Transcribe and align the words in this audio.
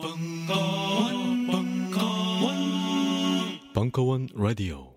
벙커원, 0.00 1.46
벙커원, 1.48 2.54
벙커원 3.74 4.28
라디오. 4.36 4.94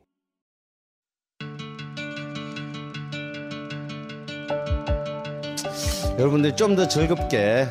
여러분들이 6.19 6.55
좀더 6.55 6.87
즐겁게 6.87 7.65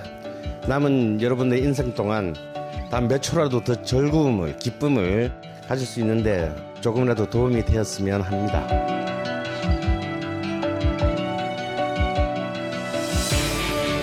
남은 0.66 1.22
여러분의 1.22 1.60
인생 1.62 1.94
동안 1.94 2.34
단 2.90 3.06
몇 3.06 3.22
초라도 3.22 3.62
더 3.62 3.80
즐거움을, 3.82 4.56
기쁨을 4.58 5.30
가질 5.68 5.86
수 5.86 6.00
있는데 6.00 6.52
조금이라도 6.80 7.30
도움이 7.30 7.64
되었으면 7.64 8.22
합니다. 8.22 8.66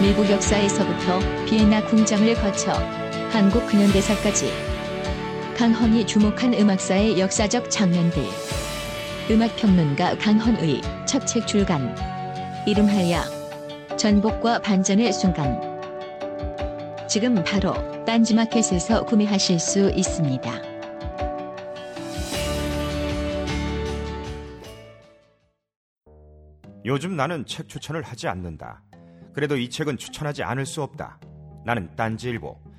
미국 0.02 0.30
역사에서부터 0.30 1.20
비엔나 1.46 1.84
궁정을 1.88 2.36
거쳐 2.36 2.72
한국 3.38 3.68
근현대사까지 3.68 4.52
강헌이 5.56 6.08
주목한 6.08 6.56
음악사의 6.56 7.20
역사적 7.20 7.70
장면들 7.70 8.24
음악평론가 9.30 10.18
강헌의 10.18 10.82
첫 11.06 11.28
책 11.28 11.46
출간 11.46 11.96
이름하여 12.66 13.96
전복과 13.96 14.64
반전의 14.64 15.14
순간 15.14 15.62
지금 17.08 17.44
바로 17.44 17.76
딴지마켓에서 18.06 19.06
구매하실 19.06 19.60
수 19.60 19.92
있습니다. 19.92 20.52
요즘 26.86 27.16
나는 27.16 27.46
책 27.46 27.70
추천을 27.70 28.02
하지 28.02 28.28
않는다. 28.28 28.82
그래도 29.32 29.56
이 29.58 29.70
책은 29.70 30.00
추천하지 30.00 30.42
않을 30.42 30.66
수 30.66 30.82
없다. 30.82 31.20
나는 31.64 31.96
딴지일보 31.96 32.66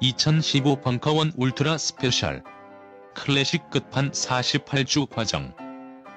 (2015) 0.00 0.80
벙커원 0.80 1.32
ultra 1.36 1.76
special. 1.76 2.44
클래식 3.14 3.68
끝판 3.70 4.12
48주 4.12 5.08
과정. 5.10 5.52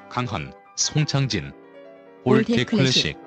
강헌, 0.09 0.53
송창진. 0.75 1.52
all 2.24 2.42
that 2.42 2.66
클래식. 2.66 3.18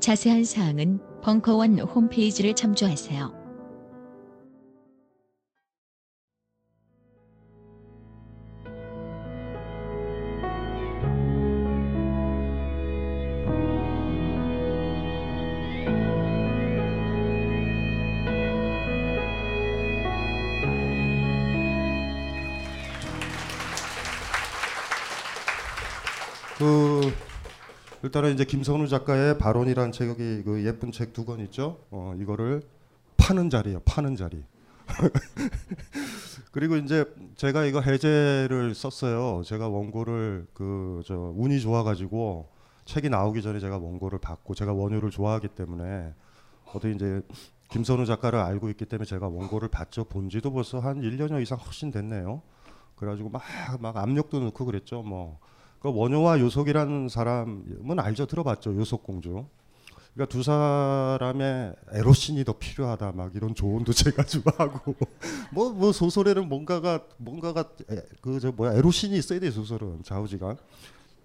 자세한 0.00 0.44
사항은 0.44 1.00
벙커원 1.22 1.78
홈페이지를 1.78 2.54
참조하세요. 2.54 3.37
일단은 28.08 28.32
이제 28.32 28.44
김선우 28.46 28.88
작가의 28.88 29.36
발언이라는 29.36 29.92
책이 29.92 30.42
그 30.44 30.64
예쁜 30.64 30.90
책 30.92 31.12
두 31.12 31.26
권 31.26 31.40
있죠. 31.40 31.78
어 31.90 32.14
이거를 32.18 32.62
파는 33.18 33.50
자리예요. 33.50 33.80
파는 33.84 34.16
자리. 34.16 34.42
그리고 36.50 36.76
이제 36.76 37.04
제가 37.36 37.66
이거 37.66 37.80
해제를 37.82 38.74
썼어요. 38.74 39.42
제가 39.44 39.68
원고를 39.68 40.46
그 40.54 41.02
저 41.04 41.34
운이 41.36 41.60
좋아가지고 41.60 42.48
책이 42.86 43.10
나오기 43.10 43.42
전에 43.42 43.58
제가 43.60 43.76
원고를 43.76 44.18
받고 44.20 44.54
제가 44.54 44.72
원효를 44.72 45.10
좋아하기 45.10 45.48
때문에 45.48 46.14
어떻게 46.64 46.92
이제 46.92 47.20
김선우 47.70 48.06
작가를 48.06 48.38
알고 48.38 48.70
있기 48.70 48.86
때문에 48.86 49.04
제가 49.04 49.28
원고를 49.28 49.68
받죠. 49.68 50.04
본지도 50.04 50.50
벌써 50.52 50.78
한 50.80 51.02
1년여 51.02 51.42
이상 51.42 51.58
훨씬 51.58 51.90
됐네요. 51.90 52.40
그래가지고 52.96 53.28
막 53.28 53.42
막 53.80 53.98
압력도 53.98 54.40
넣고 54.40 54.64
그랬죠. 54.64 55.02
뭐. 55.02 55.38
그 55.80 55.92
원효와 55.94 56.40
요속이라는 56.40 57.08
사람은 57.08 57.98
알죠. 58.00 58.26
들어봤죠. 58.26 58.76
요속공주. 58.76 59.44
그러니까 60.14 60.32
두 60.32 60.42
사람의 60.42 61.74
에로신이 61.92 62.44
더 62.44 62.52
필요하다. 62.54 63.12
막 63.12 63.34
이런 63.36 63.54
조언도 63.54 63.92
제가 63.94 64.24
좀 64.24 64.42
하고. 64.56 64.94
뭐뭐 65.54 65.92
소설에는 65.92 66.48
뭔가가 66.48 67.00
뭔가가 67.18 67.64
그 68.20 68.40
저 68.40 68.50
뭐야 68.50 68.72
에로신이 68.74 69.16
있어야 69.16 69.38
돼 69.38 69.50
소설은. 69.50 70.02
좌우지간. 70.02 70.56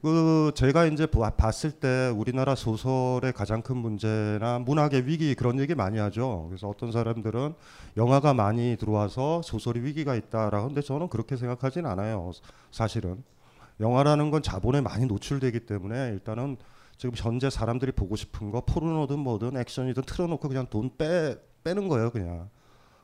그 0.04 0.52
제가 0.54 0.86
이제 0.88 1.06
보- 1.08 1.22
봤을 1.38 1.72
때 1.72 2.12
우리나라 2.14 2.56
소설의 2.56 3.32
가장 3.34 3.62
큰 3.62 3.78
문제나 3.78 4.60
문학의 4.60 5.08
위기 5.08 5.34
그런 5.34 5.60
얘기 5.62 5.74
많이 5.76 5.98
하죠. 5.98 6.46
그래서 6.50 6.68
어떤 6.68 6.92
사람들은 6.92 7.54
영화가 7.96 8.34
많이 8.34 8.76
들어와서 8.78 9.42
소설이 9.44 9.80
위기가 9.80 10.14
있다라고 10.16 10.58
하는데 10.66 10.82
저는 10.82 11.08
그렇게 11.08 11.38
생각하진 11.38 11.86
않아요. 11.86 12.32
사실은 12.70 13.24
영화라는 13.80 14.32
건 14.32 14.42
자본에 14.44 14.82
많이 14.82 15.06
노출되기 15.06 15.62
때문에 15.62 16.10
일단은 16.10 16.58
지금 16.98 17.14
현재 17.16 17.50
사람들이 17.50 17.92
보고 17.92 18.16
싶은 18.16 18.52
거 18.52 18.62
포르노든 18.62 19.20
뭐든 19.20 19.58
액션이든 19.58 20.04
틀어놓고 20.04 20.48
그냥 20.48 20.68
돈 20.70 20.92
빼 20.98 21.36
빼는 21.64 21.88
거예요 21.88 22.12
그냥. 22.12 22.50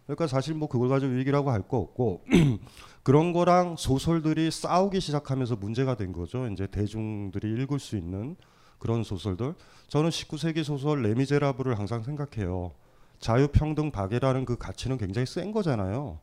그러니까 0.06 0.28
사실 0.28 0.54
뭐 0.56 0.68
그걸 0.68 0.90
가지고 0.90 1.14
위기라고 1.14 1.52
할 1.52 1.62
거 1.68 1.78
없고 1.78 2.24
그런 3.04 3.32
거랑 3.32 3.76
소설들이 3.78 4.50
싸우기 4.52 5.00
시작하면서 5.00 5.56
문제가 5.58 5.96
된 5.96 6.12
거죠. 6.14 6.48
이제 6.48 6.68
대중들이 6.68 7.52
읽을 7.64 7.80
수 7.80 7.96
있는 7.96 8.36
그런 8.80 9.04
소설들. 9.04 9.54
저는 9.88 10.10
19세기 10.10 10.64
소설 10.64 11.02
레미제라블을 11.04 11.78
항상 11.78 12.02
생각해요. 12.04 12.72
자유평등 13.20 13.92
박애라는 13.92 14.46
그 14.46 14.58
가치는 14.58 14.98
굉장히 14.98 15.26
센 15.26 15.52
거잖아요. 15.52 16.20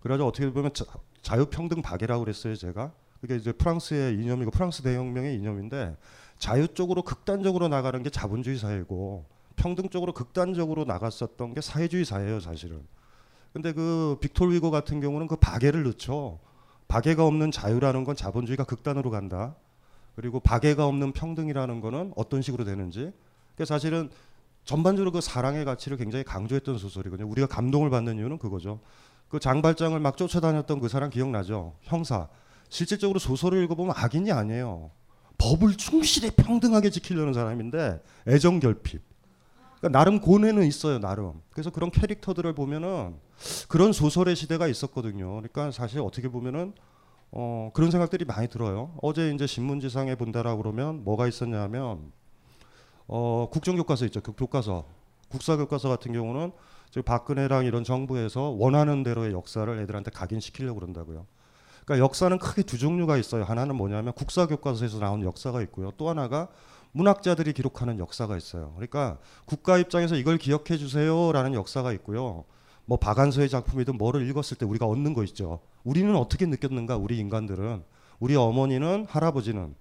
그래서 0.00 0.26
어떻게 0.26 0.50
보면 0.50 0.74
자, 0.74 0.84
자유평등 1.22 1.82
박애라고 1.82 2.24
그랬어요 2.24 2.54
제가. 2.56 2.92
그게 3.22 3.36
이제 3.36 3.52
프랑스의 3.52 4.14
이념이고 4.14 4.50
프랑스 4.50 4.82
대혁명의 4.82 5.36
이념인데 5.36 5.96
자유 6.38 6.66
쪽으로 6.66 7.02
극단적으로 7.02 7.68
나가는 7.68 8.02
게 8.02 8.10
자본주의 8.10 8.58
사회고 8.58 9.24
평등 9.54 9.88
쪽으로 9.90 10.12
극단적으로 10.12 10.84
나갔었던 10.84 11.54
게 11.54 11.60
사회주의 11.60 12.04
사회예요 12.04 12.40
사실은. 12.40 12.82
근데 13.52 13.72
그 13.72 14.18
빅토르 14.20 14.52
위고 14.52 14.72
같은 14.72 15.00
경우는 15.00 15.28
그 15.28 15.36
박애를 15.36 15.84
넣죠. 15.84 16.40
박애가 16.88 17.24
없는 17.24 17.52
자유라는 17.52 18.02
건 18.02 18.16
자본주의가 18.16 18.64
극단으로 18.64 19.10
간다. 19.10 19.54
그리고 20.16 20.40
박애가 20.40 20.84
없는 20.84 21.12
평등이라는 21.12 21.80
거는 21.80 22.12
어떤 22.16 22.42
식으로 22.42 22.64
되는지. 22.64 23.12
그 23.54 23.64
사실은 23.64 24.10
전반적으로 24.64 25.12
그 25.12 25.20
사랑의 25.20 25.64
가치를 25.64 25.96
굉장히 25.96 26.24
강조했던 26.24 26.76
소설이거든요. 26.76 27.30
우리가 27.30 27.46
감동을 27.46 27.88
받는 27.88 28.18
이유는 28.18 28.38
그거죠. 28.38 28.80
그 29.28 29.38
장발장을 29.38 29.98
막 30.00 30.16
쫓아다녔던 30.16 30.80
그 30.80 30.88
사람 30.88 31.08
기억나죠? 31.08 31.74
형사. 31.82 32.28
실질적으로 32.72 33.18
소설을 33.18 33.62
읽어보면 33.64 33.94
악인이 33.94 34.32
아니에요. 34.32 34.90
법을 35.36 35.74
충실히 35.76 36.30
평등하게 36.30 36.88
지키려는 36.88 37.34
사람인데 37.34 38.02
애정 38.26 38.60
결핍. 38.60 39.02
그러니까 39.78 39.98
나름 39.98 40.20
고뇌는 40.20 40.64
있어요, 40.64 40.98
나름. 40.98 41.34
그래서 41.50 41.68
그런 41.68 41.90
캐릭터들을 41.90 42.54
보면은 42.54 43.16
그런 43.68 43.92
소설의 43.92 44.36
시대가 44.36 44.68
있었거든요. 44.68 45.34
그러니까 45.34 45.70
사실 45.70 46.00
어떻게 46.00 46.28
보면은 46.28 46.72
어, 47.30 47.70
그런 47.74 47.90
생각들이 47.90 48.24
많이 48.24 48.48
들어요. 48.48 48.94
어제 49.02 49.30
이제 49.34 49.46
신문지상에 49.46 50.14
본다라 50.14 50.56
그러면 50.56 51.04
뭐가 51.04 51.28
있었냐면 51.28 52.10
어, 53.06 53.48
국정교과서 53.52 54.06
있죠. 54.06 54.22
교- 54.22 54.32
교과서. 54.32 54.86
국사교과서 55.28 55.90
같은 55.90 56.12
경우는 56.14 56.52
지금 56.88 57.02
박근혜랑 57.02 57.66
이런 57.66 57.84
정부에서 57.84 58.48
원하는 58.48 59.02
대로의 59.02 59.32
역사를 59.32 59.78
애들한테 59.78 60.10
각인시키려고 60.10 60.80
그런다고요. 60.80 61.26
그러니까 61.84 62.04
역사는 62.04 62.38
크게 62.38 62.62
두 62.62 62.78
종류가 62.78 63.16
있어요. 63.16 63.44
하나는 63.44 63.76
뭐냐면 63.76 64.12
국사 64.12 64.46
교과서에서 64.46 64.98
나온 64.98 65.22
역사가 65.22 65.62
있고요. 65.62 65.92
또 65.96 66.08
하나가 66.08 66.48
문학자들이 66.92 67.52
기록하는 67.52 67.98
역사가 67.98 68.36
있어요. 68.36 68.72
그러니까 68.74 69.18
국가 69.46 69.78
입장에서 69.78 70.16
이걸 70.16 70.38
기억해 70.38 70.76
주세요라는 70.76 71.54
역사가 71.54 71.92
있고요. 71.94 72.44
뭐 72.84 72.98
박안서의 72.98 73.48
작품이든 73.48 73.96
뭐를 73.96 74.28
읽었을 74.28 74.58
때 74.58 74.66
우리가 74.66 74.86
얻는 74.86 75.14
거 75.14 75.24
있죠. 75.24 75.60
우리는 75.84 76.14
어떻게 76.16 76.46
느꼈는가? 76.46 76.96
우리 76.96 77.18
인간들은 77.18 77.82
우리 78.20 78.36
어머니는 78.36 79.06
할아버지는 79.08 79.74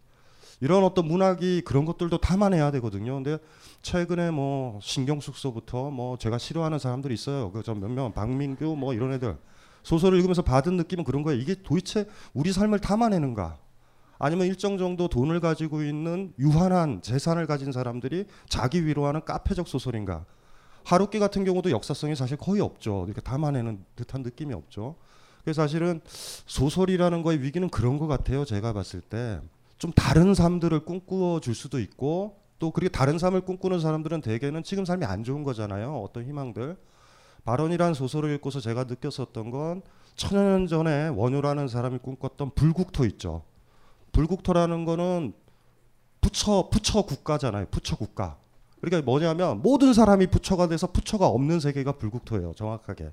이런 0.62 0.84
어떤 0.84 1.08
문학이 1.08 1.62
그런 1.62 1.86
것들도 1.86 2.20
담아내야 2.20 2.72
되거든요. 2.72 3.16
근데 3.16 3.40
최근에 3.82 4.30
뭐 4.32 4.80
신경숙소부터 4.82 5.90
뭐 5.90 6.18
제가 6.18 6.38
싫어하는 6.38 6.80
사람들이 6.80 7.14
있어요. 7.14 7.52
그저 7.52 7.74
몇몇 7.74 8.14
박민규 8.14 8.76
뭐 8.78 8.94
이런 8.94 9.12
애들 9.14 9.38
소설을 9.84 10.18
읽으면서 10.18 10.42
받은 10.42 10.78
느낌은 10.78 11.04
그런 11.04 11.24
거예요. 11.24 11.40
이게 11.40 11.56
도대체 11.64 12.06
우리 12.34 12.52
삶을 12.52 12.80
담아내는가? 12.80 13.58
아니면 14.20 14.48
일정 14.48 14.78
정도 14.78 15.08
돈을 15.08 15.40
가지고 15.40 15.84
있는 15.84 16.34
유한한 16.38 17.02
재산을 17.02 17.48
가진 17.48 17.72
사람들이 17.72 18.26
자기 18.48 18.86
위로하는 18.86 19.26
카페적 19.26 19.68
소설인가? 19.68 20.26
하루키 20.84 21.20
같은 21.20 21.44
경우도 21.44 21.72
역사성이 21.72 22.16
사실 22.16 22.38
거의 22.38 22.62
없죠. 22.62 23.06
이렇게 23.08 23.22
담아내는 23.22 23.84
듯한 23.96 24.22
느낌이 24.22 24.54
없죠. 24.54 24.96
그래서 25.44 25.64
사실은 25.64 26.02
소설이라는 26.46 27.24
거의 27.24 27.42
위기는 27.42 27.68
그런 27.70 27.98
것 27.98 28.08
같아요. 28.08 28.46
제가 28.46 28.74
봤을 28.74 29.02
때 29.02 29.40
좀 29.82 29.92
다른 29.94 30.36
삶들을 30.36 30.82
꿈꾸어 30.82 31.40
줄 31.40 31.56
수도 31.56 31.80
있고 31.80 32.38
또 32.60 32.70
그렇게 32.70 32.88
다른 32.88 33.18
삶을 33.18 33.42
꿈꾸는 33.42 33.80
사람들은 33.80 34.22
대개는 34.22 34.62
지금 34.62 34.86
삶이 34.86 35.06
안 35.06 35.24
좋은 35.24 35.44
거잖아요. 35.44 35.96
어떤 36.04 36.24
희망들. 36.24 36.78
발언이란 37.44 37.94
소설을 37.94 38.34
읽고서 38.36 38.60
제가 38.60 38.86
느꼈었던 38.86 39.52
건 39.52 39.82
천여 40.16 40.42
년 40.42 40.68
전에 40.68 41.08
원효라는 41.10 41.68
사람이 41.68 42.00
꿈꿨던 42.00 42.52
불국토 42.56 43.06
있죠. 43.06 43.44
불국토라는 44.12 44.86
거는 44.86 45.34
부처 46.20 46.70
부처 46.70 47.02
국가잖아요. 47.02 47.66
부처 47.72 47.96
국가. 47.96 48.38
그러니까 48.80 49.06
뭐냐면 49.06 49.62
모든 49.62 49.94
사람이 49.94 50.28
부처가 50.28 50.68
돼서 50.68 50.88
부처가 50.88 51.28
없는 51.28 51.60
세계가 51.60 51.94
불국토예요. 51.94 52.54
정확하게. 52.54 53.12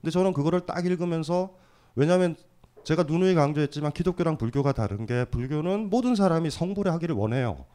근데 0.00 0.10
저는 0.10 0.32
그거를 0.32 0.60
딱 0.60 0.84
읽으면서 0.86 1.54
왜냐하면 1.94 2.36
제가 2.84 3.02
누누이 3.02 3.34
강조했지만 3.34 3.92
기독교랑 3.92 4.38
불교가 4.38 4.72
다른 4.72 5.06
게 5.06 5.24
불교는 5.26 5.90
모든 5.90 6.14
사람이 6.14 6.50
성불에 6.50 6.90
하기를 6.90 7.14
원해요. 7.14 7.66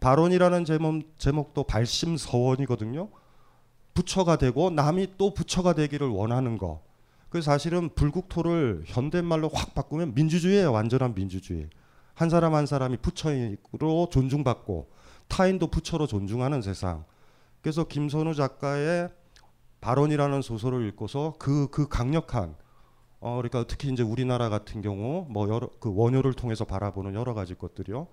발언이라는 0.00 0.64
제목, 0.64 1.18
제목도 1.18 1.64
발심서원이거든요. 1.64 3.08
부처가 3.98 4.36
되고 4.36 4.70
남이 4.70 5.14
또 5.18 5.34
부처가 5.34 5.72
되기를 5.72 6.06
원하는 6.06 6.56
거. 6.56 6.82
그 7.30 7.42
사실은 7.42 7.88
불국토를 7.96 8.84
현대말로 8.86 9.48
확 9.52 9.74
바꾸면 9.74 10.14
민주주의예요. 10.14 10.70
완전한 10.70 11.16
민주주의. 11.16 11.68
한 12.14 12.30
사람 12.30 12.54
한 12.54 12.64
사람이 12.64 12.98
부처로 12.98 14.08
존중받고 14.08 14.88
타인도 15.26 15.66
부처로 15.66 16.06
존중하는 16.06 16.62
세상. 16.62 17.04
그래서 17.60 17.82
김선우 17.82 18.34
작가의 18.34 19.08
발언이라는 19.80 20.42
소설을 20.42 20.86
읽고서 20.88 21.34
그그 21.40 21.88
강력한 21.88 22.54
어 23.18 23.34
그러니까 23.34 23.64
특히 23.66 23.92
이제 23.92 24.04
우리나라 24.04 24.48
같은 24.48 24.80
경우 24.80 25.26
뭐 25.28 25.48
여러 25.48 25.68
그 25.80 25.92
원효를 25.92 26.34
통해서 26.34 26.64
바라보는 26.64 27.14
여러 27.14 27.34
가지 27.34 27.56
것들이요. 27.56 28.06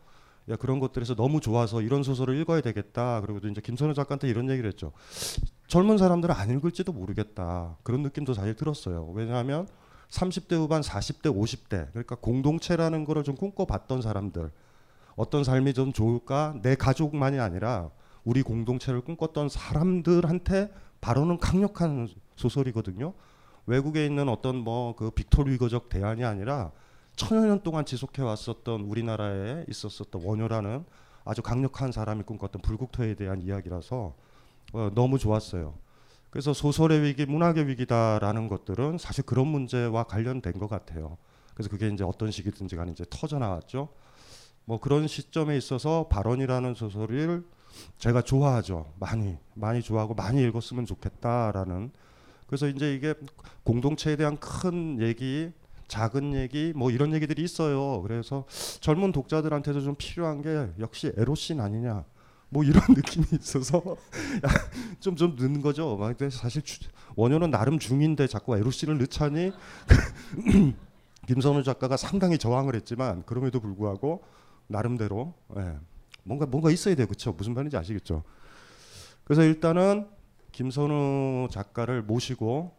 야, 0.49 0.55
그런 0.55 0.79
것들에서 0.79 1.15
너무 1.15 1.39
좋아서 1.39 1.81
이런 1.81 2.03
소설을 2.03 2.39
읽어야 2.39 2.61
되겠다. 2.61 3.21
그리고 3.21 3.39
또 3.39 3.47
이제 3.47 3.61
김선우 3.61 3.93
작가한테 3.93 4.29
이런 4.29 4.49
얘기를 4.49 4.67
했죠. 4.67 4.91
젊은 5.67 5.97
사람들은 5.97 6.35
안 6.35 6.51
읽을지도 6.51 6.93
모르겠다. 6.93 7.77
그런 7.83 8.03
느낌도 8.03 8.33
사실 8.33 8.55
들었어요. 8.55 9.11
왜냐하면 9.13 9.67
30대 10.09 10.55
후반, 10.55 10.81
40대, 10.81 11.35
50대 11.35 11.89
그러니까 11.91 12.15
공동체라는 12.15 13.05
거를 13.05 13.23
좀 13.23 13.35
꿈꿔봤던 13.35 14.03
사람들 14.03 14.51
어떤 15.15 15.43
삶이 15.43 15.73
좀 15.73 15.93
좋을까 15.93 16.55
내 16.61 16.75
가족만이 16.75 17.39
아니라 17.39 17.89
우리 18.23 18.43
공동체를 18.43 19.01
꿈꿨던 19.01 19.49
사람들한테 19.49 20.71
바로는 21.01 21.39
강력한 21.39 22.07
소설이거든요. 22.35 23.13
외국에 23.65 24.05
있는 24.05 24.29
어떤 24.29 24.57
뭐 24.57 24.93
그 24.95 25.09
빅토르 25.09 25.51
위거적 25.53 25.89
대안이 25.89 26.23
아니라 26.23 26.71
천여 27.15 27.45
년 27.45 27.61
동안 27.63 27.85
지속해 27.85 28.21
왔었던 28.21 28.81
우리나라에 28.81 29.65
있었었던 29.69 30.21
원효라는 30.23 30.83
아주 31.23 31.41
강력한 31.41 31.91
사람이 31.91 32.23
꿈꿨던 32.23 32.61
불국토에 32.61 33.15
대한 33.15 33.41
이야기라서 33.41 34.15
어, 34.73 34.89
너무 34.93 35.17
좋았어요. 35.17 35.77
그래서 36.29 36.53
소설의 36.53 37.01
위기, 37.03 37.25
문학의 37.25 37.67
위기다라는 37.67 38.49
것들은 38.49 38.97
사실 38.97 39.23
그런 39.25 39.47
문제와 39.47 40.03
관련된 40.03 40.59
것 40.59 40.67
같아요. 40.67 41.17
그래서 41.53 41.69
그게 41.69 41.87
이제 41.87 42.03
어떤 42.03 42.29
시기든지 42.31 42.75
간에 42.75 42.91
이제 42.91 43.05
터져 43.09 43.39
나왔죠. 43.39 43.87
뭐 44.65 44.79
그런 44.79 45.07
시점에 45.07 45.55
있어서 45.55 46.07
발언이라는 46.09 46.73
소설을 46.73 47.45
제가 47.97 48.21
좋아하죠. 48.21 48.91
많이 48.99 49.37
많이 49.53 49.81
좋아하고 49.81 50.13
많이 50.13 50.43
읽었으면 50.43 50.85
좋겠다라는. 50.85 51.91
그래서 52.47 52.67
이제 52.67 52.93
이게 52.93 53.13
공동체에 53.63 54.17
대한 54.17 54.37
큰 54.37 55.01
얘기, 55.01 55.51
작은 55.87 56.33
얘기, 56.35 56.73
뭐 56.75 56.91
이런 56.91 57.13
얘기들이 57.13 57.43
있어요. 57.43 58.01
그래서 58.01 58.45
젊은 58.79 59.11
독자들한테도 59.11 59.81
좀 59.81 59.95
필요한 59.97 60.41
게 60.41 60.69
역시 60.79 61.11
에로신 61.15 61.59
아니냐. 61.59 62.05
뭐 62.49 62.63
이런 62.63 62.81
느낌이 62.89 63.25
있어서 63.33 63.81
좀좀 64.99 65.35
넣는 65.37 65.61
거죠. 65.61 65.97
막 65.97 66.15
사실 66.31 66.61
주, 66.61 66.79
원효는 67.15 67.51
나름 67.51 67.79
중인데 67.79 68.27
자꾸 68.27 68.57
에로신을 68.57 68.97
넣자니 68.99 69.51
김선우 71.27 71.63
작가가 71.63 71.97
상당히 71.97 72.37
저항을 72.37 72.75
했지만 72.75 73.23
그럼에도 73.25 73.59
불구하고 73.59 74.23
나름대로 74.67 75.33
예, 75.57 75.77
뭔가 76.23 76.45
뭔가 76.45 76.71
있어야 76.71 76.95
돼요. 76.95 77.07
그렇죠? 77.07 77.33
무슨 77.33 77.53
말인지 77.53 77.77
아시겠죠? 77.77 78.23
그래서 79.23 79.43
일단은 79.43 80.07
김선우 80.51 81.47
작가를 81.51 82.03
모시고 82.03 82.74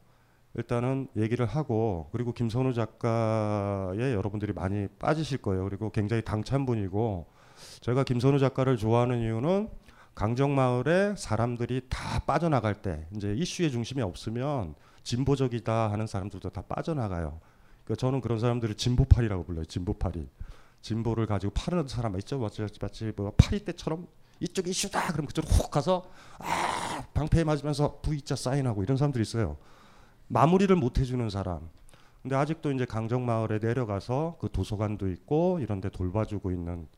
일단은 0.57 1.09
얘기를 1.17 1.45
하고 1.45 2.09
그리고 2.13 2.33
김선우 2.33 2.73
작가에 2.73 4.15
여러분들이 4.15 4.53
많이 4.53 4.89
빠지실 4.99 5.39
거예요. 5.39 5.65
그리고 5.65 5.91
굉장히 5.91 6.23
당찬 6.23 6.65
분이고 6.65 7.27
제가 7.81 8.05
김선우 8.05 8.39
작가를 8.39 8.77
좋아하는 8.77 9.21
이유는 9.21 9.69
강정마을에 10.15 11.15
사람들이 11.17 11.83
다 11.91 12.21
빠져나갈 12.21 12.75
때 12.75 13.07
이제 13.15 13.35
이슈의 13.35 13.71
중심이 13.71 14.01
없으면 14.01 14.75
진보적이다 15.03 15.93
하는 15.93 16.07
사람들도 16.07 16.49
다 16.49 16.63
빠져나가요. 16.63 17.39
그러니까 17.85 18.01
저는 18.01 18.23
그런 18.23 18.41
사람들을 18.41 18.75
진보파리라고 18.77 19.45
불러요. 19.45 19.67
진보파리. 19.67 20.29
진보를 20.81 21.27
가지고 21.27 21.53
파는 21.53 21.87
사람 21.87 22.19
있죠. 22.19 22.39
마치 22.39 22.63
마치 22.81 23.13
뭐 23.15 23.33
파리 23.37 23.63
때처럼 23.65 24.07
이쪽 24.41 24.69
이슈다. 24.69 25.13
그럼 25.13 25.27
그쪽으로 25.27 25.53
훅 25.53 25.71
가서 25.71 26.05
아 26.39 27.05
방패에 27.13 27.45
맞으면서 27.45 28.01
V자 28.01 28.37
사인하고 28.37 28.83
이런 28.83 28.97
사람들이 28.97 29.23
있어요. 29.23 29.59
마무리를 30.28 30.75
못 30.76 30.99
해주는 30.99 31.28
사람. 31.30 31.68
근데 32.23 32.35
아직도 32.35 32.73
이제 32.73 32.85
강정마을에 32.85 33.59
내려가서 33.61 34.37
그 34.40 34.50
도서관도 34.50 35.09
있고 35.11 35.61
이런데 35.61 35.88
돌봐주고 35.88 36.50
있는 36.50 36.88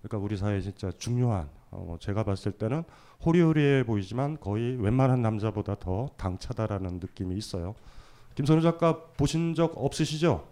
그러니까 0.00 0.18
우리 0.24 0.36
사회에 0.36 0.60
진짜 0.60 0.90
중요한 0.96 1.50
어, 1.70 1.96
제가 2.00 2.24
봤을 2.24 2.52
때는 2.52 2.84
호리호리해 3.24 3.84
보이지만 3.84 4.38
거의 4.40 4.76
웬만한 4.80 5.20
남자보다 5.20 5.74
더 5.74 6.08
당차다라는 6.16 7.00
느낌이 7.00 7.36
있어요. 7.36 7.74
김선우 8.34 8.62
작가 8.62 9.02
보신 9.18 9.54
적 9.54 9.72
없으시죠? 9.76 10.46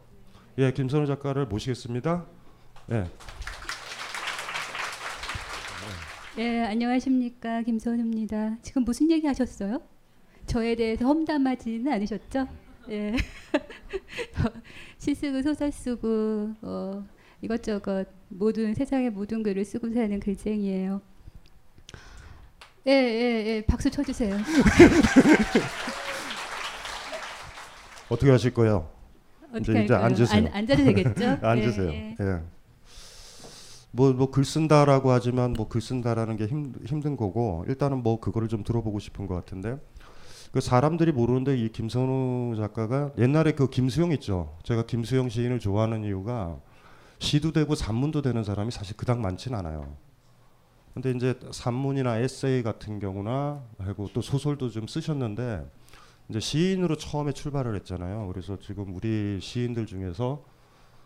예, 0.59 0.73
김선우 0.73 1.07
작가를 1.07 1.47
모시겠습니다. 1.47 2.26
예. 2.90 3.05
예, 6.38 6.64
안녕하십니까. 6.64 7.62
김선우입니다. 7.62 8.59
지금 8.61 8.85
무슨 8.85 9.11
얘기 9.11 9.26
하셨어요? 9.26 9.81
저에 10.47 10.75
대해서 10.76 11.05
험담하지는 11.05 11.93
않으셨죠? 11.93 12.47
예. 12.91 13.17
시 14.99 15.15
쓰고 15.15 15.43
소설 15.43 15.73
쓰고 15.73 16.53
어, 16.62 17.05
이것저것 17.43 18.07
모든 18.29 18.75
세상의 18.75 19.11
모든 19.11 19.43
글을 19.43 19.65
쓰고 19.65 19.93
사는 19.93 20.19
글쟁이에요. 20.21 21.00
예, 22.87 22.93
예, 22.93 23.47
예. 23.57 23.65
박수 23.67 23.91
쳐주세요. 23.91 24.37
어떻게 28.09 28.31
하실 28.31 28.55
거예요? 28.55 28.88
어떻게 29.53 29.85
이제? 29.85 29.95
앉으세요. 29.95 30.47
안, 30.47 30.53
앉아도 30.55 30.85
되겠죠? 30.85 31.38
앉으세요. 31.43 31.91
예, 31.91 32.17
예. 32.21 32.25
예. 32.25 32.41
뭐뭐 33.93 34.31
글 34.31 34.45
쓴다라고 34.45 35.11
하지만 35.11 35.55
뭐 35.55 35.69
글 35.69 35.81
쓴다라는 35.81 36.37
게 36.37 36.47
힘, 36.47 36.73
힘든 36.85 37.17
거고 37.17 37.65
일단은 37.67 38.03
뭐 38.03 38.21
그거를 38.21 38.47
좀 38.49 38.62
들어보고 38.62 38.99
싶은 39.00 39.26
것 39.26 39.35
같은데 39.35 39.79
그 40.57 40.63
사람들이 40.63 41.13
모르는데 41.13 41.55
이 41.55 41.69
김선우 41.69 42.55
작가가 42.57 43.13
옛날에 43.19 43.53
그 43.53 43.69
김수영 43.69 44.13
있죠. 44.13 44.57
제가 44.63 44.87
김수영 44.87 45.29
시인을 45.29 45.59
좋아하는 45.59 46.03
이유가 46.03 46.59
시도 47.19 47.53
되고 47.53 47.75
산문도 47.75 48.23
되는 48.23 48.43
사람이 48.43 48.71
사실 48.71 48.97
그닥 48.97 49.21
많진 49.21 49.55
않아요. 49.55 49.99
근데 50.95 51.11
이제 51.11 51.39
산문이나 51.51 52.21
에세이 52.21 52.63
같은 52.63 53.01
경우나 53.01 53.63
하고 53.77 54.09
또 54.15 54.23
소설도 54.23 54.71
좀 54.71 54.87
쓰셨는데 54.87 55.71
이제 56.31 56.41
시인으로 56.41 56.97
처음에 56.97 57.33
출발을 57.33 57.75
했잖아요. 57.75 58.27
그래서 58.29 58.59
지금 58.59 58.97
우리 58.97 59.39
시인들 59.39 59.85
중에서 59.85 60.43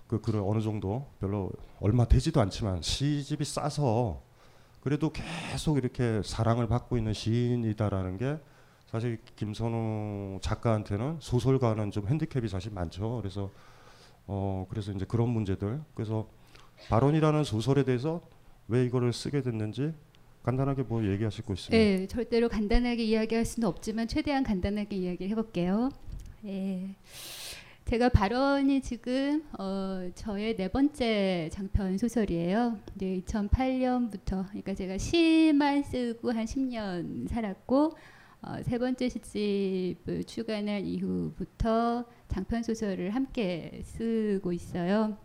그 0.06 0.20
글을 0.20 0.42
어느 0.46 0.60
정도 0.60 1.10
별로 1.18 1.50
얼마 1.80 2.04
되지도 2.04 2.40
않지만 2.40 2.82
시집이 2.82 3.44
싸서 3.44 4.22
그래도 4.80 5.10
계속 5.10 5.76
이렇게 5.76 6.22
사랑을 6.24 6.68
받고 6.68 6.96
있는 6.96 7.12
시인이다라는 7.12 8.16
게 8.16 8.38
사실 8.90 9.18
김선우 9.36 10.40
작가한테는 10.42 11.18
소설가는 11.20 11.92
좀 11.92 12.08
핸디캡이 12.08 12.48
사실 12.48 12.72
많죠. 12.72 13.18
그래서 13.20 13.50
어 14.26 14.66
그래서 14.68 14.90
이제 14.90 15.04
그런 15.04 15.28
문제들 15.28 15.80
그래서 15.94 16.28
발언이라는 16.88 17.44
소설에 17.44 17.84
대해서 17.84 18.20
왜 18.66 18.84
이거를 18.84 19.12
쓰게 19.12 19.42
됐는지 19.42 19.92
간단하게 20.42 20.82
뭐 20.82 21.06
얘기하실 21.06 21.44
거 21.44 21.52
있으면 21.54 21.80
예, 21.80 22.06
절대로 22.08 22.48
간단하게 22.48 23.04
이야기할 23.04 23.44
수는 23.44 23.68
없지만 23.68 24.08
최대한 24.08 24.42
간단하게 24.42 24.96
이야기를 24.96 25.30
해볼게요. 25.30 25.90
예. 26.46 26.96
제가 27.84 28.08
발언이 28.08 28.80
지금 28.80 29.44
어, 29.58 30.10
저의 30.14 30.56
네 30.56 30.68
번째 30.68 31.48
장편 31.52 31.98
소설이에요. 31.98 32.78
이제 32.96 33.20
2008년부터, 33.26 34.46
그러니까 34.48 34.74
제가 34.74 34.96
시만 34.96 35.82
쓰고 35.82 36.32
한 36.32 36.44
10년 36.44 37.28
살았고 37.28 37.94
어, 38.42 38.62
세 38.62 38.78
번째 38.78 39.08
시집을 39.08 40.24
출간한 40.24 40.84
이후부터 40.86 42.06
장편 42.28 42.62
소설을 42.62 43.10
함께 43.10 43.82
쓰고 43.84 44.52
있어요. 44.52 45.18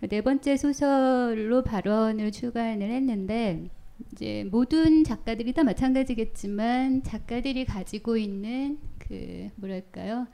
네 0.00 0.20
번째 0.20 0.56
소설로 0.56 1.62
발언을 1.62 2.32
출간을 2.32 2.90
했는데 2.90 3.70
이제 4.12 4.46
모든 4.50 5.04
작가들이 5.04 5.52
다 5.52 5.62
마찬가지겠지만 5.64 7.02
작가들이 7.02 7.64
가지고 7.64 8.16
있는 8.16 8.78
그 8.98 9.48
뭐랄까요 9.56 10.26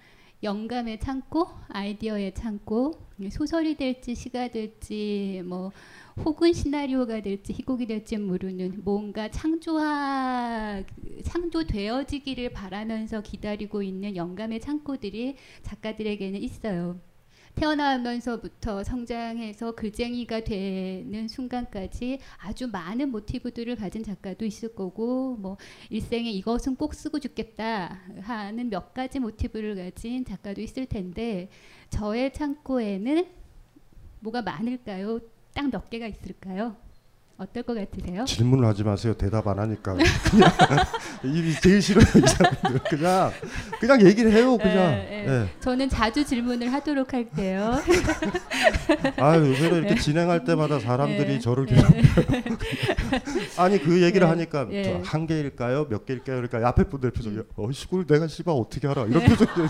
영감의 0.42 0.98
창고, 0.98 1.46
아이디어의 1.68 2.34
창고, 2.34 3.06
소설이 3.30 3.76
될지 3.76 4.16
시가 4.16 4.48
될지 4.48 5.40
뭐 5.44 5.70
혹은 6.18 6.52
시나리오가 6.52 7.20
될지 7.22 7.52
희곡이 7.52 7.86
될지 7.86 8.18
모르는 8.18 8.82
뭔가 8.84 9.30
창조하 9.30 10.82
창조되어지기를 11.24 12.50
바라면서 12.50 13.22
기다리고 13.22 13.82
있는 13.82 14.14
영감의 14.14 14.60
창고들이 14.60 15.36
작가들에게는 15.62 16.40
있어요. 16.42 17.00
태어나면서부터 17.54 18.82
성장해서 18.82 19.72
글쟁이가 19.72 20.40
되는 20.40 21.28
순간까지 21.28 22.18
아주 22.38 22.68
많은 22.68 23.10
모티브들을 23.10 23.76
가진 23.76 24.02
작가도 24.02 24.46
있을 24.46 24.74
거고 24.74 25.36
뭐 25.36 25.58
일생에 25.90 26.30
이것은 26.30 26.76
꼭 26.76 26.94
쓰고 26.94 27.20
죽겠다 27.20 28.00
하는 28.22 28.70
몇 28.70 28.94
가지 28.94 29.18
모티브를 29.18 29.76
가진 29.76 30.24
작가도 30.24 30.62
있을 30.62 30.86
텐데 30.86 31.50
저의 31.90 32.32
창고에는 32.32 33.26
뭐가 34.20 34.40
많을까요? 34.42 35.20
딱 35.54 35.70
몇 35.70 35.90
개가 35.90 36.06
있을까요? 36.06 36.76
어떨 37.38 37.62
것 37.62 37.74
같으세요? 37.74 38.24
질문을 38.24 38.66
하지 38.66 38.84
마세요. 38.84 39.14
대답 39.14 39.46
안 39.48 39.58
하니까 39.58 39.94
그냥 39.94 40.50
입이 41.24 41.54
제일 41.60 41.82
싫어요 41.82 42.04
이 42.04 42.28
사람들. 42.28 42.80
그냥 42.88 43.32
그냥 43.80 44.06
얘기를 44.06 44.30
해요. 44.32 44.56
그냥. 44.58 44.76
예, 44.92 45.24
예. 45.26 45.28
예. 45.28 45.48
저는 45.60 45.88
자주 45.88 46.24
질문을 46.24 46.72
하도록 46.72 47.12
할게요. 47.12 47.72
아 49.18 49.36
요새는 49.36 49.78
이렇게 49.78 49.94
네. 49.94 50.00
진행할 50.00 50.44
때마다 50.44 50.78
사람들이 50.78 51.34
네. 51.34 51.38
저를 51.40 51.66
네. 51.66 51.74
계속 51.74 51.92
아니 53.58 53.78
그 53.78 54.02
얘기를 54.02 54.26
네. 54.26 54.30
하니까 54.30 54.68
네. 54.68 55.02
저한 55.02 55.26
개일까요? 55.26 55.88
몇 55.88 56.06
개일까요? 56.06 56.42
그러니까 56.42 56.68
앞에 56.68 56.84
분들 56.84 57.10
표정이 57.10 57.36
음. 57.38 57.44
어이 57.56 57.72
그걸 57.88 58.06
내가 58.06 58.26
씨발 58.28 58.54
어떻게 58.56 58.86
알아? 58.88 59.06
이런 59.06 59.20
네. 59.20 59.26
표정이 59.28 59.68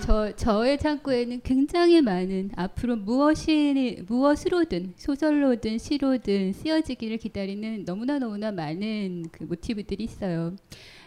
다저 0.00 0.36
저의 0.36 0.78
창고에는 0.78 1.40
굉장히 1.42 2.00
많은 2.00 2.50
앞으로 2.56 2.96
무엇이 2.96 4.02
무엇으로든 4.06 4.94
소설로든 4.96 5.73
시로든 5.78 6.52
쓰여지기를 6.52 7.18
기다리는 7.18 7.84
너무나 7.84 8.18
너무나 8.18 8.52
많은 8.52 9.26
그 9.30 9.44
모티브들이 9.44 10.04
있어요. 10.04 10.56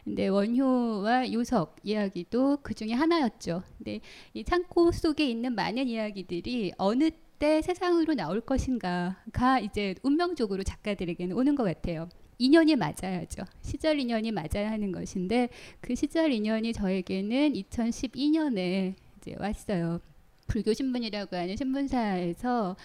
근데 0.03 0.27
원효와 0.27 1.31
요석 1.33 1.75
이야기도 1.83 2.59
그 2.61 2.73
중에 2.73 2.93
하나였죠. 2.93 3.63
근데 3.77 3.99
이 4.33 4.43
창고 4.43 4.91
속에 4.91 5.29
있는 5.29 5.53
많은 5.53 5.87
이야기들이 5.87 6.73
어느 6.77 7.09
때 7.39 7.61
세상으로 7.61 8.13
나올 8.15 8.41
것인가가 8.41 9.59
이제 9.59 9.95
운명적으로 10.03 10.63
작가들에게는 10.63 11.35
오는 11.35 11.55
것 11.55 11.63
같아요. 11.63 12.09
인연이 12.39 12.75
맞아야죠. 12.75 13.43
시절 13.61 13.99
인연이 13.99 14.31
맞아야 14.31 14.71
하는 14.71 14.91
것인데 14.91 15.49
그 15.81 15.95
시절 15.95 16.31
인연이 16.31 16.71
저에게는 16.71 17.53
2012년에 17.53 18.93
이제 19.17 19.35
왔어요. 19.39 19.99
불교 20.47 20.73
신문이라고 20.73 21.35
하는 21.35 21.55
신문사에서 21.55 22.77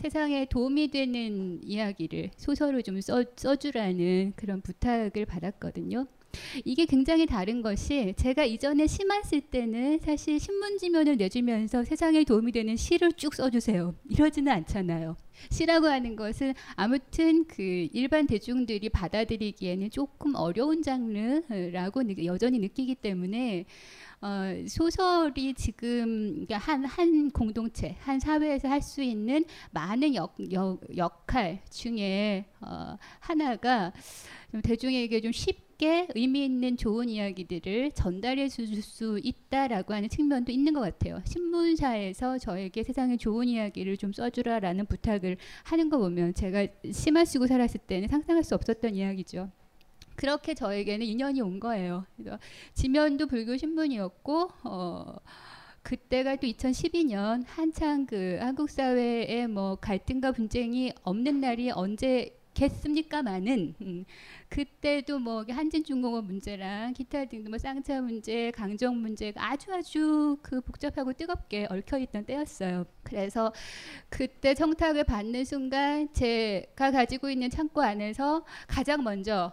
세상에 0.00 0.46
도움이 0.46 0.88
되는 0.88 1.60
이야기를 1.62 2.30
소설을 2.36 2.82
좀 2.82 3.00
써, 3.02 3.22
써주라는 3.36 4.32
그런 4.34 4.60
부탁을 4.62 5.26
받았거든요. 5.26 6.06
이게 6.64 6.86
굉장히 6.86 7.26
다른 7.26 7.60
것이 7.60 8.14
제가 8.16 8.44
이전에 8.44 8.86
시만 8.86 9.22
쓸 9.24 9.40
때는 9.40 9.98
사실 9.98 10.38
신문지면을 10.38 11.16
내주면서 11.16 11.84
세상에 11.84 12.22
도움이 12.24 12.52
되는 12.52 12.76
시를 12.76 13.12
쭉 13.12 13.34
써주세요. 13.34 13.94
이러지는 14.08 14.52
않잖아요. 14.52 15.16
시라고 15.50 15.86
하는 15.86 16.16
것은 16.16 16.54
아무튼 16.76 17.46
그 17.46 17.88
일반 17.92 18.26
대중들이 18.26 18.88
받아들이기에는 18.90 19.90
조금 19.90 20.34
어려운 20.36 20.82
장르라고 20.82 22.02
느- 22.04 22.24
여전히 22.24 22.58
느끼기 22.58 22.94
때문에 22.94 23.64
어, 24.22 24.52
소설이 24.68 25.54
지금 25.54 26.44
한, 26.50 26.84
한 26.84 27.30
공동체, 27.30 27.96
한 28.00 28.20
사회에서 28.20 28.68
할 28.68 28.82
수 28.82 29.02
있는 29.02 29.44
많은 29.70 30.14
역, 30.14 30.34
역, 30.52 30.80
역할 30.96 31.62
중에 31.70 32.44
어, 32.60 32.96
하나가 33.18 33.92
좀 34.50 34.60
대중에게 34.62 35.20
좀 35.22 35.32
쉽게 35.32 36.08
의미 36.14 36.44
있는 36.44 36.76
좋은 36.76 37.08
이야기들을 37.08 37.92
전달해 37.92 38.48
줄 38.48 38.82
수 38.82 39.18
있다라고 39.22 39.94
하는 39.94 40.08
측면도 40.10 40.52
있는 40.52 40.74
것 40.74 40.80
같아요. 40.80 41.22
신문사에서 41.26 42.36
저에게 42.38 42.82
세상에 42.82 43.16
좋은 43.16 43.48
이야기를 43.48 43.96
좀 43.96 44.12
써주라라는 44.12 44.86
부탁을 44.86 45.36
하는 45.64 45.88
거 45.88 45.96
보면 45.98 46.34
제가 46.34 46.66
심만 46.92 47.24
쓰고 47.24 47.46
살았을 47.46 47.80
때는 47.86 48.08
상상할 48.08 48.44
수 48.44 48.54
없었던 48.54 48.94
이야기죠. 48.94 49.50
그렇게 50.20 50.52
저에게는 50.52 51.06
인연이 51.06 51.40
온 51.40 51.58
거예요. 51.58 52.04
지면도 52.74 53.26
불교 53.26 53.56
신문이었고 53.56 54.50
어 54.64 55.16
그때가 55.82 56.36
또 56.36 56.46
2012년 56.46 57.42
한창 57.46 58.04
그 58.04 58.36
한국 58.38 58.68
사회에 58.68 59.46
뭐 59.46 59.76
갈등과 59.76 60.32
분쟁이 60.32 60.92
없는 61.04 61.40
날이 61.40 61.70
언제 61.70 62.36
겠습니까마는 62.52 63.74
음, 63.80 64.04
그때도 64.50 65.20
뭐 65.20 65.42
한진중공업 65.48 66.26
문제랑 66.26 66.92
기타 66.92 67.24
등등 67.24 67.48
뭐 67.48 67.58
쌍차 67.58 68.02
문제, 68.02 68.50
강정 68.50 69.00
문제가 69.00 69.50
아주 69.50 69.72
아주 69.72 70.36
그 70.42 70.60
복잡하고 70.60 71.14
뜨겁게 71.14 71.66
얽혀 71.70 71.96
있던 71.96 72.26
때였어요. 72.26 72.84
그래서 73.04 73.54
그때 74.10 74.52
청탁을 74.52 75.04
받는 75.04 75.46
순간 75.46 76.12
제가 76.12 76.90
가지고 76.90 77.30
있는 77.30 77.48
창고 77.48 77.80
안에서 77.80 78.44
가장 78.66 79.02
먼저 79.02 79.50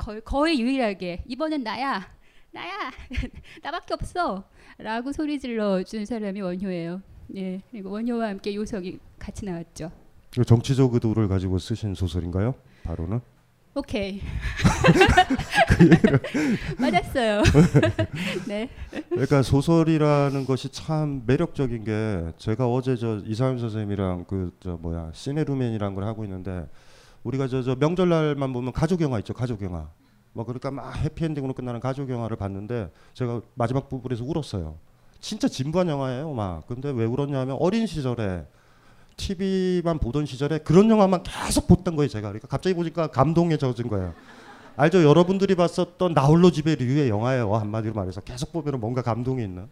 거의, 0.00 0.20
거의 0.22 0.60
유일하게 0.60 1.24
이번엔 1.26 1.62
나야 1.62 2.08
나야 2.52 2.90
나밖에 3.62 3.94
없어 3.94 4.44
라고 4.78 5.12
소리 5.12 5.38
질러 5.38 5.82
준 5.82 6.04
사람이 6.06 6.40
원효예요. 6.40 7.02
예 7.36 7.60
그리고 7.70 7.90
원효와 7.90 8.28
함께 8.28 8.54
요석이 8.54 8.98
같이 9.18 9.44
나왔죠. 9.44 9.92
정치적 10.46 10.94
의도를 10.94 11.28
가지고 11.28 11.58
쓰신 11.58 11.94
소설인가요? 11.94 12.54
바로는? 12.84 13.20
오케이. 13.74 14.20
맞았어요. 16.78 17.42
네. 18.48 18.68
그러니까 19.10 19.42
소설이라는 19.42 20.44
것이 20.46 20.70
참 20.70 21.22
매력적인 21.26 21.84
게 21.84 22.32
제가 22.38 22.66
어제 22.68 22.96
저 22.96 23.18
이상윤 23.24 23.58
선생님이랑 23.58 24.24
그 24.24 24.50
저 24.60 24.76
뭐야 24.80 25.10
시네루맨이라는 25.14 25.94
걸 25.94 26.04
하고 26.04 26.24
있는데 26.24 26.66
우리가 27.24 27.48
저, 27.48 27.62
저 27.62 27.74
명절날만 27.74 28.52
보면 28.52 28.72
가족 28.72 29.00
영화 29.00 29.18
있죠 29.18 29.34
가족 29.34 29.62
영화. 29.62 29.88
뭐 30.32 30.44
그러니까 30.44 30.70
막 30.70 30.96
해피엔딩으로 30.96 31.52
끝나는 31.54 31.80
가족 31.80 32.08
영화를 32.08 32.36
봤는데 32.36 32.90
제가 33.14 33.40
마지막 33.54 33.88
부분에서 33.88 34.24
울었어요. 34.24 34.76
진짜 35.20 35.48
진부한 35.48 35.88
영화예요 35.88 36.32
막. 36.32 36.66
근데 36.66 36.90
왜 36.90 37.04
울었냐면 37.04 37.56
어린 37.60 37.86
시절에 37.86 38.46
TV만 39.16 39.98
보던 39.98 40.24
시절에 40.24 40.58
그런 40.58 40.88
영화만 40.88 41.22
계속 41.22 41.66
봤던 41.68 41.96
거예요 41.96 42.08
제가. 42.08 42.28
그러니까 42.28 42.48
갑자기 42.48 42.74
보니까 42.74 43.08
감동에 43.08 43.56
젖은 43.58 43.88
거예요. 43.88 44.14
알죠? 44.76 45.02
여러분들이 45.02 45.56
봤었던 45.56 46.14
나홀로 46.14 46.50
집에 46.50 46.74
류의 46.76 47.10
영화예요 47.10 47.54
한마디로 47.54 47.92
말해서. 47.92 48.22
계속 48.22 48.52
보면 48.52 48.80
뭔가 48.80 49.02
감동이 49.02 49.42
있는. 49.42 49.68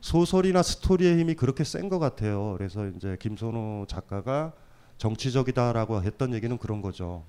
소설이나 0.00 0.62
스토리의 0.62 1.18
힘이 1.18 1.34
그렇게 1.34 1.64
센 1.64 1.88
것 1.88 1.98
같아요. 1.98 2.56
그래서 2.58 2.86
이제 2.88 3.16
김선호 3.18 3.86
작가가 3.88 4.52
정치적이다라고 4.98 6.02
했던 6.02 6.34
얘기는 6.34 6.56
그런 6.58 6.82
거죠 6.82 7.24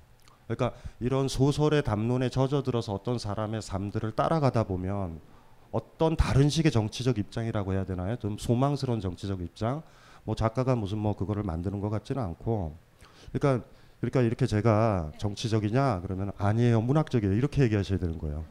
그러니까 0.46 0.78
이런 1.00 1.28
소설의 1.28 1.82
담론에 1.82 2.28
젖어들어서 2.28 2.94
어떤 2.94 3.18
사람의 3.18 3.62
삶들을 3.62 4.12
따라가다 4.12 4.64
보면 4.64 5.20
어떤 5.72 6.16
다른 6.16 6.48
식의 6.48 6.70
정치적 6.70 7.18
입장이라고 7.18 7.72
해야 7.72 7.84
되나요? 7.84 8.16
좀 8.16 8.38
소망스러운 8.38 9.00
정치적 9.00 9.40
입장. 9.42 9.82
뭐 10.24 10.34
작가가 10.34 10.74
무슨 10.74 10.98
뭐 10.98 11.14
그거를 11.14 11.42
만드는 11.42 11.80
것 11.80 11.90
같지는 11.90 12.22
않고. 12.22 12.76
그러니까 13.32 13.66
그러니까 14.00 14.22
이렇게 14.22 14.46
제가 14.46 15.12
정치적이냐 15.18 16.00
그러면 16.02 16.32
아니에요 16.38 16.80
문학적이에요 16.80 17.34
이렇게 17.34 17.62
얘기하셔야 17.62 17.98
되는 17.98 18.18
거예요. 18.18 18.44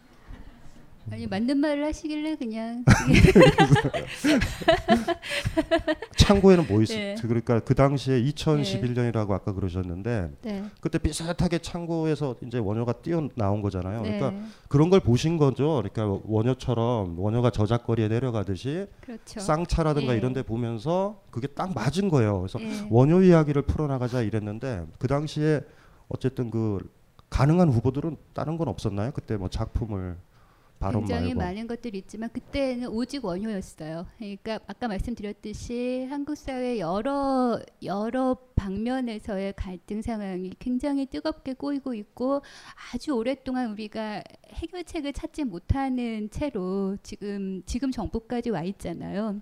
아니 1.11 1.27
맞는 1.27 1.57
말을 1.57 1.85
하시길래 1.85 2.35
그냥 2.35 2.83
창고에는 6.17 6.65
뭐 6.67 6.81
있어? 6.81 6.95
네. 6.95 7.15
그러니까 7.21 7.59
그 7.59 7.75
당시에 7.75 8.21
2011년이라고 8.23 9.31
아까 9.31 9.53
그러셨는데 9.53 10.31
네. 10.41 10.63
그때 10.81 10.97
비슷하게 10.97 11.59
창고에서 11.59 12.35
이제 12.45 12.57
원효가 12.57 12.93
뛰어 12.93 13.27
나온 13.35 13.61
거잖아요. 13.61 14.01
네. 14.01 14.17
그러니까 14.17 14.47
그런 14.67 14.89
걸 14.89 14.99
보신 14.99 15.37
거죠. 15.37 15.83
그러니까 15.83 16.21
원효처럼 16.25 17.19
원효가 17.19 17.51
저작거리에 17.51 18.07
내려가듯이 18.07 18.87
그렇죠. 19.01 19.39
쌍차라든가 19.39 20.13
예. 20.13 20.17
이런 20.17 20.33
데 20.33 20.41
보면서 20.41 21.21
그게 21.29 21.47
딱 21.47 21.73
맞은 21.75 22.09
거예요. 22.09 22.39
그래서 22.39 22.59
예. 22.61 22.87
원효 22.89 23.21
이야기를 23.21 23.61
풀어나가자 23.63 24.21
이랬는데 24.21 24.85
그 24.97 25.07
당시에 25.07 25.61
어쨌든 26.07 26.49
그 26.49 26.79
가능한 27.29 27.69
후보들은 27.69 28.17
다른 28.33 28.57
건 28.57 28.67
없었나요? 28.67 29.11
그때 29.11 29.37
뭐 29.37 29.49
작품을 29.49 30.15
굉장히 30.79 31.33
말고 31.33 31.39
많은 31.39 31.67
것들이 31.67 31.99
있지만 31.99 32.29
그때는 32.29 32.89
오직 32.89 33.23
원효였어요. 33.25 34.05
그러니까 34.17 34.59
아까 34.67 34.87
말씀드렸듯이 34.87 36.05
한국 36.09 36.35
사회 36.35 36.79
여러 36.79 37.59
여러 37.83 38.37
방면에서의 38.55 39.53
갈등 39.55 40.01
상황이 40.01 40.51
굉장히 40.59 41.05
뜨겁게 41.05 41.53
꼬이고 41.53 41.93
있고 41.93 42.41
아주 42.93 43.11
오랫동안 43.11 43.71
우리가 43.71 44.23
해결책을 44.49 45.13
찾지 45.13 45.45
못하는 45.45 46.29
채로 46.29 46.97
지금 47.03 47.63
지금 47.65 47.91
정부까지 47.91 48.49
와 48.49 48.63
있잖아요. 48.63 49.41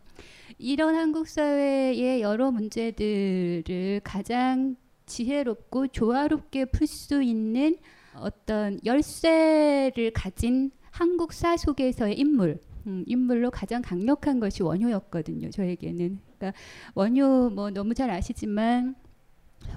이런 0.57 0.95
한국 0.95 1.27
사회의 1.27 2.21
여러 2.21 2.51
문제들을 2.51 4.01
가장 4.03 4.75
지혜롭고 5.05 5.87
조화롭게 5.87 6.65
풀 6.65 6.87
수 6.87 7.21
있는 7.21 7.77
어떤 8.15 8.79
열쇠를 8.85 10.11
가진 10.13 10.71
한국사 10.93 11.57
속에서의 11.57 12.19
인물, 12.19 12.59
음, 12.85 13.03
인물로 13.07 13.49
가장 13.49 13.81
강력한 13.81 14.39
것이 14.39 14.61
원효였거든요. 14.61 15.49
저에게는. 15.49 16.19
그러니까 16.37 16.59
원효 16.93 17.49
뭐 17.49 17.71
너무 17.71 17.95
잘 17.95 18.11
아시지만 18.11 18.93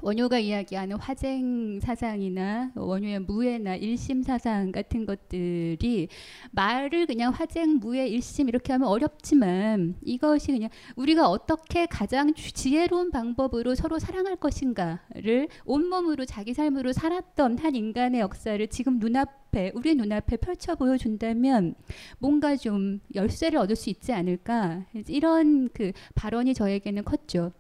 원효가 0.02 0.38
이야기하는 0.38 0.96
화쟁 0.98 1.80
사상이나 1.80 2.72
원효의 2.74 3.20
무예나 3.20 3.76
일심 3.76 4.22
사상 4.22 4.72
같은 4.72 5.06
것들이 5.06 6.08
말을 6.52 7.06
그냥 7.06 7.32
화쟁, 7.32 7.78
무예, 7.78 8.06
일심 8.06 8.48
이렇게 8.48 8.72
하면 8.72 8.88
어렵지만 8.88 9.96
이것이 10.02 10.52
그냥 10.52 10.70
우리가 10.96 11.28
어떻게 11.28 11.86
가장 11.86 12.34
주- 12.34 12.52
지혜로운 12.52 13.10
방법으로 13.10 13.74
서로 13.74 13.98
사랑할 13.98 14.36
것인가를 14.36 15.48
온몸으로 15.64 16.24
자기 16.24 16.54
삶으로 16.54 16.92
살았던 16.92 17.58
한 17.58 17.74
인간의 17.74 18.20
역사를 18.20 18.66
지금 18.68 18.98
눈앞에 18.98 19.72
우리 19.74 19.94
눈앞에 19.94 20.36
펼쳐 20.36 20.74
보여준다면 20.74 21.74
뭔가 22.18 22.56
좀 22.56 23.00
열쇠를 23.14 23.58
얻을 23.58 23.76
수 23.76 23.90
있지 23.90 24.12
않을까 24.12 24.84
이런 25.08 25.68
그 25.72 25.92
발언이 26.14 26.54
저에게는 26.54 27.04
컸죠. 27.04 27.52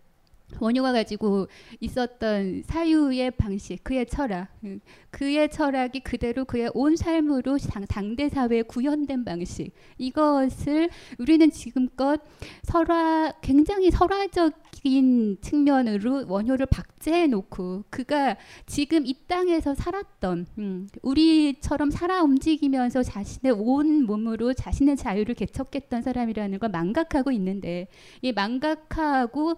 원효가 0.60 0.92
가지고 0.92 1.48
있었던 1.80 2.62
사유의 2.64 3.32
방식, 3.32 3.82
그의 3.82 4.06
철학, 4.06 4.48
그- 4.60 4.78
그의 5.10 5.50
철학이 5.50 6.00
그대로 6.00 6.44
그의 6.44 6.70
온 6.74 6.96
삶으로 6.96 7.58
당, 7.58 7.84
당대 7.86 8.28
사회에 8.28 8.62
구현된 8.62 9.24
방식, 9.24 9.72
이것을 9.98 10.88
우리는 11.18 11.50
지금껏 11.50 12.20
설화, 12.62 13.32
굉장히 13.42 13.90
설화적인 13.90 15.38
측면으로 15.40 16.26
원효를 16.28 16.66
박제해 16.66 17.26
놓고 17.26 17.84
그가 17.90 18.36
지금 18.66 19.04
이 19.04 19.14
땅에서 19.26 19.74
살았던, 19.74 20.46
음, 20.58 20.88
우리처럼 21.02 21.90
살아 21.90 22.22
움직이면서 22.22 23.02
자신의 23.02 23.52
온 23.58 24.04
몸으로 24.04 24.54
자신의 24.54 24.96
자유를 24.96 25.34
개척했던 25.34 26.02
사람이라는 26.02 26.58
걸 26.60 26.70
망각하고 26.70 27.32
있는데, 27.32 27.88
이 28.22 28.32
망각하고 28.32 29.54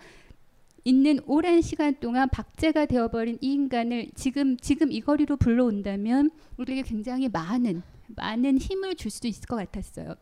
있는 0.88 1.20
오랜 1.26 1.60
시간 1.60 1.94
동안 2.00 2.30
박제가 2.30 2.86
되어버린 2.86 3.36
이 3.42 3.52
인간을 3.52 4.10
지금 4.14 4.56
지금 4.56 4.90
이 4.90 5.02
거리로 5.02 5.36
불러온다면 5.36 6.30
우리에게 6.56 6.80
굉장히 6.80 7.28
많은 7.28 7.82
많은 8.06 8.56
힘을 8.56 8.94
줄수 8.94 9.26
있을 9.26 9.44
것 9.44 9.56
같았어요. 9.56 10.14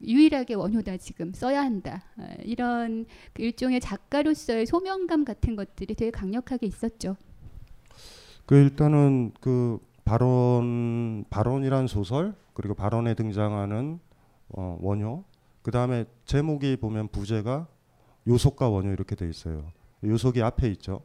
유일하게 0.00 0.54
원효다 0.54 0.96
지금 0.96 1.34
써야 1.34 1.60
한다 1.60 2.02
아, 2.16 2.28
이런 2.44 3.04
그 3.34 3.42
일종의 3.42 3.80
작가로서의 3.80 4.64
소명감 4.64 5.26
같은 5.26 5.54
것들이 5.54 5.94
되게 5.94 6.10
강력하게 6.10 6.66
있었죠. 6.66 7.18
그 8.46 8.56
일단은 8.56 9.32
그 9.38 9.80
발언 10.06 11.26
발언이란 11.28 11.88
소설 11.88 12.34
그리고 12.54 12.74
발언에 12.74 13.12
등장하는 13.12 14.00
어, 14.48 14.78
원효 14.80 15.24
그 15.60 15.70
다음에 15.70 16.06
제목이 16.24 16.76
보면 16.76 17.08
부제가 17.08 17.68
요속과 18.28 18.68
원효 18.68 18.92
이렇게 18.92 19.16
돼 19.16 19.28
있어요. 19.28 19.72
요속이 20.04 20.42
앞에 20.42 20.68
있죠. 20.68 21.00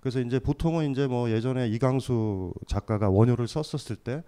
그래서 0.00 0.20
이제 0.20 0.38
보통은 0.38 0.90
이제 0.90 1.06
뭐 1.06 1.30
예전에 1.30 1.68
이강수 1.68 2.54
작가가 2.66 3.10
원효를 3.10 3.48
썼었을 3.48 3.96
때 3.96 4.22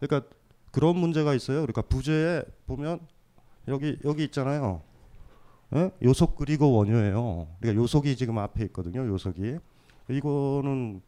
그러니까 0.00 0.28
그런 0.70 0.96
문제가 0.96 1.34
있어요. 1.34 1.58
그러니까 1.58 1.82
부제에 1.82 2.42
보면 2.66 3.00
여기 3.68 3.96
여기 4.04 4.24
있잖아요. 4.24 4.82
예? 5.74 5.90
요속 6.02 6.36
그리고 6.36 6.72
원효예요. 6.72 7.48
그러니까 7.60 7.82
요속이 7.82 8.16
지금 8.16 8.38
앞에 8.38 8.64
있거든요. 8.66 9.06
요속이 9.06 9.58
이거는 10.10 11.00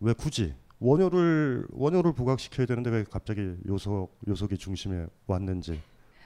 왜 0.00 0.12
굳이 0.12 0.54
원효를 0.80 1.66
원효를 1.70 2.12
부각시켜야 2.12 2.66
되는데 2.66 2.90
왜 2.90 3.04
갑자기 3.08 3.54
요속 3.66 4.18
요속이 4.26 4.58
중심에 4.58 5.06
왔는지 5.26 5.80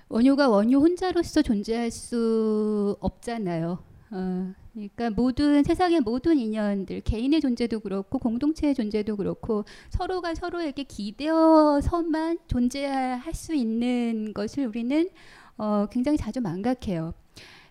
원효가 0.08 0.48
원효 0.48 0.78
혼자로서 0.78 1.42
존재할 1.42 1.90
수 1.90 2.96
없잖아요. 3.00 3.78
어, 4.10 4.54
그러니까 4.72 5.10
모든 5.10 5.64
세상의 5.64 6.00
모든 6.00 6.38
인연들 6.38 7.00
개인의 7.00 7.40
존재도 7.40 7.80
그렇고 7.80 8.18
공동체의 8.18 8.74
존재도 8.74 9.16
그렇고 9.16 9.64
서로가 9.90 10.34
서로에게 10.34 10.84
기대어서만 10.84 12.38
존재할 12.46 13.34
수 13.34 13.54
있는 13.54 14.32
것을 14.32 14.66
우리는 14.66 15.08
어, 15.58 15.86
굉장히 15.90 16.18
자주 16.18 16.40
망각해요. 16.40 17.14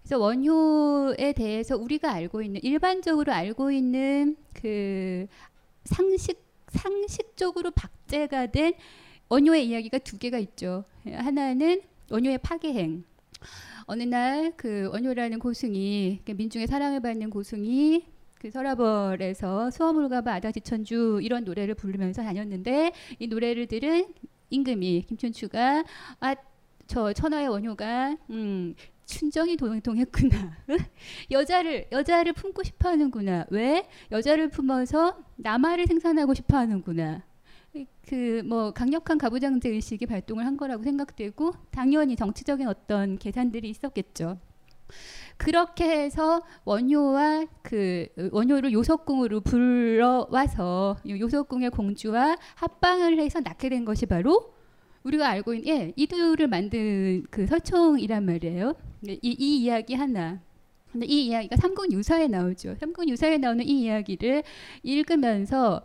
그래서 0.02 0.20
원효에 0.20 1.34
대해서 1.34 1.78
우리가 1.78 2.12
알고 2.12 2.42
있는 2.42 2.62
일반적으로 2.64 3.32
알고 3.32 3.72
있는 3.72 4.36
그 4.54 5.26
상식 5.86 6.44
상식적으로 6.68 7.72
박제가 7.72 8.48
된 8.48 8.74
원효의 9.30 9.68
이야기가 9.68 10.00
두 10.00 10.18
개가 10.18 10.38
있죠. 10.40 10.84
하나는 11.06 11.82
원효의 12.12 12.38
파괴행. 12.40 13.04
어느 13.88 14.04
날 14.04 14.54
그 14.58 14.90
원효라는 14.92 15.40
고승이 15.40 16.22
그 16.26 16.32
민중의 16.32 16.68
사랑을 16.68 17.00
받는 17.02 17.30
고승이 17.30 18.06
그 18.40 18.50
서라벌에서 18.50 19.70
수어물 19.72 20.10
가봐 20.10 20.34
아다지 20.36 20.62
천주 20.62 21.20
이런 21.22 21.44
노래를 21.44 21.76
부르면서 21.76 22.24
다녔는데 22.24 22.92
이 23.20 23.28
노래를 23.28 23.68
들은 23.68 24.08
임금이 24.50 25.06
김춘추가 25.08 25.84
아 26.20 26.36
저 26.88 27.12
천하의 27.14 27.48
원효가 27.48 28.16
음 28.30 28.76
춘정이 29.08 29.58
동- 29.58 29.82
동했구나. 29.82 30.56
여자를 31.32 31.88
여자를 31.92 32.34
품고 32.34 32.62
싶어하는구나. 32.62 33.48
왜? 33.50 33.88
여자를 34.12 34.50
품어서 34.50 35.18
남아를 35.38 35.88
생산하고 35.88 36.36
싶어하는구나 36.36 37.24
그 38.08 38.42
뭐 38.46 38.72
강력한 38.72 39.18
가부장제 39.18 39.70
의식이 39.70 40.06
발동을 40.06 40.46
한 40.46 40.58
거라고 40.58 40.84
생각되고 40.84 41.54
당연히 41.72 42.16
정치적인 42.16 42.68
어떤 42.68 43.18
계산들이 43.18 43.70
있었겠죠. 43.70 44.38
그렇게 45.38 45.84
해서 45.90 46.42
원효와 46.64 47.46
그 47.64 48.08
원효를 48.32 48.72
요석궁으로 48.72 49.42
불러와서 49.42 50.98
요- 51.10 51.20
요석궁의 51.20 51.72
공주와 51.72 52.38
합방을 52.56 53.20
해서 53.20 53.40
낳게 53.42 53.70
된 53.70 53.84
것이 53.84 54.06
바로 54.06 54.54
우리가 55.04 55.28
알고 55.30 55.54
있는 55.56 55.68
예, 55.68 55.94
이두를 55.96 56.48
만든 56.48 57.26
그 57.30 57.46
설총이란 57.48 58.26
말이에요. 58.26 58.76
이, 59.04 59.18
이 59.22 59.58
이야기 59.64 59.94
하나. 59.96 60.40
근데 60.92 61.06
이 61.08 61.26
이야기가 61.28 61.58
삼국 61.58 61.92
유사에 61.92 62.28
나오죠. 62.28 62.76
삼국 62.80 63.08
유사에 63.10 63.38
나오는 63.38 63.66
이 63.66 63.82
이야기를 63.84 64.44
읽으면서 64.84 65.84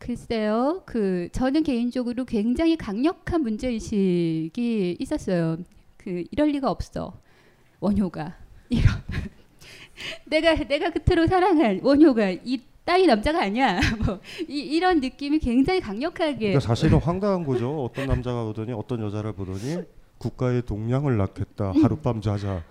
글쎄요, 0.00 0.82
그 0.86 1.28
저는 1.30 1.62
개인적으로 1.62 2.24
굉장히 2.24 2.74
강력한 2.76 3.42
문제 3.42 3.68
의식이 3.68 4.96
있었어요. 4.98 5.58
그 5.98 6.24
이럴 6.30 6.48
리가 6.48 6.70
없어. 6.70 7.20
원효가 7.80 8.34
이런 8.70 8.94
내가 10.24 10.54
내가 10.54 10.88
그토록 10.90 11.28
사랑한 11.28 11.80
원효가 11.82 12.30
이 12.30 12.62
딸이 12.86 13.06
남자가 13.06 13.42
아니야. 13.42 13.78
뭐 14.04 14.20
이, 14.48 14.58
이런 14.60 15.00
느낌이 15.00 15.38
굉장히 15.38 15.80
강력하게 15.80 16.38
그러니까 16.38 16.60
사실은 16.60 16.98
황당한 16.98 17.44
거죠. 17.44 17.84
어떤 17.84 18.08
남자가 18.08 18.44
보더니 18.44 18.72
어떤 18.72 19.02
여자를 19.02 19.34
보더니 19.34 19.82
국가의 20.16 20.62
동량을 20.62 21.18
낳겠다. 21.18 21.72
하룻밤 21.82 22.22
자자. 22.22 22.64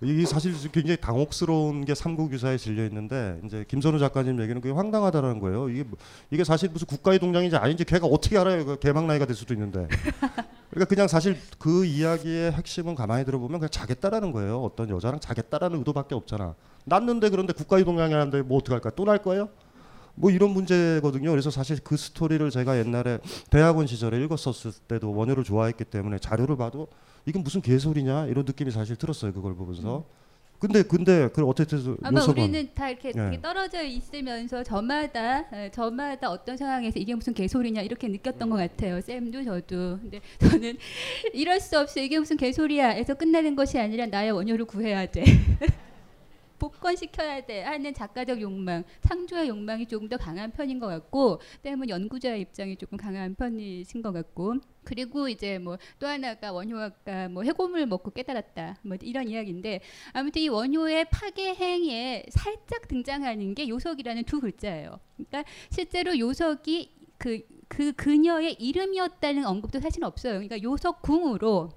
이게 0.00 0.24
사실 0.26 0.52
굉장히 0.70 0.96
당혹스러운 1.00 1.84
게 1.84 1.92
삼국 1.92 2.32
유사에 2.32 2.56
실려 2.56 2.84
있는데 2.86 3.40
이제 3.44 3.64
김선우 3.66 3.98
작가님 3.98 4.40
얘기는 4.40 4.60
그게 4.60 4.72
황당하다라는 4.72 5.40
거예요. 5.40 5.68
이게 5.70 5.82
뭐- 5.82 5.98
이게 6.30 6.44
사실 6.44 6.68
무슨 6.70 6.86
국가의 6.86 7.18
동량인지 7.18 7.56
아닌지 7.56 7.84
걔가 7.84 8.06
어떻게 8.06 8.38
알아요? 8.38 8.64
그 8.64 8.78
개막 8.78 9.06
나이가 9.06 9.26
될 9.26 9.34
수도 9.34 9.54
있는데. 9.54 9.88
그러니까 10.70 10.84
그냥 10.88 11.08
사실 11.08 11.36
그 11.58 11.84
이야기의 11.84 12.52
핵심은 12.52 12.94
가만히 12.94 13.24
들어보면 13.24 13.58
그냥 13.58 13.70
자겠다라는 13.70 14.30
거예요. 14.30 14.62
어떤 14.62 14.88
여자랑 14.88 15.18
자겠다라는 15.18 15.78
의도밖에 15.78 16.14
없잖아. 16.14 16.54
낳는데 16.84 17.28
그런데 17.30 17.52
국가의 17.52 17.84
동량이라는데 17.84 18.42
뭐 18.42 18.58
어떡할까? 18.58 18.90
또 18.90 19.04
날 19.04 19.18
거예요? 19.18 19.48
뭐 20.14 20.30
이런 20.30 20.50
문제거든요. 20.50 21.30
그래서 21.30 21.50
사실 21.50 21.78
그 21.82 21.96
스토리를 21.96 22.48
제가 22.50 22.78
옛날에 22.78 23.18
대학원 23.50 23.86
시절에 23.88 24.22
읽었었을 24.24 24.72
때도 24.86 25.12
원효를 25.12 25.42
좋아했기 25.42 25.84
때문에 25.84 26.18
자료를 26.18 26.56
봐도 26.56 26.86
이건 27.26 27.42
무슨 27.42 27.60
개소리냐 27.60 28.26
이런 28.26 28.44
느낌이 28.44 28.70
사실 28.70 28.96
들었어요. 28.96 29.32
그걸 29.32 29.54
보면서. 29.54 30.04
근데 30.58 30.82
근데 30.82 31.28
그 31.28 31.44
어쨌든 31.46 31.96
아마 32.02 32.24
우리는 32.24 32.68
다 32.74 32.90
이렇게, 32.90 33.08
예. 33.10 33.12
이렇게 33.14 33.40
떨어져 33.40 33.80
있으면서 33.82 34.64
저마다 34.64 35.44
에, 35.52 35.70
저마다 35.70 36.30
어떤 36.30 36.56
상황에서 36.56 36.98
이게 36.98 37.14
무슨 37.14 37.32
개소리냐 37.32 37.82
이렇게 37.82 38.08
느꼈던 38.08 38.50
것 38.50 38.56
같아요. 38.56 39.00
쌤도 39.00 39.44
저도. 39.44 39.98
근데 40.00 40.20
저는 40.40 40.76
이럴 41.32 41.60
수 41.60 41.78
없어 41.78 42.00
이게 42.00 42.18
무슨 42.18 42.36
개소리야에서 42.36 43.14
끝나는 43.14 43.54
것이 43.54 43.78
아니라 43.78 44.06
나의 44.06 44.32
원효를 44.32 44.64
구해야 44.64 45.06
돼. 45.06 45.22
복권시켜야 46.58 47.40
돼 47.44 47.62
하는 47.62 47.92
작가적 47.94 48.40
욕망, 48.40 48.84
창조의 49.02 49.48
욕망이 49.48 49.86
조금 49.86 50.08
더 50.08 50.16
강한 50.16 50.50
편인 50.50 50.78
것 50.78 50.86
같고, 50.86 51.40
때문 51.62 51.88
연구자의 51.88 52.40
입장이 52.42 52.76
조금 52.76 52.98
강한 52.98 53.34
편이신 53.34 54.02
것 54.02 54.12
같고, 54.12 54.56
그리고 54.84 55.28
이제 55.28 55.58
뭐 55.58 55.76
또 55.98 56.06
하나가 56.06 56.52
원효가 56.52 57.28
뭐 57.30 57.42
해고물 57.42 57.86
먹고 57.86 58.10
깨달았다, 58.10 58.78
뭐 58.82 58.96
이런 59.02 59.28
이야기인데 59.28 59.80
아무튼 60.12 60.42
이 60.42 60.48
원효의 60.48 61.06
파괴 61.10 61.54
행위에 61.54 62.24
살짝 62.30 62.88
등장하는 62.88 63.54
게 63.54 63.68
요석이라는 63.68 64.24
두 64.24 64.40
글자예요. 64.40 65.00
그러니까 65.16 65.44
실제로 65.70 66.16
요석이 66.18 66.96
그, 67.18 67.40
그 67.68 67.92
그녀의 67.92 68.54
이름이었다는 68.54 69.44
언급도 69.44 69.80
사실 69.80 70.04
없어요. 70.04 70.34
그러니까 70.34 70.62
요석궁으로 70.62 71.70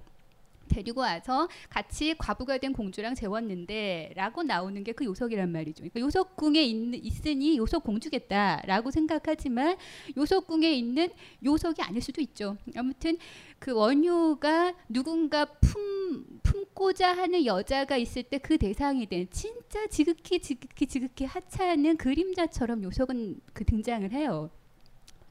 데리고 0.71 1.01
와서 1.01 1.47
같이 1.69 2.15
과부가 2.17 2.57
된 2.57 2.71
공주랑 2.73 3.13
재웠는데라고 3.15 4.43
나오는 4.43 4.81
게 4.83 4.91
그 4.93 5.05
요석이란 5.05 5.51
말이죠. 5.51 5.83
그러니까 5.83 5.99
요석궁에 6.01 6.61
있, 6.63 7.05
있으니 7.05 7.57
요석 7.57 7.83
공주겠다라고 7.83 8.91
생각하지만 8.91 9.77
요석궁에 10.17 10.71
있는 10.73 11.09
요석이 11.43 11.81
아닐 11.81 12.01
수도 12.01 12.21
있죠. 12.21 12.57
아무튼 12.75 13.17
그 13.59 13.71
원효가 13.73 14.73
누군가 14.89 15.45
품 15.45 16.25
품고자 16.43 17.15
하는 17.15 17.45
여자가 17.45 17.97
있을 17.97 18.23
때 18.23 18.37
그 18.39 18.57
대상이 18.57 19.05
된 19.05 19.27
진짜 19.31 19.85
지극히 19.87 20.39
지극히 20.39 20.85
지극히 20.87 21.25
하찮은 21.25 21.97
그림자처럼 21.97 22.83
요석은 22.83 23.39
그 23.53 23.63
등장을 23.65 24.11
해요. 24.11 24.49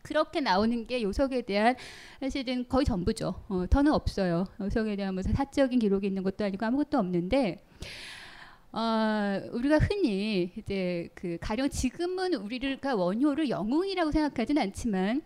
그렇게 0.03 0.41
나오는 0.41 0.87
게 0.87 1.03
요석에 1.03 1.43
대한 1.43 1.77
사실은 2.21 2.67
거의 2.69 2.85
전부죠. 2.85 3.45
어, 3.49 3.65
더는 3.69 3.93
없어요. 3.93 4.47
요석에 4.61 4.97
대한 4.97 5.15
무슨 5.15 5.33
사적인 5.33 5.79
기록이 5.79 6.07
있는 6.07 6.23
것도 6.23 6.45
아니고 6.45 6.65
아무것도 6.65 6.99
없는데 6.99 7.65
어, 8.73 9.41
우리가 9.53 9.79
흔히 9.79 10.53
이제 10.57 11.09
그 11.15 11.39
가령 11.41 11.71
지금은 11.71 12.35
우리가 12.35 12.95
원효를 12.95 13.51
영웅이라고 13.51 14.13
생각하진 14.13 14.59
않지만 14.59 15.23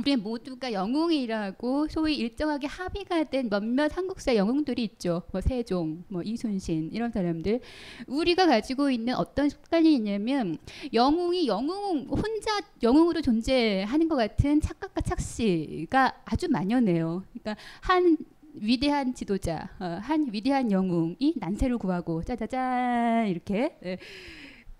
우리 0.00 0.16
모두가 0.16 0.72
영웅이라고 0.72 1.88
소위 1.88 2.16
일정하게 2.16 2.66
합의가 2.66 3.24
된 3.24 3.50
몇몇 3.50 3.94
한국사 3.94 4.34
영웅들이 4.34 4.82
있죠. 4.84 5.22
뭐 5.30 5.42
세종, 5.42 6.04
뭐 6.08 6.22
이순신 6.22 6.90
이런 6.92 7.10
사람들. 7.10 7.60
우리가 8.06 8.46
가지고 8.46 8.90
있는 8.90 9.14
어떤 9.14 9.50
습관이 9.50 9.94
있냐면 9.96 10.56
영웅이 10.94 11.46
영웅 11.46 12.06
혼자 12.08 12.60
영웅으로 12.82 13.20
존재하는 13.20 14.08
것 14.08 14.16
같은 14.16 14.62
착각과 14.62 15.02
착시가 15.02 16.22
아주 16.24 16.48
만연해요. 16.48 17.22
그러니까 17.32 17.62
한 17.82 18.16
위대한 18.54 19.14
지도자, 19.14 19.68
어, 19.78 19.98
한 20.00 20.28
위대한 20.32 20.72
영웅이 20.72 21.34
난세를 21.36 21.76
구하고 21.76 22.22
짜자잔 22.22 23.28
이렇게 23.28 23.76
예. 23.84 23.98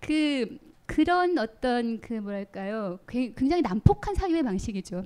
그 0.01 0.70
그런 0.91 1.39
어떤 1.39 2.01
그 2.01 2.15
뭐랄까요 2.15 2.99
굉- 3.07 3.33
굉장히 3.37 3.63
난폭한 3.63 4.17
사유의 4.17 4.43
방식이죠. 4.43 5.05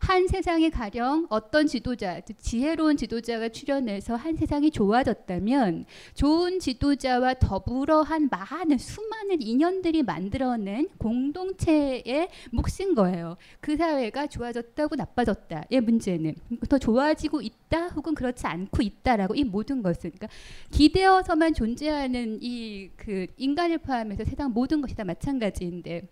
한 0.00 0.26
세상에 0.28 0.70
가령 0.70 1.26
어떤 1.30 1.66
지도자, 1.66 2.20
즉 2.20 2.38
지혜로운 2.38 2.96
지도자가 2.96 3.48
출연해서 3.48 4.16
한 4.16 4.36
세상이 4.36 4.70
좋아졌다면 4.70 5.84
좋은 6.14 6.58
지도자와 6.58 7.34
더불어 7.34 8.02
한 8.02 8.28
많은 8.30 8.78
수많은 8.78 9.42
인연들이 9.42 10.02
만들어낸 10.02 10.88
공동체의 10.98 12.28
몫인 12.50 12.94
거예요. 12.94 13.36
그 13.60 13.76
사회가 13.76 14.26
좋아졌다고 14.26 14.96
나빠졌다의 14.96 15.80
문제는. 15.82 16.34
더 16.68 16.78
좋아지고 16.78 17.42
있다 17.42 17.88
혹은 17.88 18.14
그렇지 18.14 18.46
않고 18.46 18.82
있다라고 18.82 19.34
이 19.34 19.44
모든 19.44 19.82
것을 19.82 20.10
그러니까 20.10 20.28
기대어서만 20.70 21.54
존재하는 21.54 22.38
이 22.40 22.90
그 22.96 23.26
인간을 23.36 23.78
포함해서 23.78 24.24
세상 24.24 24.52
모든 24.52 24.80
것이 24.80 24.94
다 24.94 25.04
마찬가지인데 25.04 26.08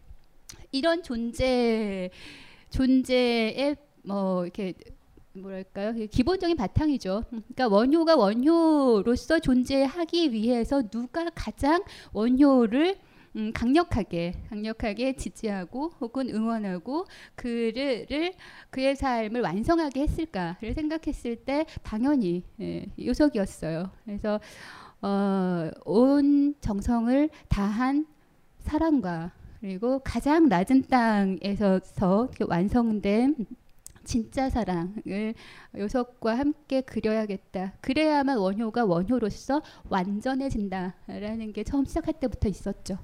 이런 0.73 1.03
존재 1.03 2.11
존재의 2.71 3.77
뭐 4.03 4.45
이렇게 4.45 4.75
뭐랄까요 5.33 5.93
기본적인 6.11 6.57
바탕이죠. 6.57 7.25
그러니까 7.29 7.69
원효가 7.69 8.17
원효로서 8.17 9.39
존재하기 9.39 10.33
위해서 10.33 10.83
누가 10.89 11.31
가장 11.35 11.83
원효를 12.13 12.97
음, 13.37 13.53
강력하게 13.53 14.35
강력하게 14.49 15.15
지지하고 15.15 15.93
혹은 16.01 16.29
응원하고 16.29 17.07
그를 17.37 18.33
그의 18.71 18.97
삶을 18.97 19.41
완성하게 19.41 20.01
했을까를 20.01 20.75
생각했을 20.75 21.37
때 21.37 21.65
당연히 21.85 22.43
예, 22.61 22.87
요석이었어요. 22.99 23.91
그래서 24.05 24.41
어, 25.01 25.71
온 25.85 26.55
정성을 26.61 27.31
다한 27.49 28.07
사랑과 28.59 29.33
그리고 29.61 29.99
가장 30.01 30.49
낮은 30.49 30.85
땅에서 30.89 31.81
완성된 32.49 33.37
진짜 34.05 34.49
사랑을 34.49 35.35
요석과 35.77 36.39
함께 36.39 36.81
그려야겠다. 36.81 37.75
그래야만 37.83 38.39
원효가 38.39 38.87
원효로서 38.87 39.61
완전해진다라는 39.89 41.53
게 41.53 41.63
처음 41.65 41.85
시작할 41.85 42.15
때부터 42.19 42.49
있었죠. 42.49 42.99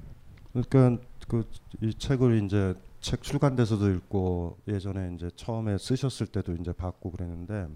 그러니까 0.52 0.98
그 1.28 1.44
이 1.82 1.92
책을 1.92 2.42
이제 2.42 2.74
책 3.00 3.22
출간돼서도 3.22 3.90
읽고 3.90 4.56
예전에 4.66 5.12
이제 5.14 5.28
처음에 5.36 5.76
쓰셨을 5.76 6.26
때도 6.28 6.54
이제 6.54 6.72
봤고 6.72 7.10
그랬는데 7.10 7.66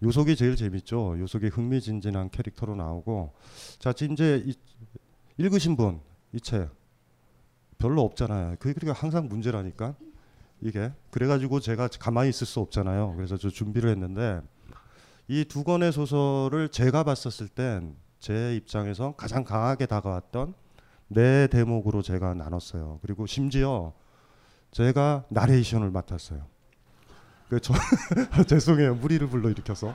요속이 0.00 0.36
제일 0.36 0.54
재밌죠. 0.54 1.18
요속이 1.18 1.48
흥미진진한 1.48 2.30
캐릭터로 2.30 2.76
나오고 2.76 3.32
자 3.80 3.92
이제 3.92 4.44
이, 4.46 4.54
읽으신 5.38 5.76
분 5.76 6.00
이 6.32 6.40
책 6.40 6.70
별로 7.82 8.02
없잖아요. 8.02 8.56
그게 8.58 8.72
그러니까 8.74 9.00
항상 9.00 9.28
문제라니까 9.28 9.94
이게 10.60 10.92
그래가지고 11.10 11.60
제가 11.60 11.88
가만히 11.88 12.30
있을 12.30 12.46
수 12.46 12.60
없잖아요. 12.60 13.14
그래서 13.16 13.36
저 13.36 13.50
준비를 13.50 13.90
했는데 13.90 14.40
이 15.28 15.44
두 15.48 15.64
권의 15.64 15.92
소설을 15.92 16.68
제가 16.70 17.04
봤었을 17.04 17.48
땐 17.48 17.96
제 18.22 18.54
입장에서 18.54 19.14
가장 19.16 19.42
강하게 19.42 19.86
다가왔던 19.86 20.54
네 21.08 21.48
대목으로 21.48 22.02
제가 22.02 22.34
나눴어요. 22.34 23.00
그리고 23.02 23.26
심지어 23.26 23.92
제가 24.70 25.24
나레이션을 25.28 25.90
맡았어요. 25.90 26.46
그 27.48 27.58
저, 27.60 27.74
죄송해요. 28.46 28.94
무리를 28.94 29.28
불러 29.28 29.50
일으켜서. 29.50 29.94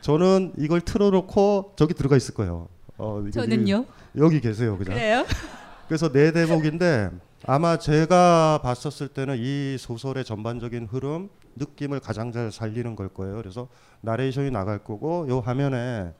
저는 0.00 0.52
이걸 0.58 0.80
틀어놓고 0.80 1.74
저기 1.76 1.92
들어가 1.94 2.16
있을 2.16 2.34
거예요. 2.34 2.68
어, 2.98 3.24
저는요. 3.32 3.84
여기 4.16 4.40
계세요, 4.40 4.78
그냥. 4.78 4.94
그래요? 4.94 5.26
그래서 5.88 6.10
네 6.10 6.32
대목인데 6.32 7.10
아마 7.46 7.78
제가 7.78 8.60
봤었을 8.62 9.08
때는 9.08 9.36
이 9.38 9.76
소설의 9.78 10.24
전반적인 10.24 10.86
흐름, 10.86 11.28
느낌을 11.54 12.00
가장 12.00 12.32
잘 12.32 12.50
살리는 12.50 12.96
걸 12.96 13.08
거예요. 13.08 13.36
그래서 13.36 13.68
나레이션이 14.00 14.50
나갈 14.50 14.78
거고 14.82 15.28
요 15.28 15.40
화면에 15.40 16.12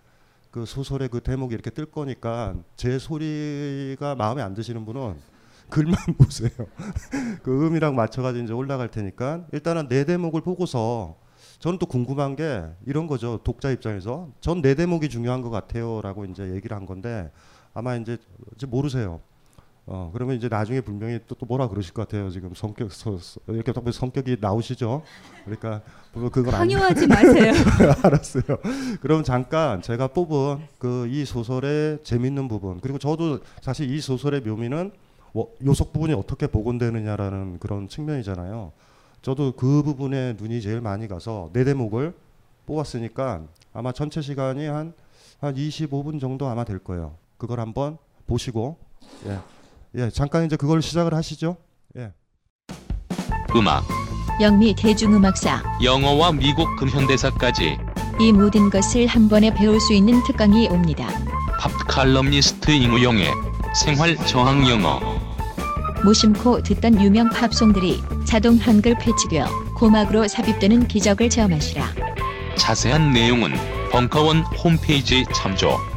그 0.53 0.65
소설의 0.65 1.09
그 1.09 1.21
대목이 1.21 1.53
이렇게 1.53 1.71
뜰 1.71 1.87
거니까 1.87 2.55
제 2.77 2.99
소리가 2.99 4.15
마음에 4.15 4.41
안 4.43 4.55
드시는 4.55 4.85
분은 4.87 5.17
글만 5.69 5.97
보세요. 6.17 6.51
그 7.43 7.67
음이랑 7.67 7.97
맞춰가지고 7.97 8.45
이제 8.45 8.53
올라갈 8.53 8.89
테니까 8.89 9.47
일단은 9.53 9.89
네 9.89 10.05
대목을 10.05 10.43
보고서 10.43 11.17
저는 11.59 11.79
또 11.79 11.87
궁금한 11.87 12.37
게 12.37 12.63
이런 12.87 13.09
거죠. 13.09 13.41
독자 13.43 13.71
입장에서 13.73 14.29
전 14.41 14.63
네 14.63 14.75
대목이 14.77 15.09
중요한 15.09 15.43
것 15.43 15.51
같아요라고 15.51 16.25
이제 16.27 16.51
얘기를 16.55 16.77
한 16.77 16.87
건데 16.87 17.33
아마 17.75 17.97
이제, 17.97 18.17
모르세요. 18.69 19.21
어 19.89 20.11
그러면 20.13 20.35
이제 20.37 20.49
나중에 20.49 20.81
분명히 20.81 21.21
또, 21.29 21.37
또 21.37 21.47
뭐라 21.47 21.69
그러실 21.69 21.95
것 21.95 22.03
같아요. 22.09 22.29
지금 22.31 22.53
성격 22.55 22.91
서, 22.93 23.17
서- 23.19 23.41
이렇게 23.47 23.73
딱 23.73 23.81
보면 23.83 23.93
성격이 23.93 24.39
나오시죠. 24.41 25.03
그러니까 25.45 25.81
뭐 26.13 26.29
그건 26.29 26.55
안- 26.55 26.61
강요하지 26.69 27.07
마세요. 27.07 27.53
알았어요. 28.03 28.43
그럼 29.01 29.23
잠깐 29.23 29.81
제가 29.83 30.09
뽑은 30.09 30.67
그 30.79 31.07
이 31.09 31.25
소설의 31.25 32.01
재밌는 32.03 32.49
부분 32.49 32.81
그리고 32.81 32.99
저도 32.99 33.39
사실 33.63 33.89
이 33.89 34.01
소설의 34.01 34.41
묘미는 34.41 34.91
뭐 35.33 35.55
요속 35.65 35.93
부분이 35.93 36.15
어떻게 36.15 36.49
복원되느냐라는 36.49 37.59
그런 37.61 37.89
측면이잖아요. 37.89 38.73
저도 39.23 39.53
그 39.53 39.83
부분에 39.85 40.35
눈이 40.39 40.63
제일 40.63 40.81
많이 40.81 41.07
가서 41.07 41.51
네 41.53 41.63
대목을 41.63 42.13
뽑았으니까 42.67 43.43
아마 43.73 43.93
전체 43.93 44.21
시간이 44.21 44.67
한한 44.67 44.95
25분 45.41 46.21
정도 46.21 46.49
아마 46.49 46.65
될 46.65 46.79
거예요. 46.81 47.15
그걸 47.39 47.61
한번 47.61 47.99
보시고 48.27 48.77
예. 49.27 49.39
예, 49.97 50.11
잠깐 50.11 50.45
이제 50.45 50.57
그걸 50.57 50.83
시작을 50.83 51.15
하시죠. 51.15 51.57
예. 51.97 52.13
음악, 53.55 53.83
영미 54.41 54.75
대중음악사 54.75 55.79
영어와 55.83 56.33
미국 56.33 56.77
근현대사까지 56.77 57.79
이 58.21 58.33
모든 58.33 58.69
것을 58.69 59.07
한 59.07 59.29
번에 59.29 59.53
배울 59.55 59.81
수 59.81 59.95
있는 59.95 60.23
특강이 60.25 60.69
옵니다. 60.69 61.09
팝 61.59 61.71
칼럼니스트 61.89 62.71
이무용의 62.73 63.31
생활 63.75 64.17
저항 64.27 64.69
영어. 64.69 65.01
무심코 66.05 66.63
듣던 66.63 67.01
유명 67.01 67.31
팝송들이 67.31 68.03
자동 68.27 68.57
한글 68.57 68.99
패치되어 68.99 69.47
고막으로 69.77 70.29
삽입되는 70.29 70.89
기적을 70.89 71.31
체험하시라. 71.31 71.87
자세한 72.59 73.13
내용은 73.13 73.53
벙커원 73.91 74.43
홈페이지 74.63 75.25
참조. 75.35 75.96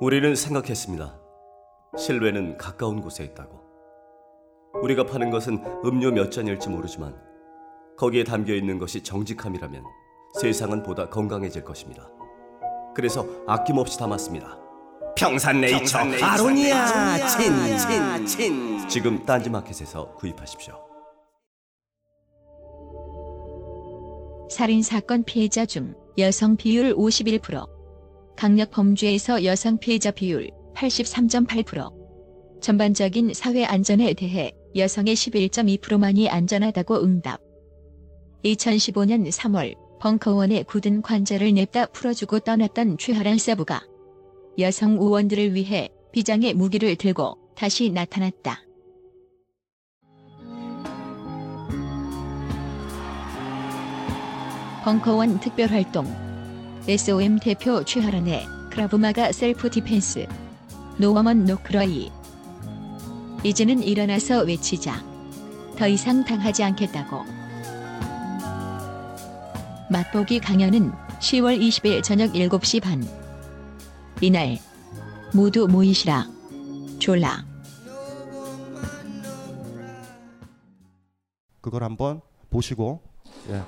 우리는 0.00 0.36
생각했습니다. 0.36 1.18
실외는 1.96 2.56
가까운 2.56 3.00
곳에 3.00 3.24
있다고. 3.24 3.58
우리가 4.82 5.04
파는 5.04 5.30
것은 5.30 5.58
음료 5.84 6.12
몇 6.12 6.30
잔일지 6.30 6.68
모르지만 6.68 7.16
거기에 7.96 8.22
담겨 8.22 8.54
있는 8.54 8.78
것이 8.78 9.02
정직함이라면 9.02 9.82
세상은 10.40 10.84
보다 10.84 11.08
건강해질 11.08 11.64
것입니다. 11.64 12.08
그래서 12.94 13.26
아낌없이 13.48 13.98
담았습니다. 13.98 14.56
평산네이처 15.16 15.98
아로니아 16.22 17.26
친친친 17.26 18.88
지금 18.88 19.24
딴지마켓에서 19.24 20.14
구입하십시오. 20.14 20.74
살인 24.48 24.82
사건 24.82 25.24
피해자 25.24 25.66
중 25.66 25.94
여성 26.18 26.56
비율 26.56 26.94
51%, 26.94 27.77
강력 28.38 28.70
범죄에서 28.70 29.42
여성 29.42 29.78
피해자 29.78 30.12
비율 30.12 30.52
83.8%. 30.76 31.92
전반적인 32.60 33.34
사회 33.34 33.64
안전에 33.64 34.14
대해 34.14 34.52
여성의 34.76 35.16
11.2%만이 35.16 36.28
안전하다고 36.28 37.02
응답. 37.02 37.40
2015년 38.44 39.28
3월 39.28 39.74
벙커원에 40.00 40.62
굳은 40.62 41.02
관절을 41.02 41.52
냅다 41.52 41.86
풀어주고 41.86 42.38
떠났던 42.38 42.98
최하란 42.98 43.38
사부가 43.38 43.82
여성 44.60 44.92
의원들을 44.92 45.56
위해 45.56 45.88
비장의 46.12 46.54
무기를 46.54 46.94
들고 46.94 47.36
다시 47.56 47.90
나타났다. 47.90 48.62
벙커원 54.84 55.40
특별활동 55.40 56.27
SOM 56.88 57.38
대표 57.38 57.84
최하란의 57.84 58.46
Krav 58.70 59.00
Maga 59.00 59.30
self 59.32 59.68
defense. 59.68 60.26
No 60.96 61.10
woman 61.10 61.44
no 61.44 61.66
cry. 61.66 62.10
이제는 63.44 63.82
일어나서 63.82 64.44
외치자. 64.44 65.04
더 65.76 65.86
이상 65.86 66.24
당하지 66.24 66.64
않겠다고. 66.64 67.24
맛보기 69.90 70.40
강연은 70.40 70.90
10월 71.20 71.60
20일 71.60 72.02
저녁 72.02 72.32
7시 72.32 72.82
반. 72.82 73.06
이날 74.22 74.56
모두 75.34 75.68
모이시라. 75.68 76.26
졸라. 76.98 77.44
그걸 81.60 81.84
한번 81.84 82.22
보시고 82.48 83.02
예. 83.50 83.62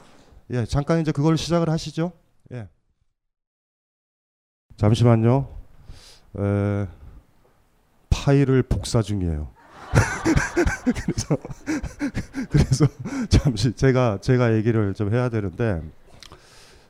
예, 0.52 0.64
잠깐 0.64 1.02
이제 1.02 1.12
그걸 1.12 1.36
시작을 1.36 1.68
하시죠. 1.68 2.12
예. 4.80 4.82
잠시만요. 4.82 5.48
에, 6.38 6.86
파일을 8.10 8.62
복사 8.62 9.02
중이에요. 9.02 9.48
그래서 10.84 11.36
그래서 12.50 12.86
잠시 13.28 13.72
제가 13.72 14.18
제가 14.20 14.54
얘기를 14.54 14.94
좀 14.94 15.12
해야 15.12 15.28
되는데 15.28 15.82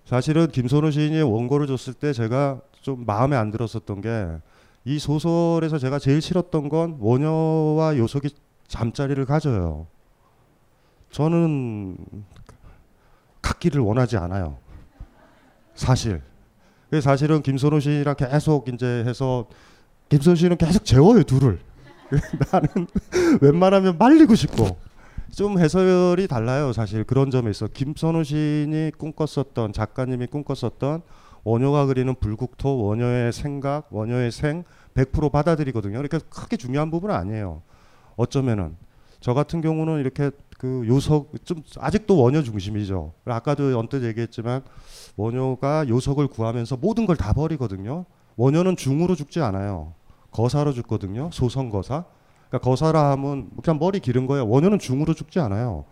사실은 0.05 0.49
김선호 0.49 0.91
시인이 0.91 1.23
원고를 1.23 1.67
줬을 1.67 1.95
때 1.95 2.13
제가 2.13 2.61
좀 2.81 3.05
마음에 3.07 3.37
안 3.37 3.51
들었었던 3.51 4.01
게 4.01 4.41
이 4.85 4.99
소설에서 4.99 5.79
제가 5.79 5.99
제일 5.99 6.21
싫었던 6.23 6.69
건 6.69 6.97
원효와 7.01 7.97
요석이 7.99 8.31
잠자리를 8.67 9.25
가져요. 9.27 9.87
저는 11.11 11.99
갖기를 13.43 13.81
원하지 13.81 14.17
않아요. 14.17 14.59
사실. 15.75 16.23
그래서 16.91 17.09
사실은 17.09 17.41
김선호 17.41 17.81
씨랑 17.81 18.17
계속 18.17 18.69
이제 18.69 19.05
해서 19.07 19.47
김선호 20.09 20.35
씨는 20.35 20.57
계속 20.57 20.85
재워요 20.85 21.23
둘을. 21.23 21.61
나는 22.53 22.87
웬만하면 23.41 23.97
말리고 23.97 24.35
싶고. 24.35 24.77
좀 25.31 25.61
해설이 25.61 26.27
달라요 26.27 26.73
사실 26.73 27.05
그런 27.05 27.31
점에 27.31 27.51
있어 27.51 27.69
김선호 27.69 28.25
시인이 28.25 28.91
꿈꿨었던 28.99 29.73
작가님이 29.73 30.27
꿈꿨었던 30.27 31.03
원효가 31.45 31.87
그리는 31.87 32.13
불국토 32.17 32.83
원효의 32.83 33.33
생각 33.33 33.87
원효의 33.91 34.33
생 34.33 34.65
100% 34.95 35.31
받아들이거든요. 35.31 35.93
그러니까 35.93 36.19
크게 36.29 36.57
중요한 36.57 36.91
부분은 36.91 37.15
아니에요. 37.15 37.63
어쩌면은. 38.17 38.77
저 39.21 39.35
같은 39.35 39.61
경우는 39.61 40.01
이렇게 40.01 40.31
그 40.61 40.85
요석 40.87 41.33
좀 41.47 41.63
아직도 41.79 42.21
원효 42.21 42.43
중심이죠. 42.43 43.15
아까도 43.25 43.79
언뜻 43.79 44.05
얘기했지만 44.05 44.63
원효가 45.17 45.89
요석을 45.89 46.27
구하면서 46.29 46.77
모든 46.77 47.07
걸 47.07 47.17
다 47.17 47.33
버리거든요. 47.33 48.05
원효는 48.37 48.77
중으로 48.77 49.15
죽지 49.15 49.41
않아요. 49.41 49.95
거사로 50.33 50.75
죽거든요. 50.75 51.31
소성 51.33 51.71
거사. 51.71 52.05
그러니까 52.51 52.69
거사라 52.69 53.11
하면 53.13 53.49
그냥 53.63 53.79
머리 53.79 54.01
기른 54.01 54.27
거예요. 54.27 54.47
원효는 54.47 54.79
중으로 54.79 55.15
죽지 55.15 55.41
않아요. 55.41 55.87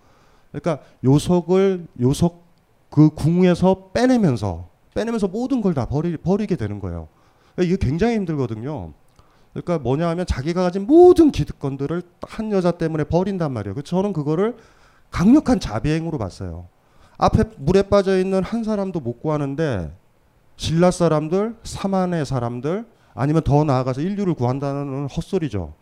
그러니까 0.53 0.85
요석을 1.03 1.87
요석 2.03 2.45
그 2.91 3.09
궁에서 3.11 3.89
빼내면서 3.95 4.69
빼내면서 4.95 5.29
모든 5.29 5.63
걸 5.63 5.73
다 5.73 5.87
버리 5.87 6.19
버리게 6.19 6.57
되는 6.57 6.79
거예요. 6.79 7.09
그러니까 7.55 7.75
이게 7.75 7.87
굉장히 7.89 8.17
힘들거든요. 8.17 8.93
그러니까 9.63 9.83
뭐냐 9.83 10.09
하면 10.11 10.27
자기가 10.27 10.63
가진 10.63 10.87
모든 10.87 11.31
기득권들을 11.31 12.03
한 12.23 12.53
여자 12.53 12.73
때문에 12.73 13.05
버린단 13.05 13.53
말이에요. 13.53 13.75
그 13.75 13.83
저는 13.83 14.13
그거를 14.13 14.57
강력한 15.11 15.61
자비행으로 15.61 16.19
봤어요. 16.19 16.69
앞에 17.17 17.45
물에 17.57 17.83
빠져 17.83 18.19
있는 18.19 18.43
한 18.43 18.65
사람도 18.65 19.01
못 19.01 19.21
구하는데 19.21 19.93
신라 20.57 20.91
사람들, 20.91 21.57
사만의 21.63 22.27
사람들 22.27 22.87
아니면 23.15 23.43
더 23.43 23.65
나아가서 23.65 24.01
인류를 24.01 24.35
구한다는 24.35 25.09
헛소리죠. 25.09 25.75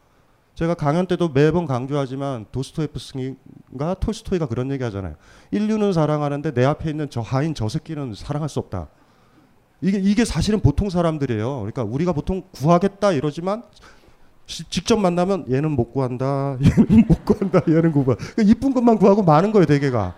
제가 0.55 0.75
강연 0.75 1.07
때도 1.07 1.29
매번 1.29 1.67
강조하지만 1.67 2.47
도스토옙스키가 2.51 3.95
톨스토이가 4.01 4.47
그런 4.47 4.71
얘기 4.71 4.83
하잖아요. 4.85 5.17
인류는 5.51 5.93
사랑하는데 5.93 6.55
내 6.55 6.65
앞에 6.65 6.89
있는 6.89 7.11
저 7.11 7.21
하인 7.21 7.55
저 7.55 7.69
새끼는 7.69 8.15
사랑할 8.15 8.49
수 8.49 8.59
없다. 8.59 8.89
이게 9.81 9.99
이게 9.99 10.25
사실은 10.25 10.61
보통 10.61 10.91
사람들이에요. 10.91 11.57
그러니까 11.57 11.85
우리가 11.85 12.13
보통 12.13 12.43
구하겠다 12.53 13.13
이러지만 13.13 13.63
시, 14.47 14.65
직접 14.71 14.97
만나면 14.99 15.47
얘는 15.51 15.71
못 15.73 15.93
구한다, 15.93 16.57
얘는 16.63 17.07
못 17.07 17.25
구한다, 17.25 17.61
얘는 17.69 17.93
구하. 17.93 18.15
그러니까 18.15 18.43
이쁜 18.43 18.73
것만 18.73 18.99
구하고 18.99 19.23
많은 19.23 19.53
거예요, 19.53 19.67
대개가. 19.67 20.15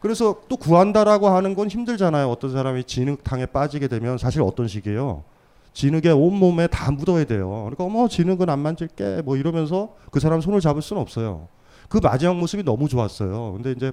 그래서 0.00 0.40
또 0.48 0.56
구한다라고 0.56 1.28
하는 1.28 1.54
건 1.54 1.68
힘들잖아요. 1.68 2.30
어떤 2.30 2.52
사람이 2.52 2.84
진흙탕에 2.84 3.46
빠지게 3.46 3.88
되면 3.88 4.16
사실 4.16 4.42
어떤 4.42 4.68
식이에요. 4.68 5.24
진흙에 5.72 6.10
온 6.10 6.34
몸에 6.34 6.66
다 6.68 6.90
묻어야 6.90 7.24
돼요. 7.24 7.48
그러니까 7.64 7.84
어머 7.84 8.08
진흙은 8.08 8.48
안 8.48 8.58
만질게 8.60 9.22
뭐 9.22 9.36
이러면서 9.36 9.94
그 10.10 10.20
사람 10.20 10.40
손을 10.40 10.60
잡을 10.60 10.82
수는 10.82 11.02
없어요. 11.02 11.48
그 11.88 11.98
마지막 12.02 12.36
모습이 12.36 12.62
너무 12.62 12.88
좋았어요. 12.88 13.52
근데 13.54 13.72
이제 13.72 13.92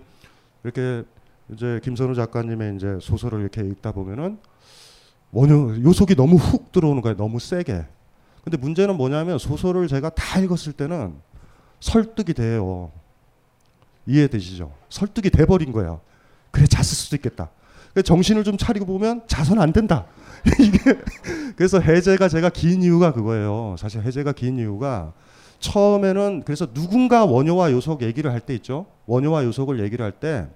이렇게 0.64 1.04
이제 1.54 1.80
김선우 1.84 2.16
작가님의 2.16 2.76
이제 2.76 2.98
소설을 3.02 3.42
이렇게 3.42 3.62
읽다 3.62 3.92
보면은 3.92 4.38
원효 5.36 5.84
요속이 5.84 6.16
너무 6.16 6.38
훅 6.38 6.72
들어오는 6.72 7.02
거예요. 7.02 7.18
너무 7.18 7.40
세게. 7.40 7.86
근데 8.46 8.58
문제는 8.58 8.96
뭐냐면 8.96 9.38
소설을 9.38 9.88
제가 9.90 10.10
다 10.12 10.40
읽었을 10.40 10.72
때는 10.72 11.14
설득이 11.82 12.34
돼요. 12.34 12.90
이해되시죠? 14.08 14.72
설득이 14.90 15.30
돼 15.32 15.46
버린 15.46 15.74
거야. 15.74 16.00
그래 16.52 16.66
잤을 16.66 16.86
수도 16.86 17.18
있겠다. 17.18 17.50
정신을 18.02 18.46
좀 18.46 18.56
차리고 18.58 18.86
보면 18.86 19.24
자선 19.28 19.60
안 19.60 19.74
된다. 19.74 20.06
이게 20.60 20.78
그래서 21.58 21.82
해제가 21.82 22.30
제가 22.30 22.50
긴 22.50 22.82
이유가 22.82 23.12
그거예요. 23.12 23.76
사실 23.78 24.02
해제가 24.04 24.32
긴 24.32 24.58
이유가 24.58 25.12
처음에는 25.60 26.44
그래서 26.46 26.72
누군가 26.74 27.26
원효와 27.26 27.72
요속 27.74 28.04
얘기를 28.04 28.32
할 28.32 28.40
때 28.40 28.54
있죠. 28.56 28.86
원효와 29.06 29.44
요속을 29.44 29.82
얘기를 29.82 30.06
할 30.06 30.14
때 30.14 30.48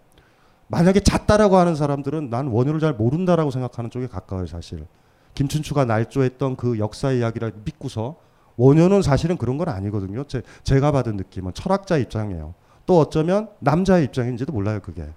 만약에 0.69 0.99
잤다라고 0.99 1.57
하는 1.57 1.75
사람들은 1.75 2.29
난 2.29 2.47
원효를 2.47 2.79
잘 2.79 2.93
모른다라고 2.93 3.51
생각하는 3.51 3.89
쪽에 3.89 4.07
가까워요, 4.07 4.47
사실. 4.47 4.85
김춘추가 5.33 5.85
날조했던 5.85 6.55
그 6.55 6.79
역사 6.79 7.11
이야기를 7.11 7.53
믿고서 7.65 8.17
원효는 8.55 9.01
사실은 9.01 9.37
그런 9.37 9.57
건 9.57 9.69
아니거든요. 9.69 10.25
제, 10.25 10.43
제가 10.63 10.91
받은 10.91 11.17
느낌은 11.17 11.53
철학자 11.53 11.97
입장이에요. 11.97 12.53
또 12.85 12.99
어쩌면 12.99 13.49
남자의 13.59 14.05
입장인지도 14.05 14.51
몰라요, 14.53 14.79
그게. 14.81 15.07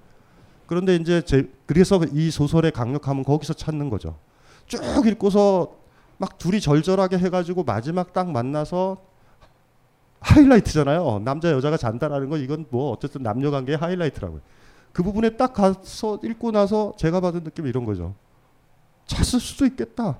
그런데 0.66 0.96
이제 0.96 1.20
제, 1.22 1.50
그래서 1.66 2.00
이 2.12 2.30
소설의 2.30 2.72
강력함은 2.72 3.24
거기서 3.24 3.52
찾는 3.52 3.90
거죠. 3.90 4.16
쭉 4.66 5.06
읽고서 5.06 5.74
막 6.16 6.38
둘이 6.38 6.60
절절하게 6.60 7.18
해가지고 7.18 7.64
마지막 7.64 8.12
딱 8.14 8.30
만나서 8.30 8.96
하이라이트잖아요. 10.20 11.22
남자 11.24 11.50
여자가 11.50 11.76
잔다라는 11.76 12.30
건 12.30 12.40
이건 12.40 12.64
뭐 12.70 12.92
어쨌든 12.92 13.22
남녀 13.22 13.50
관계의 13.50 13.76
하이라이트라고요. 13.76 14.40
그 14.92 15.02
부분에 15.02 15.36
딱 15.36 15.52
가서 15.52 16.18
읽고 16.22 16.50
나서 16.50 16.92
제가 16.96 17.20
받은 17.20 17.44
느낌이 17.44 17.68
이런 17.68 17.84
거죠. 17.84 18.14
찼을 19.06 19.40
수도 19.40 19.66
있겠다. 19.66 20.18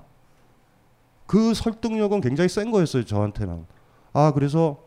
그 1.25 1.53
설득력은 1.53 2.21
굉장히 2.21 2.49
센 2.49 2.71
거였어요 2.71 3.05
저한테는. 3.05 3.65
아 4.13 4.31
그래서 4.33 4.83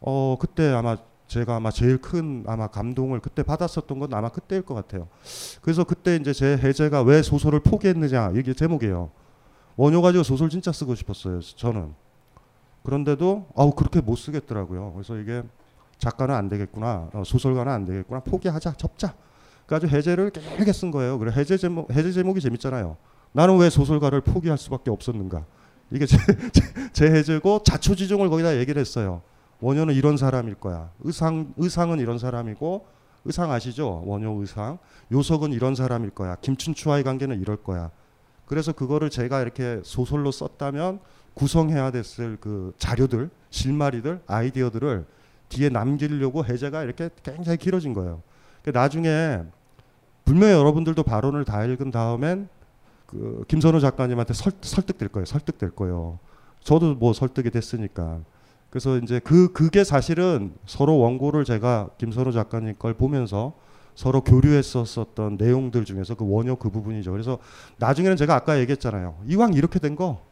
어 0.00 0.36
그때 0.40 0.72
아마 0.72 0.96
제가 1.28 1.56
아마 1.56 1.70
제일 1.70 1.98
큰 1.98 2.44
아마 2.46 2.66
감동을 2.66 3.20
그때 3.20 3.42
받았었던 3.42 3.98
건 3.98 4.12
아마 4.12 4.28
그때일 4.28 4.62
것 4.62 4.74
같아요. 4.74 5.08
그래서 5.62 5.84
그때 5.84 6.16
이제 6.16 6.32
제 6.32 6.56
해제가 6.56 7.02
왜 7.02 7.22
소설을 7.22 7.60
포기했느냐 7.60 8.32
이게 8.34 8.52
제목이에요. 8.52 9.10
원효 9.76 10.02
가지고 10.02 10.24
소설 10.24 10.50
진짜 10.50 10.72
쓰고 10.72 10.94
싶었어요 10.94 11.40
저는. 11.40 11.94
그런데도 12.82 13.46
아우 13.56 13.74
그렇게 13.74 14.00
못 14.00 14.16
쓰겠더라고요. 14.16 14.92
그래서 14.92 15.16
이게 15.16 15.42
작가는 16.02 16.34
안 16.34 16.48
되겠구나, 16.48 17.10
어, 17.12 17.22
소설가는 17.24 17.72
안 17.72 17.84
되겠구나, 17.84 18.20
포기하자, 18.20 18.72
접자. 18.72 19.14
그래가지고 19.66 19.96
해제를 19.96 20.30
길게 20.30 20.72
쓴 20.72 20.90
거예요. 20.90 21.16
그래 21.16 21.32
해제 21.36 21.56
제목 21.56 21.92
해제 21.92 22.10
제목이 22.10 22.40
재밌잖아요. 22.40 22.96
나는 23.30 23.56
왜 23.58 23.70
소설가를 23.70 24.20
포기할 24.20 24.58
수밖에 24.58 24.90
없었는가? 24.90 25.44
이게 25.92 26.04
제, 26.04 26.16
제, 26.52 26.62
제 26.92 27.06
해제고 27.06 27.62
자초지종을 27.62 28.30
거기다 28.30 28.56
얘기를 28.58 28.80
했어요. 28.80 29.22
원효는 29.60 29.94
이런 29.94 30.16
사람일 30.16 30.56
거야. 30.56 30.90
의상 31.00 31.54
의상은 31.56 32.00
이런 32.00 32.18
사람이고 32.18 32.84
의상 33.24 33.52
아시죠? 33.52 34.02
원효 34.04 34.40
의상. 34.40 34.78
요석은 35.12 35.52
이런 35.52 35.76
사람일 35.76 36.10
거야. 36.10 36.34
김춘추와의 36.40 37.04
관계는 37.04 37.40
이럴 37.40 37.58
거야. 37.58 37.92
그래서 38.46 38.72
그거를 38.72 39.08
제가 39.08 39.40
이렇게 39.40 39.80
소설로 39.84 40.32
썼다면 40.32 40.98
구성해야 41.34 41.92
됐을 41.92 42.38
그 42.40 42.72
자료들, 42.78 43.30
실마리들, 43.50 44.20
아이디어들을 44.26 45.06
뒤에 45.52 45.68
남기려고 45.68 46.44
해제가 46.44 46.82
이렇게 46.84 47.10
굉장히 47.22 47.58
길어진 47.58 47.92
거예요. 47.92 48.22
그러니까 48.62 48.80
나중에 48.80 49.40
분명히 50.24 50.54
여러분들도 50.54 51.02
발언을 51.02 51.44
다 51.44 51.64
읽은 51.64 51.90
다음엔 51.90 52.48
그 53.06 53.44
김선우 53.48 53.80
작가님한테 53.80 54.32
설, 54.32 54.52
설득될 54.62 55.08
거예요. 55.08 55.26
설득될 55.26 55.70
거예요. 55.70 56.18
저도 56.62 56.94
뭐 56.94 57.12
설득이 57.12 57.50
됐으니까. 57.50 58.20
그래서 58.70 58.96
이제 58.98 59.20
그 59.22 59.52
그게 59.52 59.84
사실은 59.84 60.54
서로 60.64 60.98
원고를 60.98 61.44
제가 61.44 61.90
김선우 61.98 62.32
작가님 62.32 62.76
걸 62.78 62.94
보면서 62.94 63.52
서로 63.94 64.22
교류했었었던 64.22 65.36
내용들 65.36 65.84
중에서 65.84 66.14
그 66.14 66.24
원효 66.26 66.56
그 66.56 66.70
부분이죠. 66.70 67.12
그래서 67.12 67.38
나중에는 67.76 68.16
제가 68.16 68.34
아까 68.34 68.58
얘기했잖아요. 68.60 69.18
이왕 69.26 69.52
이렇게 69.52 69.78
된 69.78 69.94
거 69.96 70.22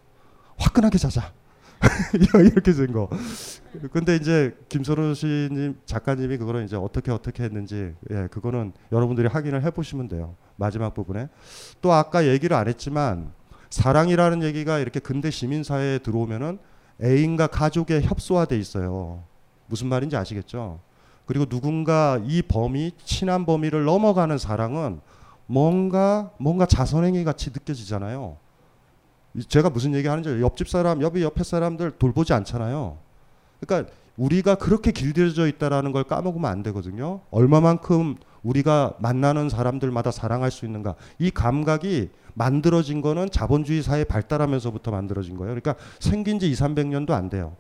화끈하게 0.57 0.97
자자. 0.99 1.33
이렇게 2.41 2.73
된 2.73 2.93
거. 2.93 3.09
근데 3.93 4.17
이제 4.17 4.57
김선우 4.69 5.15
씨님 5.15 5.81
작가님이 5.87 6.39
그거를 6.39 6.65
이제 6.65 6.77
어떻게 6.77 7.11
어떻게 7.11 7.43
했는지 7.43 7.95
예, 8.11 8.29
그거는 8.31 8.73
여러분들이 8.93 9.29
확인을 9.29 9.65
해 9.65 9.71
보시면 9.71 10.09
돼요. 10.09 10.37
마지막 10.57 10.95
부분에. 10.95 11.29
또 11.81 11.93
아까 11.93 12.27
얘기를 12.27 12.57
안 12.57 12.69
했지만 12.69 13.33
사랑이라는 13.71 14.43
얘기가 14.43 14.79
이렇게 14.79 15.01
근대 15.01 15.31
시민 15.31 15.63
사회에 15.63 15.99
들어오면은 15.99 16.59
애인과 17.03 17.47
가족의 17.47 18.03
협소화돼 18.03 18.59
있어요. 18.59 19.25
무슨 19.67 19.87
말인지 19.89 20.17
아시겠죠? 20.17 20.81
그리고 21.25 21.47
누군가 21.47 22.21
이 22.25 22.43
범위 22.43 22.93
친한 23.05 23.47
범위를 23.47 23.85
넘어가는 23.85 24.37
사랑은 24.37 25.01
뭔가 25.47 26.33
뭔가 26.39 26.67
자선행위 26.67 27.25
같이 27.25 27.51
느껴지잖아요. 27.51 28.37
제가 29.49 29.71
무슨 29.71 29.95
얘기 29.95 30.09
하는지 30.09 30.41
옆집 30.41 30.69
사람, 30.69 31.03
옆에 31.03 31.23
옆에 31.23 31.45
사람들 31.45 31.93
돌보지 31.93 32.33
않잖아요. 32.33 32.99
그러니까 33.61 33.91
우리가 34.17 34.57
그렇게 34.57 34.93
길들여져 34.93 35.47
있다라는 35.47 35.93
걸 35.93 36.05
까먹으면 36.05 36.51
안 36.51 36.63
되거든요. 36.65 37.21
얼마만큼 37.31 38.17
우리가 38.43 38.95
만나는 38.99 39.49
사람들마다 39.49 40.11
사랑할 40.11 40.51
수 40.51 40.65
있는가. 40.67 40.95
이 41.19 41.31
감각이 41.31 42.11
만들어진 42.35 43.01
거는 43.01 43.31
자본주의 43.31 43.83
사회 43.83 44.05
발달하면서부터 44.05 44.91
만들어진 44.91 45.37
거예요. 45.37 45.55
그러니까 45.55 45.75
생긴 45.99 46.39
지 46.39 46.51
2, 46.51 46.55
300년도 46.55 47.11
안 47.11 47.29
돼요. 47.29 47.57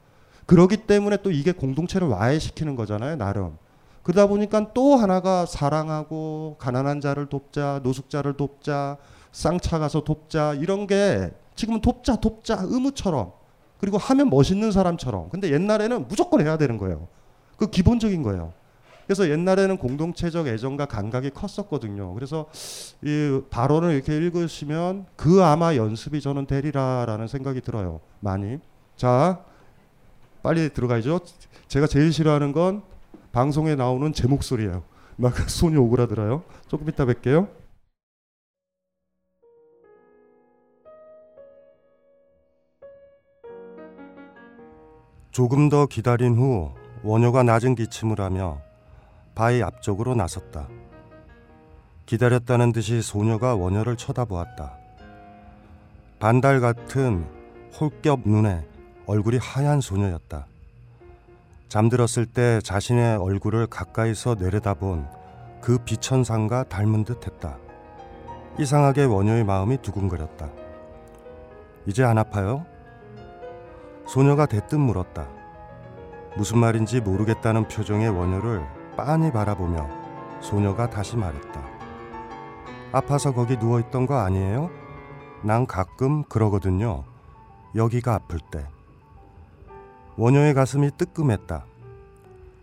그러기 0.46 0.78
때문에 0.78 1.18
또 1.22 1.30
이게 1.30 1.52
공동체를 1.52 2.08
와해시키는 2.08 2.76
거잖아요, 2.76 3.16
나름. 3.16 3.56
그러다 4.02 4.26
보니까 4.26 4.72
또 4.72 4.96
하나가 4.96 5.46
사랑하고 5.46 6.56
가난한 6.58 7.00
자를 7.00 7.26
돕자, 7.26 7.80
노숙자를 7.82 8.34
돕자, 8.34 8.96
쌍차 9.32 9.78
가서 9.78 10.02
돕자 10.02 10.54
이런 10.54 10.86
게 10.86 11.30
지금은 11.54 11.80
돕자 11.80 12.16
돕자 12.16 12.60
의무처럼 12.62 13.32
그리고 13.78 13.98
하면 13.98 14.30
멋있는 14.30 14.72
사람처럼 14.72 15.30
근데 15.30 15.52
옛날에는 15.52 16.08
무조건 16.08 16.40
해야 16.40 16.56
되는 16.56 16.76
거예요. 16.76 17.08
그 17.56 17.68
기본적인 17.68 18.22
거예요. 18.22 18.52
그래서 19.06 19.28
옛날에는 19.28 19.76
공동체적 19.76 20.46
애정과 20.46 20.86
감각이 20.86 21.30
컸었거든요. 21.30 22.14
그래서 22.14 22.46
이 23.02 23.40
발언을 23.50 23.92
이렇게 23.92 24.16
읽으시면 24.16 25.06
그 25.16 25.42
아마 25.42 25.74
연습이 25.74 26.20
저는 26.20 26.46
되리라라는 26.46 27.26
생각이 27.26 27.60
들어요. 27.60 28.00
많이. 28.20 28.58
자, 28.96 29.44
빨리 30.44 30.72
들어가야죠. 30.72 31.20
제가 31.66 31.88
제일 31.88 32.12
싫어하는 32.12 32.52
건 32.52 32.82
방송에 33.32 33.74
나오는 33.74 34.12
제 34.12 34.28
목소리예요. 34.28 34.84
막 35.16 35.34
손이 35.36 35.76
오그라들어요. 35.76 36.44
조금 36.68 36.88
이따 36.88 37.04
뵐게요. 37.04 37.48
조금 45.30 45.68
더 45.68 45.86
기다린 45.86 46.36
후 46.36 46.72
원효가 47.04 47.44
낮은 47.44 47.76
기침을 47.76 48.20
하며 48.20 48.58
바위 49.34 49.62
앞쪽으로 49.62 50.14
나섰다. 50.16 50.68
기다렸다는 52.04 52.72
듯이 52.72 53.00
소녀가 53.00 53.54
원효를 53.54 53.96
쳐다보았다. 53.96 54.76
반달 56.18 56.60
같은 56.60 57.24
홀겹 57.78 58.28
눈에 58.28 58.66
얼굴이 59.06 59.38
하얀 59.38 59.80
소녀였다. 59.80 60.46
잠들었을 61.68 62.26
때 62.26 62.60
자신의 62.62 63.18
얼굴을 63.18 63.68
가까이서 63.68 64.34
내려다본 64.34 65.06
그 65.60 65.78
비천상과 65.78 66.64
닮은 66.64 67.04
듯 67.04 67.24
했다. 67.26 67.56
이상하게 68.58 69.04
원효의 69.04 69.44
마음이 69.44 69.78
두근거렸다. 69.80 70.50
이제 71.86 72.02
안 72.02 72.18
아파요? 72.18 72.66
소녀가 74.12 74.44
대뜸 74.44 74.80
물었다. 74.80 75.28
무슨 76.36 76.58
말인지 76.58 77.00
모르겠다는 77.00 77.68
표정의 77.68 78.08
원효를 78.08 78.60
빤히 78.96 79.30
바라보며 79.30 79.88
소녀가 80.40 80.90
다시 80.90 81.16
말했다. 81.16 81.62
아파서 82.90 83.32
거기 83.32 83.56
누워있던 83.56 84.06
거 84.06 84.18
아니에요? 84.18 84.68
난 85.44 85.64
가끔 85.64 86.24
그러거든요. 86.24 87.04
여기가 87.76 88.14
아플 88.14 88.40
때. 88.50 88.66
원효의 90.16 90.54
가슴이 90.54 90.90
뜨끔했다. 90.96 91.64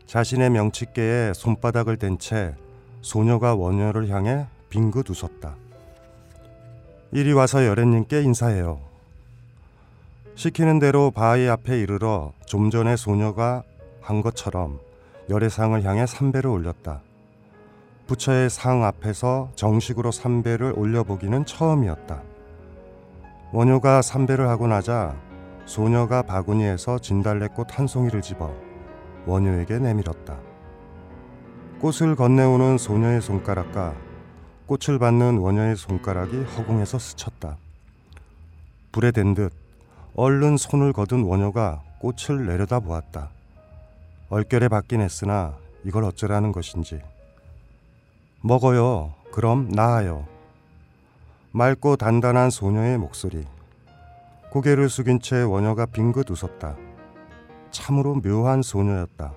자신의 0.05 0.49
명치께에 0.49 1.31
손바닥을 1.31 1.95
댄 1.95 2.17
채 2.17 2.55
소녀가 2.99 3.55
원효를 3.55 4.09
향해 4.09 4.47
빙긋 4.67 5.09
웃었다. 5.09 5.55
이리 7.13 7.31
와서 7.31 7.65
여래님께 7.65 8.21
인사해요. 8.21 8.86
시키는 10.37 10.77
대로 10.77 11.09
바위 11.09 11.49
앞에 11.49 11.79
이르러 11.79 12.31
좀 12.45 12.69
전에 12.69 12.95
소녀가 12.95 13.63
한 14.01 14.21
것처럼 14.21 14.79
열애상을 15.31 15.83
향해 15.83 16.05
삼배를 16.05 16.47
올렸다. 16.47 17.01
부처의 18.05 18.51
상 18.51 18.83
앞에서 18.83 19.49
정식으로 19.55 20.11
삼배를 20.11 20.73
올려보기는 20.77 21.43
처음이었다. 21.45 22.21
원효가 23.51 24.03
삼배를 24.03 24.47
하고 24.47 24.67
나자 24.67 25.19
소녀가 25.65 26.21
바구니에서 26.21 26.99
진달래꽃 26.99 27.79
한 27.79 27.87
송이를 27.87 28.21
집어 28.21 28.53
원효에게 29.25 29.79
내밀었다. 29.79 30.37
꽃을 31.79 32.15
건네오는 32.15 32.77
소녀의 32.77 33.21
손가락과 33.21 33.95
꽃을 34.67 34.99
받는 34.99 35.39
원효의 35.39 35.75
손가락이 35.75 36.43
허공에서 36.43 36.99
스쳤다. 36.99 37.57
불에 38.91 39.09
댄 39.11 39.33
듯 39.33 39.51
얼른 40.19 40.57
손을 40.57 40.93
거둔 40.93 41.25
원효가 41.25 41.83
꽃을 41.99 42.47
내려다 42.47 42.79
보았다. 42.79 43.29
얼결에 44.29 44.67
받긴 44.67 44.99
했으나 44.99 45.53
이걸 45.83 46.03
어쩌라는 46.05 46.51
것인지. 46.51 46.99
먹어요. 48.41 49.13
그럼 49.31 49.69
나아요. 49.69 50.25
맑고 51.51 51.97
단단한 51.97 52.49
소녀의 52.49 52.97
목소리. 52.97 53.45
고개를 54.49 54.89
숙인 54.89 55.19
채 55.19 55.43
원효가 55.43 55.85
빙긋 55.85 56.31
웃었다. 56.31 56.75
참으로 57.69 58.15
묘한 58.15 58.63
소녀였다. 58.63 59.33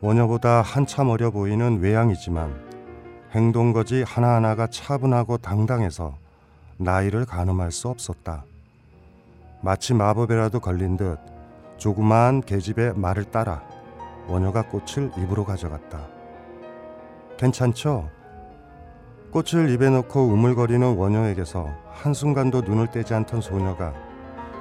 원효보다 0.00 0.62
한참 0.62 1.10
어려 1.10 1.30
보이는 1.30 1.78
외양이지만 1.78 2.60
행동거지 3.36 4.02
하나하나가 4.02 4.66
차분하고 4.66 5.38
당당해서 5.38 6.16
나이를 6.76 7.24
가늠할 7.24 7.70
수 7.70 7.88
없었다. 7.88 8.49
마치 9.62 9.92
마법에라도 9.92 10.60
걸린 10.60 10.96
듯 10.96 11.18
조그마한 11.76 12.42
계집의 12.42 12.94
말을 12.94 13.24
따라 13.24 13.62
원효가 14.26 14.68
꽃을 14.68 15.12
입으로 15.18 15.44
가져갔다. 15.44 16.06
괜찮죠? 17.36 18.08
꽃을 19.32 19.70
입에 19.70 19.90
넣고 19.90 20.20
우물거리는 20.20 20.96
원효에게서 20.96 21.68
한순간도 21.90 22.62
눈을 22.62 22.90
떼지 22.90 23.14
않던 23.14 23.40
소녀가 23.40 23.94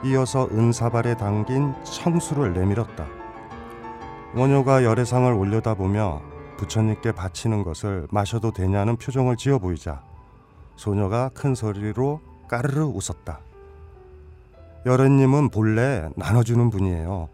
이어서 0.04 0.48
은사발에 0.52 1.18
담긴 1.18 1.74
청수를 1.84 2.54
내밀었다. 2.54 3.06
원효가 4.36 4.84
열애상을 4.84 5.32
올려다보며 5.32 6.22
부처님께 6.58 7.14
바치는 7.14 7.64
것을 7.64 8.08
마셔도 8.12 8.52
되냐는 8.52 8.96
표정을 8.96 9.38
지어 9.38 9.60
보이자 9.60 10.04
소녀가 10.76 11.30
큰 11.34 11.56
소리로 11.56 12.22
까르르 12.48 12.84
웃었다. 12.84 13.40
여래님은 14.86 15.50
본래 15.50 16.10
나눠주는 16.16 16.70
분이에요. 16.70 17.30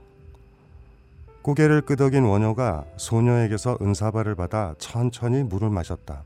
고개를 1.43 1.81
끄덕인 1.81 2.23
원효가 2.23 2.85
소녀에게서 2.97 3.77
은사발을 3.79 4.33
받아 4.33 4.73
천천히 4.79 5.43
물을 5.43 5.69
마셨다. 5.69 6.23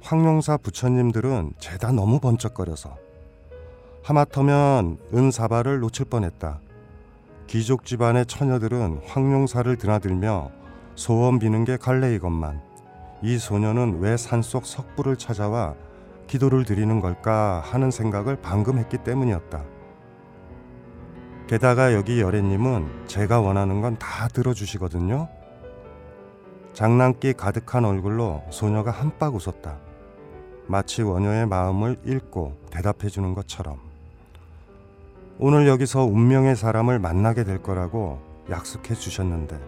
황룡사 0.00 0.56
부처님들은 0.56 1.52
죄다 1.60 1.92
너무 1.92 2.18
번쩍거려서 2.18 2.96
하마터면 4.02 4.98
은사발을 5.14 5.78
놓칠 5.78 6.06
뻔했다. 6.06 6.58
귀족 7.46 7.84
집안의 7.84 8.26
처녀들은 8.26 9.02
황룡사를 9.06 9.76
드나들며 9.76 10.50
소원 10.96 11.38
비는 11.38 11.64
게 11.64 11.76
갈래이건만 11.76 12.60
이 13.22 13.38
소녀는 13.38 14.00
왜 14.00 14.16
산속 14.16 14.66
석불을 14.66 15.16
찾아와 15.18 15.76
기도를 16.32 16.64
드리는 16.64 16.98
걸까 16.98 17.60
하는 17.62 17.90
생각을 17.90 18.38
방금 18.40 18.78
했기 18.78 18.96
때문이었다. 18.96 19.62
게다가 21.46 21.92
여기 21.92 22.22
여래님은 22.22 23.06
제가 23.06 23.42
원하는 23.42 23.82
건 23.82 23.98
다 23.98 24.28
들어주시거든요. 24.28 25.28
장난기 26.72 27.34
가득한 27.34 27.84
얼굴로 27.84 28.44
소녀가 28.48 28.90
한박 28.90 29.34
웃었다. 29.34 29.76
마치 30.68 31.02
원효의 31.02 31.48
마음을 31.48 31.98
읽고 32.02 32.56
대답해 32.70 33.10
주는 33.10 33.34
것처럼. 33.34 33.76
오늘 35.38 35.68
여기서 35.68 36.04
운명의 36.04 36.56
사람을 36.56 36.98
만나게 36.98 37.44
될 37.44 37.62
거라고 37.62 38.22
약속해 38.48 38.94
주셨는데 38.94 39.60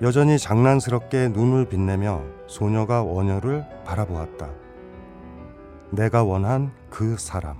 여전히 0.00 0.38
장난스럽게 0.38 1.30
눈을 1.30 1.68
빛내며 1.68 2.22
소녀가 2.46 3.02
원효를 3.02 3.66
바라보았다. 3.84 4.61
내가 5.92 6.24
원한 6.24 6.72
그 6.88 7.18
사람. 7.18 7.58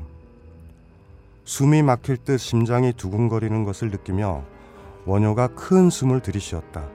숨이 1.45 1.83
막힐 1.83 2.17
듯 2.17 2.39
심장이 2.39 2.95
두근거리는 2.95 3.65
것을 3.65 3.91
느끼며 3.91 4.43
원효가 5.05 5.49
큰 5.49 5.91
숨을 5.91 6.21
들이쉬었다. 6.21 6.89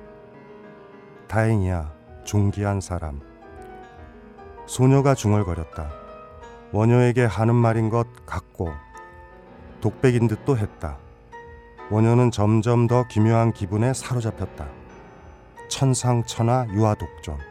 다행이야, 1.28 1.94
존귀한 2.24 2.82
사람. 2.82 3.22
소녀가 4.66 5.14
중얼거렸다. 5.14 5.92
원효에게 6.72 7.26
하는 7.26 7.54
말인 7.54 7.92
것 7.92 8.08
같고 8.26 8.72
독백인 9.80 10.28
듯도 10.28 10.58
했다. 10.58 10.98
원효는 11.92 12.32
점점 12.32 12.88
더 12.88 13.08
기묘한 13.08 13.54
기분에 13.54 13.94
사로잡혔다. 13.94 14.68
천상천하 15.70 16.66
유아독존. 16.74 17.47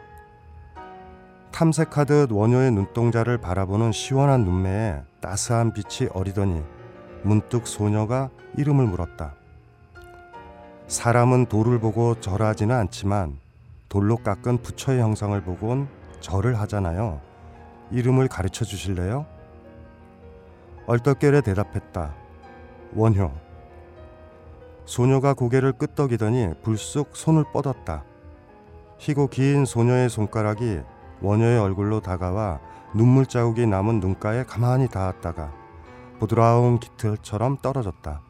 탐색하듯 1.57 2.31
원효의 2.31 2.69
눈동자를 2.69 3.39
바라보는 3.39 3.91
시원한 3.91 4.45
눈매에 4.45 5.01
따스한 5.21 5.73
빛이 5.73 6.07
어리더니 6.13 6.61
문득 7.23 7.65
소녀가 7.65 8.29
이름을 8.55 8.85
물었다. 8.85 9.33
사람은 10.85 11.47
돌을 11.47 11.79
보고 11.79 12.19
절하지는 12.19 12.75
않지만 12.75 13.39
돌로 13.89 14.17
깎은 14.17 14.61
부처의 14.61 14.99
형상을 15.01 15.41
보곤 15.41 15.87
절을 16.19 16.59
하잖아요. 16.59 17.21
이름을 17.89 18.27
가르쳐 18.27 18.63
주실래요? 18.63 19.25
얼떨결에 20.85 21.41
대답했다. 21.41 22.13
원효. 22.93 23.31
소녀가 24.85 25.33
고개를 25.33 25.71
끄덕이더니 25.71 26.53
불쑥 26.61 27.17
손을 27.17 27.45
뻗었다. 27.51 28.03
희고 28.99 29.29
긴 29.29 29.65
소녀의 29.65 30.09
손가락이 30.09 30.81
원효의 31.21 31.59
얼굴로 31.59 32.01
다가와 32.01 32.59
눈물 32.93 33.25
자국이 33.25 33.65
남은 33.65 33.99
눈가에 33.99 34.43
가만히 34.43 34.87
닿았다가 34.87 35.51
부드러운 36.19 36.79
깃털처럼 36.79 37.57
떨어졌다. 37.61 38.21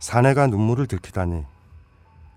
사내가 0.00 0.48
눈물을 0.48 0.86
들키다니 0.86 1.44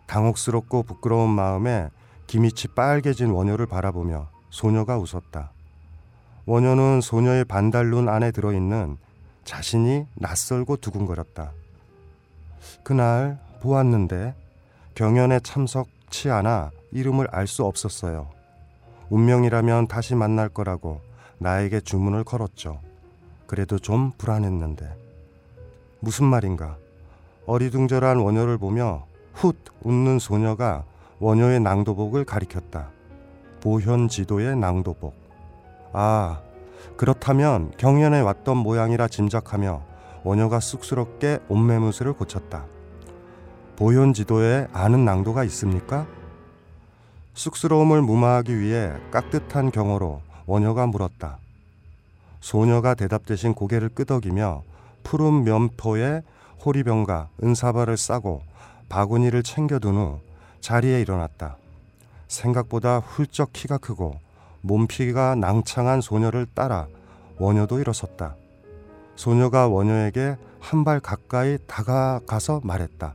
당혹스럽고 0.07 0.83
부끄러운 0.83 1.29
마음에 1.29 1.89
기미치 2.27 2.67
빨개진 2.69 3.31
원효를 3.31 3.65
바라보며 3.65 4.27
소녀가 4.49 4.97
웃었다. 4.97 5.51
원효는 6.45 7.01
소녀의 7.01 7.45
반달눈 7.45 8.07
안에 8.07 8.31
들어있는 8.31 8.97
자신이 9.43 10.05
낯설고 10.15 10.77
두근거렸다. 10.77 11.51
그날 12.83 13.39
보았는데 13.61 14.35
경연에 14.93 15.39
참석치 15.39 16.29
않아 16.29 16.71
이름을 16.91 17.27
알 17.31 17.47
수 17.47 17.65
없었어요. 17.65 18.34
운명이라면 19.09 19.87
다시 19.87 20.15
만날 20.15 20.49
거라고 20.49 21.01
나에게 21.37 21.81
주문을 21.81 22.23
걸었죠. 22.23 22.79
그래도 23.47 23.77
좀 23.77 24.11
불안했는데. 24.17 24.95
무슨 25.99 26.25
말인가? 26.25 26.77
어리둥절한 27.45 28.17
원효를 28.17 28.57
보며 28.57 29.05
훗 29.33 29.53
웃는 29.83 30.19
소녀가 30.19 30.83
원효의 31.19 31.59
낭도복을 31.59 32.25
가리켰다. 32.25 32.89
보현 33.61 34.09
지도의 34.09 34.55
낭도복. 34.57 35.13
아, 35.93 36.41
그렇다면 36.97 37.71
경연에 37.77 38.21
왔던 38.21 38.57
모양이라 38.57 39.07
짐작하며 39.07 39.81
원효가 40.23 40.59
쑥스럽게 40.59 41.39
옷매무새를 41.49 42.13
고쳤다. 42.13 42.65
보현 43.75 44.13
지도에 44.13 44.67
아는 44.73 45.05
낭도가 45.05 45.43
있습니까? 45.45 46.07
쑥스러움을 47.35 48.01
무마하기 48.01 48.59
위해 48.59 48.91
깍듯한 49.11 49.71
경어로 49.71 50.21
원효가 50.45 50.87
물었다. 50.87 51.37
소녀가 52.39 52.95
대답 52.95 53.25
대신 53.25 53.53
고개를 53.53 53.89
끄덕이며 53.89 54.63
푸른 55.03 55.43
면포에 55.43 56.21
호리병과 56.65 57.29
은사발을 57.43 57.97
싸고 57.97 58.41
바구니를 58.89 59.43
챙겨둔 59.43 59.95
후 59.95 60.19
자리에 60.61 61.01
일어났다. 61.01 61.57
생각보다 62.27 62.99
훌쩍 62.99 63.53
키가 63.53 63.77
크고 63.77 64.19
몸피가 64.61 65.35
낭창한 65.35 66.01
소녀를 66.01 66.47
따라 66.53 66.87
원효도 67.37 67.79
일어섰다. 67.79 68.35
소녀가 69.15 69.67
원효에게 69.67 70.37
한 70.59 70.83
발 70.83 70.99
가까이 70.99 71.59
다가가서 71.67 72.61
말했다. 72.63 73.13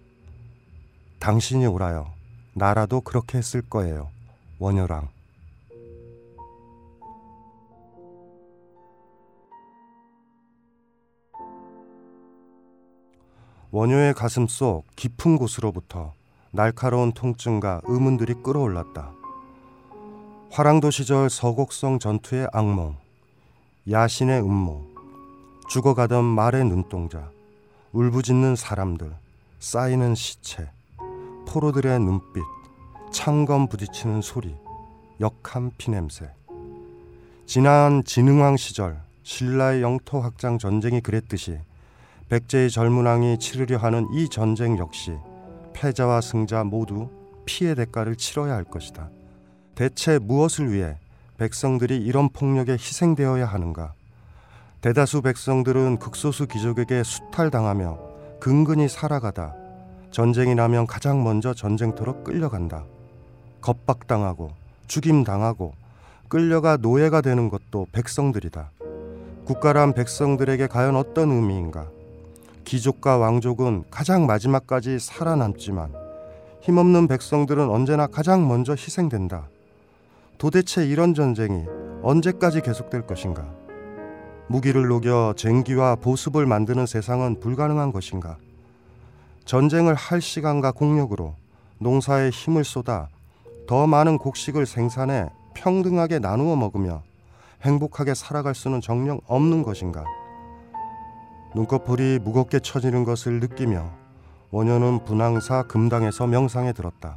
당신이 1.19 1.67
오라요. 1.67 2.20
나라도 2.61 3.01
그렇게 3.01 3.39
했을 3.39 3.63
거예요. 3.63 4.11
원효랑. 4.59 5.09
원효의 13.71 14.13
가슴 14.13 14.47
속 14.47 14.85
깊은 14.95 15.39
곳으로부터 15.39 16.13
날카로운 16.51 17.13
통증과 17.13 17.81
의문들이 17.85 18.35
끌어올랐다. 18.43 19.11
화랑도 20.51 20.91
시절 20.91 21.31
서곡성 21.31 21.99
전투의 21.99 22.49
악몽, 22.53 22.97
야신의 23.89 24.43
음모, 24.43 24.85
죽어가던 25.71 26.25
말의 26.25 26.65
눈동자, 26.65 27.31
울부짖는 27.93 28.55
사람들, 28.57 29.15
쌓이는 29.61 30.15
시체, 30.15 30.69
포로들의 31.51 31.99
눈빛, 31.99 32.45
창검 33.11 33.67
부딪히는 33.67 34.23
소리, 34.23 34.55
역한 35.21 35.73
피냄새. 35.79 36.31
지난 37.45 38.05
진흥왕 38.05 38.57
시절 38.57 39.03
신라의 39.25 39.83
영토 39.83 40.21
확장 40.21 40.59
전쟁이 40.59 41.01
그랬듯이 41.01 41.59
백제의 42.29 42.71
젊은 42.71 43.05
왕이 43.05 43.41
치르려 43.41 43.79
하는 43.79 44.07
이 44.13 44.29
전쟁 44.29 44.79
역시 44.79 45.17
패자와 45.73 46.21
승자 46.21 46.63
모두 46.63 47.11
피해 47.45 47.75
대가를 47.75 48.15
치러야 48.15 48.55
할 48.55 48.63
것이다. 48.63 49.11
대체 49.75 50.21
무엇을 50.21 50.73
위해 50.73 50.99
백성들이 51.37 51.97
이런 51.97 52.29
폭력에 52.29 52.75
희생되어야 52.75 53.45
하는가? 53.45 53.95
대다수 54.83 55.21
백성들은 55.23 55.99
극소수 55.99 56.47
귀족에게 56.47 57.03
수탈당하며 57.03 57.99
근근히 58.39 58.89
살아가다 58.89 59.60
전쟁이 60.11 60.57
나면 60.57 60.87
가장 60.87 61.23
먼저 61.23 61.55
전쟁터로 61.55 62.25
끌려간다. 62.25 62.85
겁박당하고 63.61 64.51
죽임당하고 64.89 65.73
끌려가 66.29 66.77
노예가 66.77 67.21
되는 67.21 67.49
것도 67.49 67.87
백성들이다. 67.93 68.71
국가란 69.45 69.95
백성들에게 69.95 70.67
과연 70.67 70.97
어떤 70.97 71.31
의미인가? 71.31 71.89
귀족과 72.65 73.19
왕족은 73.19 73.85
가장 73.91 74.27
마지막까지 74.27 74.99
살아남지만 74.99 75.93
힘없는 76.63 77.09
백성들은 77.09 77.71
언제나 77.71 78.07
가장 78.07 78.47
먼저 78.49 78.73
희생된다. 78.73 79.49
도대체 80.39 80.87
이런 80.87 81.15
전쟁이 81.15 81.65
언제까지 82.03 82.63
계속될 82.63 83.07
것인가? 83.07 83.47
무기를 84.49 84.89
녹여 84.89 85.35
쟁기와 85.37 85.95
보습을 85.97 86.47
만드는 86.47 86.87
세상은 86.87 87.39
불가능한 87.39 87.93
것인가? 87.93 88.37
전쟁을 89.51 89.97
할 89.97 90.21
시간과 90.21 90.71
공력으로 90.71 91.35
농사에 91.79 92.31
힘을 92.31 92.63
쏟아 92.63 93.09
더 93.67 93.85
많은 93.89 94.17
곡식을 94.17 94.65
생산해 94.65 95.27
평등하게 95.55 96.21
나누어 96.21 96.55
먹으며 96.55 97.03
행복하게 97.63 98.15
살아갈 98.15 98.55
수는 98.55 98.81
정녕 98.81 99.21
없는 99.27 99.65
것인가? 99.65 100.05
눈꺼풀이 101.57 102.21
무겁게 102.23 102.61
처지는 102.61 103.03
것을 103.03 103.41
느끼며 103.41 103.91
원효는 104.53 105.05
분황사 105.05 105.65
금당에서 105.65 106.29
명상에 106.29 106.73
들었다. 106.73 107.17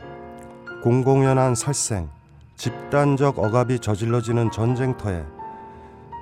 공공연한 0.82 1.54
살생, 1.54 2.10
집단적 2.56 3.38
억압이 3.38 3.78
저질러지는 3.78 4.50
전쟁터에 4.50 5.24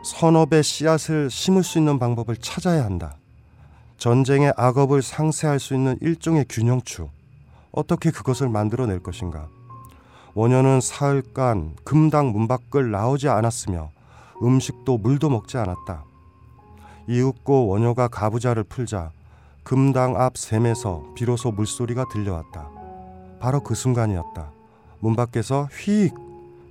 선업의 0.03 0.61
씨앗을 0.61 1.29
심을 1.29 1.63
수 1.63 1.77
있는 1.77 1.99
방법을 1.99 2.35
찾아야 2.35 2.83
한다. 2.83 3.15
전쟁의 4.01 4.51
악업을 4.57 5.03
상쇄할 5.03 5.59
수 5.59 5.75
있는 5.75 5.95
일종의 6.01 6.45
균형추. 6.49 7.07
어떻게 7.71 8.09
그것을 8.09 8.49
만들어낼 8.49 8.97
것인가? 8.97 9.47
원효는 10.33 10.81
사흘간 10.81 11.75
금당 11.83 12.31
문 12.31 12.47
밖을 12.47 12.89
나오지 12.89 13.29
않았으며 13.29 13.91
음식도 14.41 14.97
물도 14.97 15.29
먹지 15.29 15.59
않았다. 15.59 16.03
이윽고 17.09 17.67
원효가 17.67 18.07
가부좌를 18.07 18.63
풀자 18.63 19.11
금당 19.61 20.19
앞 20.19 20.35
샘에서 20.35 21.03
비로소 21.13 21.51
물소리가 21.51 22.05
들려왔다. 22.11 22.69
바로 23.39 23.61
그 23.61 23.75
순간이었다. 23.75 24.49
문 24.99 25.15
밖에서 25.15 25.69
휙 25.71 26.11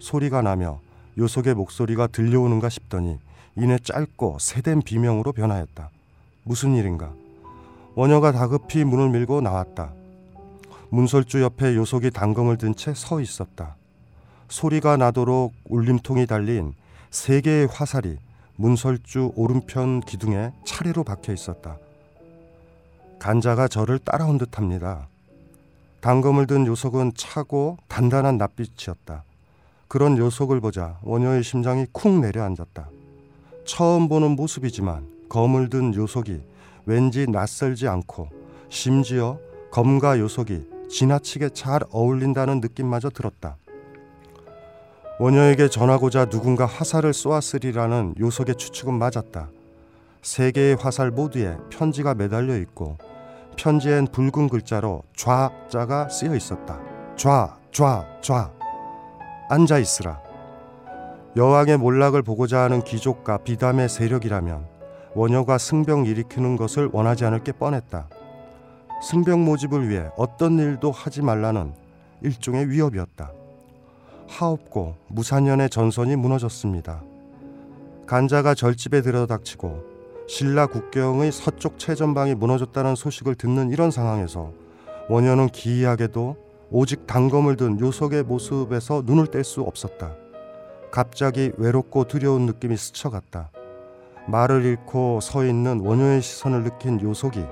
소리가 0.01 0.43
나며 0.43 0.81
요속의 1.17 1.55
목소리가 1.55 2.09
들려오는가 2.09 2.69
싶더니 2.69 3.21
이내 3.55 3.79
짧고 3.79 4.39
세된 4.41 4.83
비명으로 4.83 5.31
변하였다. 5.31 5.91
무슨 6.43 6.75
일인가? 6.75 7.20
원효가 8.01 8.33
다급히 8.33 8.83
문을 8.83 9.11
밀고 9.11 9.43
나왔다. 9.43 9.93
문설주 10.89 11.43
옆에 11.43 11.77
요속이 11.77 12.13
단검을 12.13 12.57
든 12.57 12.75
채 12.75 12.93
서 12.95 13.21
있었다. 13.21 13.77
소리가 14.49 14.97
나도록 14.97 15.53
울림통이 15.69 16.27
달린 16.27 16.73
세 17.11 17.43
개의 17.43 17.67
화살이 17.67 18.17
문설주 18.57 19.33
오른편 19.37 20.01
기둥에 20.01 20.51
차례로 20.65 21.05
박혀 21.05 21.35
있었다. 21.35 21.77
간자가 23.19 23.69
저를 23.69 23.99
따라온 23.99 24.39
듯합니다. 24.39 25.07
단검을 26.01 26.47
든 26.47 26.67
요속은 26.67 27.13
차고 27.19 27.77
단단한 27.87 28.39
낯빛이었다. 28.39 29.25
그런 29.89 30.17
요속을 30.17 30.63
보자 30.63 30.97
원효의 31.03 31.43
심장이 31.43 31.85
쿵 31.93 32.23
내려앉았다. 32.23 32.89
처음 33.67 34.09
보는 34.09 34.37
모습이지만 34.37 35.07
검을 35.29 35.69
든 35.69 35.95
요속이 35.95 36.41
왠지 36.91 37.25
낯설지 37.29 37.87
않고 37.87 38.31
심지어 38.69 39.39
검과 39.71 40.19
요속이 40.19 40.89
지나치게 40.91 41.51
잘 41.51 41.83
어울린다는 41.93 42.59
느낌마저 42.61 43.11
들었다. 43.11 43.57
원효에게 45.21 45.69
전하고자 45.69 46.25
누군가 46.25 46.67
화살을 46.67 47.13
쏘았으리라는 47.15 48.17
요속의 48.19 48.57
추측은 48.57 48.95
맞았다. 48.95 49.51
세 50.23 50.51
개의 50.51 50.75
화살 50.75 51.13
모두에 51.13 51.57
편지가 51.71 52.15
매달려 52.15 52.57
있고 52.57 52.99
편지엔 53.57 54.09
붉은 54.09 54.49
글자로 54.49 55.05
좌자가 55.15 56.09
쓰여 56.09 56.35
있었다. 56.35 56.81
좌, 57.15 57.57
좌, 57.71 58.05
좌. 58.21 58.51
앉아 59.49 59.79
있으라. 59.79 60.21
여왕의 61.37 61.77
몰락을 61.77 62.23
보고자 62.23 62.63
하는 62.63 62.83
귀족과 62.83 63.39
비담의 63.39 63.89
세력이라면 63.89 64.70
원효가 65.15 65.59
승병 65.59 66.07
일으키는 66.07 66.57
것을 66.57 66.89
원하지 66.93 67.25
않을 67.25 67.43
게 67.43 67.53
뻔했다. 67.53 68.09
승병 69.03 69.45
모집을 69.45 69.89
위해 69.89 70.09
어떤 70.17 70.59
일도 70.59 70.91
하지 70.91 71.23
말라는 71.23 71.73
일종의 72.23 72.69
위협이었다. 72.69 73.33
하옵고 74.29 74.95
무사년의 75.09 75.71
전선이 75.71 76.17
무너졌습니다. 76.17 77.03
간자가 78.07 78.55
절집에 78.55 79.03
들어닥치고 79.03 79.83
신라 80.29 80.67
국경의 80.67 81.33
서쪽 81.33 81.79
최전방이 81.79 82.35
무너졌다는 82.37 82.95
소식을 82.95 83.35
듣는 83.35 83.71
이런 83.71 83.91
상황에서 83.91 84.53
원효는 85.09 85.49
기이하게도 85.49 86.37
오직 86.71 87.07
단검을 87.09 87.57
든 87.57 87.81
요속의 87.81 88.23
모습에서 88.23 89.03
눈을 89.05 89.27
뗄 89.27 89.43
수 89.43 89.63
없었다. 89.63 90.15
갑자기 90.93 91.51
외롭고 91.57 92.05
두려운 92.05 92.47
느낌이 92.47 92.77
스쳐갔다. 92.77 93.51
말을 94.31 94.65
잃고 94.65 95.21
서 95.21 95.45
있는 95.45 95.81
원효의 95.81 96.23
시선을 96.23 96.63
느낀 96.63 97.01
요속이 97.01 97.45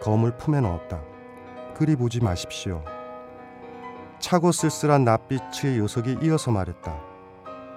검을 0.00 0.36
품에 0.36 0.60
넣었다. 0.60 1.00
그리 1.74 1.94
보지 1.94 2.20
마십시오. 2.20 2.82
차고 4.18 4.50
쓸쓸한 4.50 5.04
낯빛의 5.04 5.78
요속이 5.78 6.18
이어서 6.22 6.50
말했다. 6.50 7.00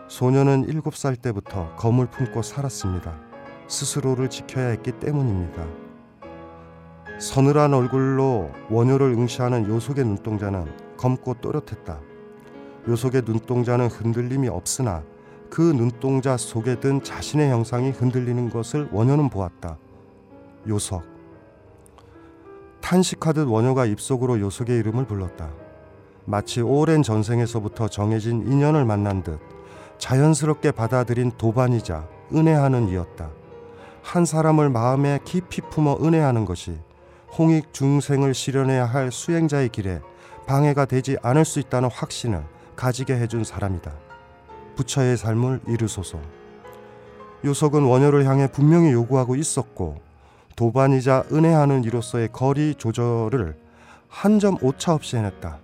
소녀는 0.08 0.66
일곱 0.68 0.96
살 0.96 1.16
때부터 1.16 1.76
검을 1.76 2.08
품고 2.08 2.42
살았습니다. 2.42 3.16
스스로를 3.68 4.30
지켜야 4.30 4.70
했기 4.70 4.94
때문입니다. 4.94 5.64
서늘한 7.20 7.74
얼굴로 7.74 8.50
원효를 8.72 9.12
응시하는 9.12 9.68
요속의 9.68 10.06
눈동자는 10.06 10.66
검고 10.98 11.36
또렷했다. 11.36 12.00
요속의 12.88 13.24
눈동자는 13.26 13.88
흔들림이 13.88 14.48
없으나 14.48 15.04
그 15.50 15.62
눈동자 15.62 16.38
속에 16.38 16.80
든 16.80 17.04
자신의 17.04 17.50
형상이 17.52 17.92
흔들리는 17.92 18.50
것을 18.50 18.90
원효는 18.92 19.30
보았다. 19.30 19.78
요석. 20.68 21.04
탄식하듯 22.82 23.48
원효가 23.48 23.86
입속으로 23.86 24.40
요속의 24.40 24.78
이름을 24.80 25.06
불렀다. 25.06 25.50
마치 26.26 26.62
오랜 26.62 27.02
전생에서부터 27.02 27.88
정해진 27.88 28.52
인연을 28.52 28.86
만난 28.86 29.24
듯 29.24 29.40
자연스럽게 29.98 30.72
받아들인 30.72 31.32
도반이자 31.32 32.08
은혜하는 32.34 32.90
이였다. 32.90 33.30
한 34.02 34.26
사람을 34.26 34.70
마음에 34.70 35.20
깊이 35.26 35.62
품어 35.62 35.98
은혜하는 36.02 36.46
것이 36.46 36.78
홍익 37.38 37.74
중생을 37.74 38.34
실현해야 38.34 38.86
할 38.86 39.12
수행자의 39.12 39.70
길에 39.70 40.02
방해가 40.48 40.86
되지 40.86 41.18
않을 41.22 41.46
수 41.46 41.60
있다는 41.60 41.90
확신을 41.92 42.44
가지게 42.76 43.16
해준 43.16 43.44
사람이다. 43.44 44.09
부처의 44.80 45.18
삶을 45.18 45.60
이루소서. 45.68 46.20
요석은 47.44 47.84
원효를 47.84 48.26
향해 48.26 48.48
분명히 48.48 48.92
요구하고 48.94 49.36
있었고 49.36 49.98
도반이자 50.56 51.26
은혜하는 51.32 51.84
이로서의 51.84 52.30
거리 52.32 52.76
조절을 52.76 53.58
한 54.08 54.40
점 54.40 54.56
오차 54.62 54.94
없이 54.94 55.18
해냈다. 55.18 55.58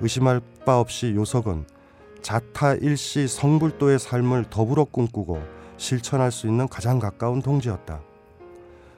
의심할 0.00 0.40
바 0.66 0.80
없이 0.80 1.14
요석은 1.14 1.66
자타 2.20 2.74
일시 2.74 3.28
성불도의 3.28 4.00
삶을 4.00 4.46
더불어 4.50 4.84
꿈꾸고 4.84 5.40
실천할 5.76 6.32
수 6.32 6.48
있는 6.48 6.66
가장 6.68 6.98
가까운 6.98 7.42
동지였다. 7.42 8.00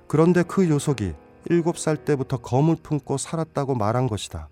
그런데 0.09 0.43
그 0.43 0.69
요석이 0.71 1.13
일곱 1.51 1.77
살 1.79 1.99
때부터 1.99 2.39
검을 2.39 2.77
품고 2.83 3.19
살았다고 3.19 3.75
말한 3.75 4.07
것이다. 4.09 4.49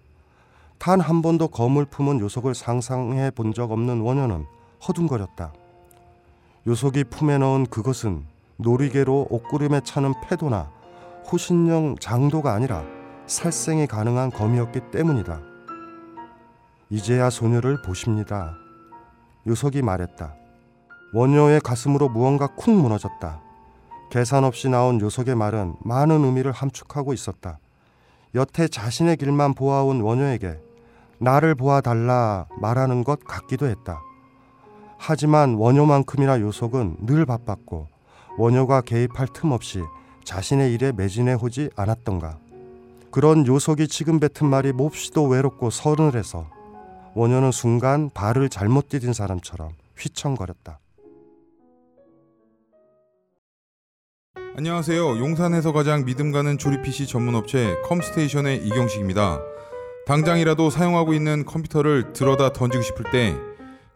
단 0.79 1.01
한 1.01 1.23
번도 1.23 1.49
검을 1.49 1.87
품은 1.87 2.21
요석을 2.21 2.55
상상해 2.55 3.31
본 3.31 3.53
적 3.55 3.71
없는 3.73 4.01
원효는 4.01 4.45
허둥거렸다. 4.87 5.53
요석이 6.67 7.05
품에 7.05 7.39
넣은 7.39 7.67
그것은 7.67 8.25
놀이개로 8.57 9.29
옷구름에 9.31 9.81
차는 9.85 10.15
패도나 10.23 10.71
호신용 11.31 11.97
장도가 12.01 12.53
아니라 12.53 12.85
살생이 13.27 13.87
가능한 13.87 14.31
검이었기 14.31 14.91
때문이다. 14.91 15.41
이제야 16.91 17.31
소녀를 17.31 17.81
보십니다. 17.83 18.57
요석이 19.47 19.83
말했다. 19.83 20.35
원효의 21.15 21.61
가슴으로 21.61 22.09
무언가 22.09 22.47
쿵 22.47 22.81
무너졌다. 22.81 23.41
계산 24.11 24.45
없이 24.45 24.69
나온 24.69 25.01
요석의 25.01 25.35
말은 25.35 25.77
많은 25.81 26.25
의미를 26.25 26.53
함축하고 26.53 27.13
있었다. 27.13 27.59
여태 28.35 28.69
자신의 28.69 29.17
길만 29.17 29.55
보아온 29.55 30.01
원효에게 30.01 30.59
나를 31.19 31.55
보아달라 31.55 32.47
말하는 32.61 33.05
것 33.05 33.25
같기도 33.25 33.67
했다. 33.67 34.01
하지만 35.05 35.55
원효만큼이나 35.55 36.41
요석은 36.41 36.99
늘 37.01 37.27
바빴고 37.27 37.89
원효가 38.39 38.83
개입할 38.83 39.27
틈 39.35 39.51
없이 39.51 39.83
자신의 40.23 40.73
일에 40.73 40.93
매진해 40.93 41.35
오지 41.43 41.71
않았던가. 41.75 42.39
그런 43.11 43.45
요석이 43.45 43.89
지금 43.89 44.21
뱉은 44.21 44.49
말이 44.49 44.71
몹시도 44.71 45.27
외롭고 45.27 45.71
서늘해서 45.71 46.49
원효는 47.15 47.51
순간 47.51 48.11
발을 48.15 48.49
잘못 48.49 48.89
디딘 48.89 49.13
사람처럼 49.13 49.73
휘청거렸다. 49.99 50.79
안녕하세요. 54.57 55.19
용산에서 55.19 55.73
가장 55.73 56.05
믿음 56.05 56.31
가는 56.31 56.59
조립 56.59 56.83
PC 56.83 57.09
전문 57.09 57.35
업체 57.35 57.75
컴스테이션의 57.87 58.65
이경식입니다. 58.69 59.41
당장이라도 60.07 60.71
사용하고 60.71 61.13
있는 61.13 61.45
컴퓨터를 61.45 62.13
들어다 62.13 62.53
던지고 62.53 62.85
싶을 62.85 63.11
때 63.11 63.35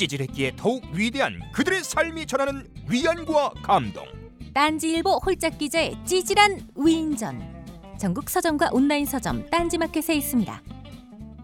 찌질했기에 0.00 0.52
더욱 0.56 0.82
위대한 0.94 1.40
그들의 1.52 1.84
삶이 1.84 2.24
전하는 2.24 2.66
위안과 2.88 3.50
감동. 3.62 4.06
딴지일보 4.54 5.20
홀짝 5.24 5.58
기자의 5.58 5.94
찌질한 6.06 6.68
위인전. 6.74 7.38
전국 7.98 8.30
서점과 8.30 8.70
온라인 8.72 9.04
서점 9.04 9.50
딴지마켓에 9.50 10.14
있습니다. 10.14 10.62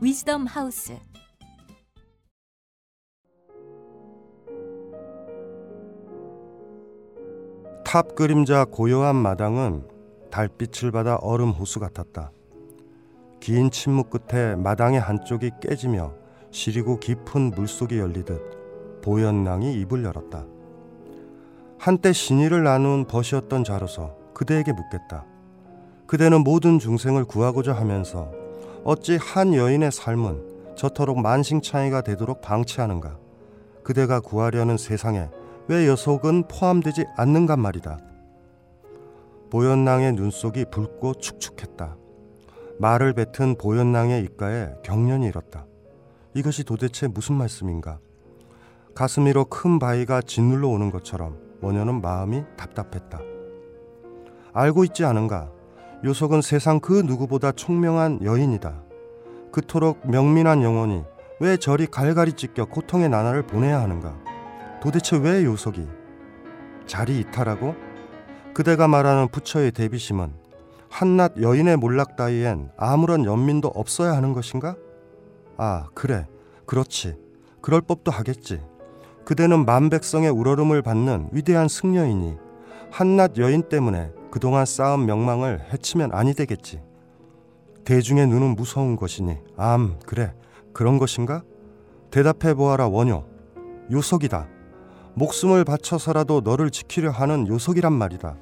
위즈덤 0.00 0.46
하우스. 0.46 0.98
탑 7.84 8.14
그림자 8.14 8.64
고요한 8.64 9.16
마당은 9.16 9.86
달빛을 10.30 10.92
받아 10.92 11.16
얼음 11.16 11.50
호수 11.50 11.78
같았다. 11.78 12.32
긴 13.38 13.70
침묵 13.70 14.08
끝에 14.08 14.56
마당의 14.56 15.00
한쪽이 15.00 15.50
깨지며 15.60 16.25
시리고 16.56 16.98
깊은 16.98 17.50
물속이 17.50 17.98
열리듯 17.98 19.02
보현낭이 19.02 19.78
입을 19.82 20.04
열었다. 20.04 20.46
한때 21.76 22.14
신의를 22.14 22.64
나눈 22.64 23.04
벗이었던 23.04 23.62
자로서 23.62 24.16
그대에게 24.32 24.72
묻겠다. 24.72 25.26
그대는 26.06 26.42
모든 26.42 26.78
중생을 26.78 27.26
구하고자 27.26 27.74
하면서 27.74 28.32
어찌 28.84 29.18
한 29.20 29.52
여인의 29.52 29.92
삶은 29.92 30.76
저토록 30.76 31.20
만신창이가 31.20 32.00
되도록 32.00 32.40
방치하는가? 32.40 33.18
그대가 33.82 34.20
구하려는 34.20 34.78
세상에 34.78 35.28
왜 35.68 35.86
여속은 35.86 36.48
포함되지 36.48 37.04
않는가 37.18 37.58
말이다. 37.58 37.98
보현낭의 39.50 40.14
눈속이 40.14 40.64
붉고 40.70 41.14
축축했다. 41.16 41.96
말을 42.78 43.12
뱉은 43.12 43.56
보현낭의 43.58 44.22
입가에 44.24 44.70
경련이 44.82 45.26
일었다. 45.26 45.66
이것이 46.36 46.64
도대체 46.64 47.08
무슨 47.08 47.34
말씀인가? 47.36 47.98
가슴 48.94 49.24
위로 49.24 49.46
큰 49.46 49.78
바위가 49.78 50.20
짓눌러 50.20 50.68
오는 50.68 50.90
것처럼 50.90 51.38
원효는 51.62 52.02
마음이 52.02 52.44
답답했다. 52.58 53.18
알고 54.52 54.84
있지 54.84 55.06
않은가? 55.06 55.50
요석은 56.04 56.42
세상 56.42 56.78
그 56.78 56.92
누구보다 56.92 57.52
총명한 57.52 58.22
여인이다. 58.22 58.82
그토록 59.50 60.10
명민한 60.10 60.62
영혼이 60.62 61.04
왜 61.40 61.56
저리 61.56 61.86
갈갈이 61.86 62.34
찢겨 62.34 62.66
고통의 62.66 63.08
나날을 63.08 63.46
보내야 63.46 63.80
하는가? 63.80 64.14
도대체 64.82 65.16
왜 65.16 65.42
요석이 65.42 65.88
자리 66.86 67.18
이탈하고 67.20 67.74
그대가 68.52 68.86
말하는 68.88 69.28
부처의 69.28 69.72
대비심은 69.72 70.34
한낱 70.90 71.40
여인의 71.40 71.78
몰락 71.78 72.16
따위엔 72.16 72.72
아무런 72.76 73.24
연민도 73.24 73.68
없어야 73.68 74.12
하는 74.14 74.34
것인가? 74.34 74.76
아 75.56 75.88
그래. 75.94 76.26
그렇지. 76.66 77.16
그럴 77.60 77.80
법도 77.80 78.10
하겠지. 78.10 78.60
그대는 79.24 79.64
만백성의 79.64 80.30
우러름을 80.30 80.82
받는 80.82 81.30
위대한 81.32 81.68
승려이니 81.68 82.36
한낱 82.90 83.38
여인 83.38 83.62
때문에 83.68 84.12
그동안 84.30 84.64
쌓은 84.66 85.06
명망을 85.06 85.72
해치면 85.72 86.12
아니 86.12 86.34
되겠지. 86.34 86.80
대중의 87.84 88.26
눈은 88.28 88.56
무서운 88.56 88.96
것이니. 88.96 89.38
암 89.56 89.98
그래. 90.06 90.34
그런 90.72 90.98
것인가? 90.98 91.42
대답해 92.10 92.54
보아라 92.54 92.88
원효. 92.88 93.24
요석이다. 93.90 94.48
목숨을 95.14 95.64
바쳐서라도 95.64 96.42
너를 96.42 96.70
지키려 96.70 97.10
하는 97.10 97.48
요석이란 97.48 97.92
말이다. 97.92 98.36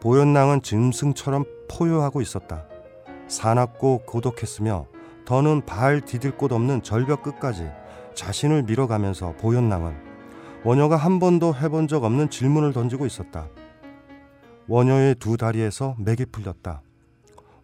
보현낭은 0.00 0.62
짐승처럼 0.62 1.44
포효하고 1.70 2.20
있었다. 2.20 2.64
사납고 3.28 4.02
고독했으며 4.06 4.86
더는 5.30 5.64
발 5.64 6.00
디딜 6.00 6.32
곳 6.36 6.50
없는 6.50 6.82
절벽 6.82 7.22
끝까지 7.22 7.70
자신을 8.14 8.64
밀어가면서 8.64 9.34
보현낭은 9.36 9.94
원효가 10.64 10.96
한 10.96 11.20
번도 11.20 11.54
해본 11.54 11.86
적 11.86 12.02
없는 12.02 12.30
질문을 12.30 12.72
던지고 12.72 13.06
있었다. 13.06 13.46
원효의 14.66 15.14
두 15.20 15.36
다리에서 15.36 15.94
맥이 16.00 16.26
풀렸다. 16.32 16.82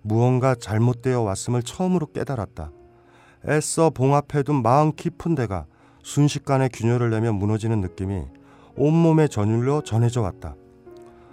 무언가 0.02 0.54
잘못되어 0.54 1.22
왔음을 1.22 1.64
처음으로 1.64 2.06
깨달았다. 2.12 2.70
애써 3.48 3.90
봉합해둔 3.90 4.62
마음 4.62 4.92
깊은 4.92 5.34
데가 5.34 5.66
순식간에 6.04 6.68
균열을 6.72 7.10
내며 7.10 7.32
무너지는 7.32 7.80
느낌이 7.80 8.26
온몸에 8.76 9.26
전율로 9.26 9.82
전해져 9.82 10.20
왔다. 10.22 10.54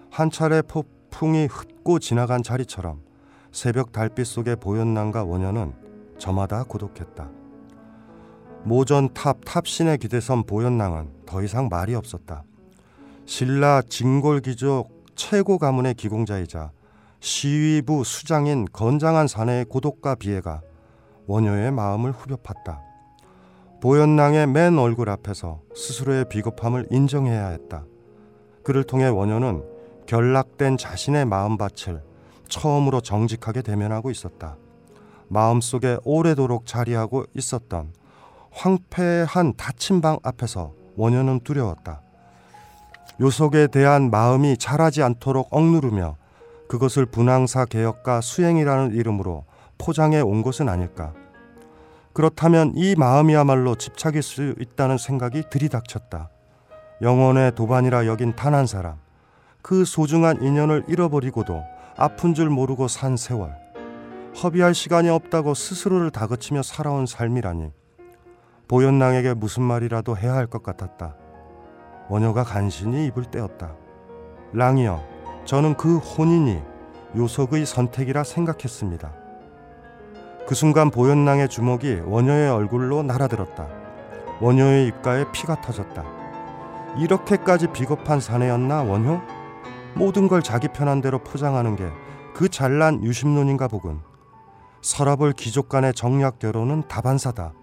한 0.10 0.32
차례 0.32 0.64
폭풍이 0.64 1.46
훑고 1.46 2.00
지나간 2.00 2.42
자리처럼 2.42 3.02
새벽 3.52 3.92
달빛 3.92 4.26
속의 4.26 4.56
보현낭과 4.56 5.26
원효는 5.26 5.83
저마다 6.24 6.64
고독했다. 6.64 7.30
모전 8.64 9.14
탑 9.14 9.44
탑신에 9.44 9.98
기대선 9.98 10.46
보현낭은 10.46 11.26
더 11.26 11.44
이상 11.44 11.68
말이 11.68 11.96
없었다. 11.96 12.46
신라 13.26 13.82
진골귀족 13.82 15.04
최고 15.16 15.58
가문의 15.58 15.96
귀공자이자 15.96 16.72
시위부 17.20 18.06
수장인 18.06 18.66
건장한 18.72 19.28
사내의 19.28 19.66
고독과 19.66 20.16
비애가 20.16 20.62
원효의 21.28 21.72
마음을 21.74 22.14
후벼 22.14 22.38
팠다. 22.38 22.80
보현낭의 23.82 24.48
맨 24.48 24.80
얼굴 24.80 25.10
앞에서 25.10 25.60
스스로의 25.76 26.30
비겁함을 26.30 26.88
인정해야 26.90 27.50
했다. 27.50 27.84
그를 28.64 28.86
통해 28.86 29.08
원효는 29.08 29.62
결락된 30.06 30.78
자신의 30.78 31.26
마음밭을 31.26 32.02
처음으로 32.48 33.02
정직하게 33.02 33.62
대면하고 33.62 34.10
있었다. 34.10 34.56
마음속에 35.28 35.98
오래도록 36.04 36.66
자리하고 36.66 37.26
있었던 37.36 37.94
황폐한 38.52 39.54
닫힌 39.58 40.02
방 40.02 40.20
앞에서 40.24 40.74
원효는 40.96 41.42
두려웠다. 41.42 42.02
요속에 43.20 43.68
대한 43.68 44.12
마음이 44.12 44.58
자라지 44.58 45.02
않도록 45.04 45.48
억누르며 45.52 46.18
그것을 46.68 47.06
분황사 47.06 47.66
개혁과 47.66 48.22
수행이라는 48.22 48.94
이름으로 48.94 49.46
포장해 49.78 50.22
온 50.22 50.42
것은 50.42 50.70
아닐까. 50.70 51.14
그렇다면 52.14 52.74
이 52.76 52.96
마음이야말로 52.96 53.76
집착일 53.76 54.22
수 54.22 54.56
있다는 54.60 54.98
생각이 54.98 55.44
들이닥쳤다. 55.50 56.30
영혼의 57.02 57.56
도반이라 57.56 58.06
여긴 58.06 58.36
단 58.36 58.54
한 58.54 58.68
사람. 58.68 58.98
그 59.62 59.86
소중한 59.86 60.42
인연을 60.42 60.86
잃어버리고도 60.88 61.64
아픈 61.98 62.34
줄 62.34 62.50
모르고 62.50 62.88
산 62.88 63.18
세월. 63.18 63.63
허비할 64.42 64.74
시간이 64.74 65.10
없다고 65.10 65.54
스스로를 65.54 66.10
다그치며 66.12 66.64
살아온 66.64 67.06
삶이라니. 67.06 67.72
보현낭에게 68.68 69.36
무슨 69.36 69.64
말이라도 69.64 70.18
해야 70.18 70.34
할 70.34 70.48
것 70.48 70.64
같았다. 70.64 71.16
원효가 72.10 72.44
간신히 72.44 73.06
입을 73.08 73.26
떼었다. 73.26 73.76
랑이여, 74.54 75.04
저는 75.46 75.76
그 75.76 75.98
혼인이 75.98 76.62
요속의 77.16 77.66
선택이라 77.66 78.24
생각했습니다. 78.24 79.14
그 80.48 80.56
순간 80.56 80.90
보현낭의 80.90 81.48
주먹이 81.50 82.02
원효의 82.06 82.50
얼굴로 82.50 83.04
날아들었다. 83.04 83.68
원효의 84.42 84.88
입가에 84.88 85.32
피가 85.32 85.62
터졌다. 85.62 86.04
이렇게까지 86.98 87.68
비겁한 87.68 88.20
사내였나 88.20 88.84
원효? 88.84 89.22
모든 89.96 90.28
걸 90.28 90.42
자기 90.42 90.68
편한 90.68 91.02
대로 91.02 91.20
포장하는 91.20 91.76
게 91.76 91.90
그 92.34 92.50
잘난 92.50 93.04
유심론인가 93.04 93.68
보군. 93.68 94.02
서랍을 94.84 95.32
귀족 95.34 95.70
간의 95.70 95.94
정략 95.94 96.40
결혼은 96.40 96.84
다반사다. 96.90 97.54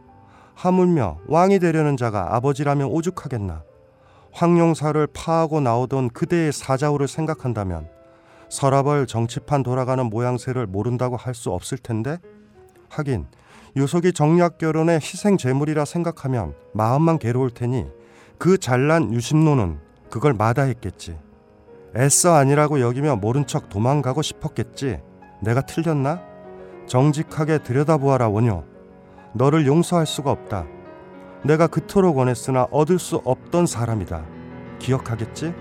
하물며 0.55 1.19
왕이 1.29 1.59
되려는 1.59 1.97
자가 1.97 2.35
아버지라면 2.35 2.89
오죽하겠나. 2.89 3.63
황룡사를 4.33 5.07
파하고 5.09 5.61
나오던 5.61 6.11
그대의 6.11 6.53
사자후를 6.53 7.09
생각한다면 7.09 7.89
서랍을 8.49 9.07
정치판 9.07 9.63
돌아가는 9.63 10.05
모양새를 10.07 10.67
모른다고 10.67 11.17
할 11.17 11.35
수 11.35 11.51
없을 11.51 11.79
텐데 11.79 12.19
하긴 12.89 13.27
요속이 13.77 14.13
정략 14.13 14.59
결혼의 14.59 14.97
희생 14.97 15.37
제물이라 15.37 15.85
생각하면 15.85 16.55
마음만 16.73 17.19
괴로울 17.19 17.51
테니 17.51 17.87
그 18.39 18.57
잘난 18.57 19.13
유심노는 19.13 19.79
그걸 20.11 20.33
마다했겠지. 20.33 21.19
애써 21.97 22.35
아니라고 22.35 22.81
여기며 22.81 23.17
모른 23.17 23.47
척 23.47 23.69
도망가고 23.69 24.23
싶었겠지. 24.23 25.01
내가 25.43 25.61
틀렸나? 25.61 26.30
정직하게 26.91 27.59
들여다보아라 27.59 28.29
원효. 28.31 28.65
너를 29.33 29.65
용서할 29.65 30.07
수가 30.07 30.33
없다. 30.33 30.67
내가 31.45 31.69
그토록 31.69 32.17
원했으나 32.17 32.67
얻을 32.73 32.99
수 32.99 33.23
없던 33.25 33.67
사람이다. 33.67 34.27
기억하겠지? 34.81 35.55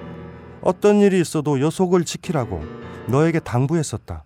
어떤 0.61 1.01
일이 1.01 1.21
있어도 1.21 1.59
요속을 1.59 2.03
지키라고 2.03 2.63
너에게 3.05 3.39
당부했었다. 3.39 4.23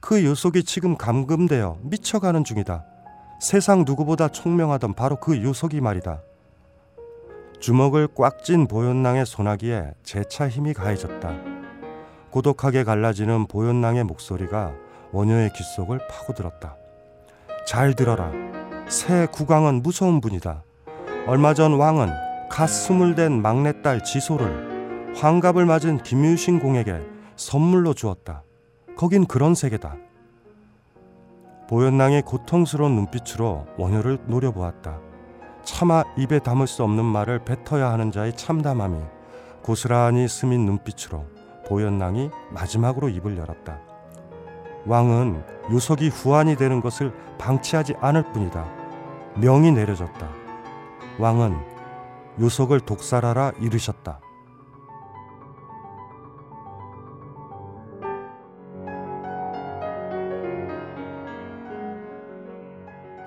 그 0.00 0.24
요속이 0.24 0.64
지금 0.64 0.96
감금되어 0.96 1.80
미쳐가는 1.82 2.44
중이다. 2.44 2.82
세상 3.42 3.84
누구보다 3.84 4.28
총명하던 4.28 4.94
바로 4.94 5.16
그 5.20 5.42
요속이 5.42 5.82
말이다. 5.82 6.22
주먹을 7.60 8.08
꽉 8.14 8.42
쥔 8.42 8.68
보현낭의 8.68 9.26
소나기에 9.26 9.92
재차 10.02 10.48
힘이 10.48 10.72
가해졌다. 10.72 11.30
고독하게 12.30 12.84
갈라지는 12.84 13.48
보현낭의 13.48 14.04
목소리가 14.04 14.87
원효의 15.12 15.52
귓속을 15.52 16.00
파고들었다. 16.08 16.76
잘 17.66 17.94
들어라. 17.94 18.32
새 18.88 19.26
국왕은 19.26 19.82
무서운 19.82 20.20
분이다. 20.20 20.62
얼마 21.26 21.54
전 21.54 21.74
왕은 21.74 22.48
갓 22.48 22.66
스물된 22.66 23.42
막내딸 23.42 24.04
지소를 24.04 25.14
환갑을 25.14 25.66
맞은 25.66 26.02
김유신 26.02 26.60
공에게 26.60 27.00
선물로 27.36 27.94
주었다. 27.94 28.42
거긴 28.96 29.26
그런 29.26 29.54
세계다. 29.54 29.96
보현낭이 31.68 32.22
고통스러운 32.22 32.94
눈빛으로 32.94 33.66
원효를 33.76 34.18
노려보았다. 34.26 35.00
차마 35.62 36.02
입에 36.16 36.38
담을 36.38 36.66
수 36.66 36.82
없는 36.82 37.04
말을 37.04 37.44
뱉어야 37.44 37.90
하는 37.92 38.10
자의 38.10 38.34
참담함이 38.34 38.98
고스란히 39.62 40.26
스민 40.28 40.64
눈빛으로 40.64 41.26
보현낭이 41.66 42.30
마지막으로 42.50 43.10
입을 43.10 43.36
열었다. 43.36 43.87
왕은 44.88 45.44
요석이 45.70 46.08
후환이 46.08 46.56
되는 46.56 46.80
것을 46.80 47.12
방치하지 47.36 47.96
않을 48.00 48.32
뿐이다. 48.32 48.66
명이 49.36 49.70
내려졌다. 49.72 50.28
왕은 51.18 51.54
요석을 52.40 52.80
독살하라 52.80 53.52
이르셨다. 53.60 54.18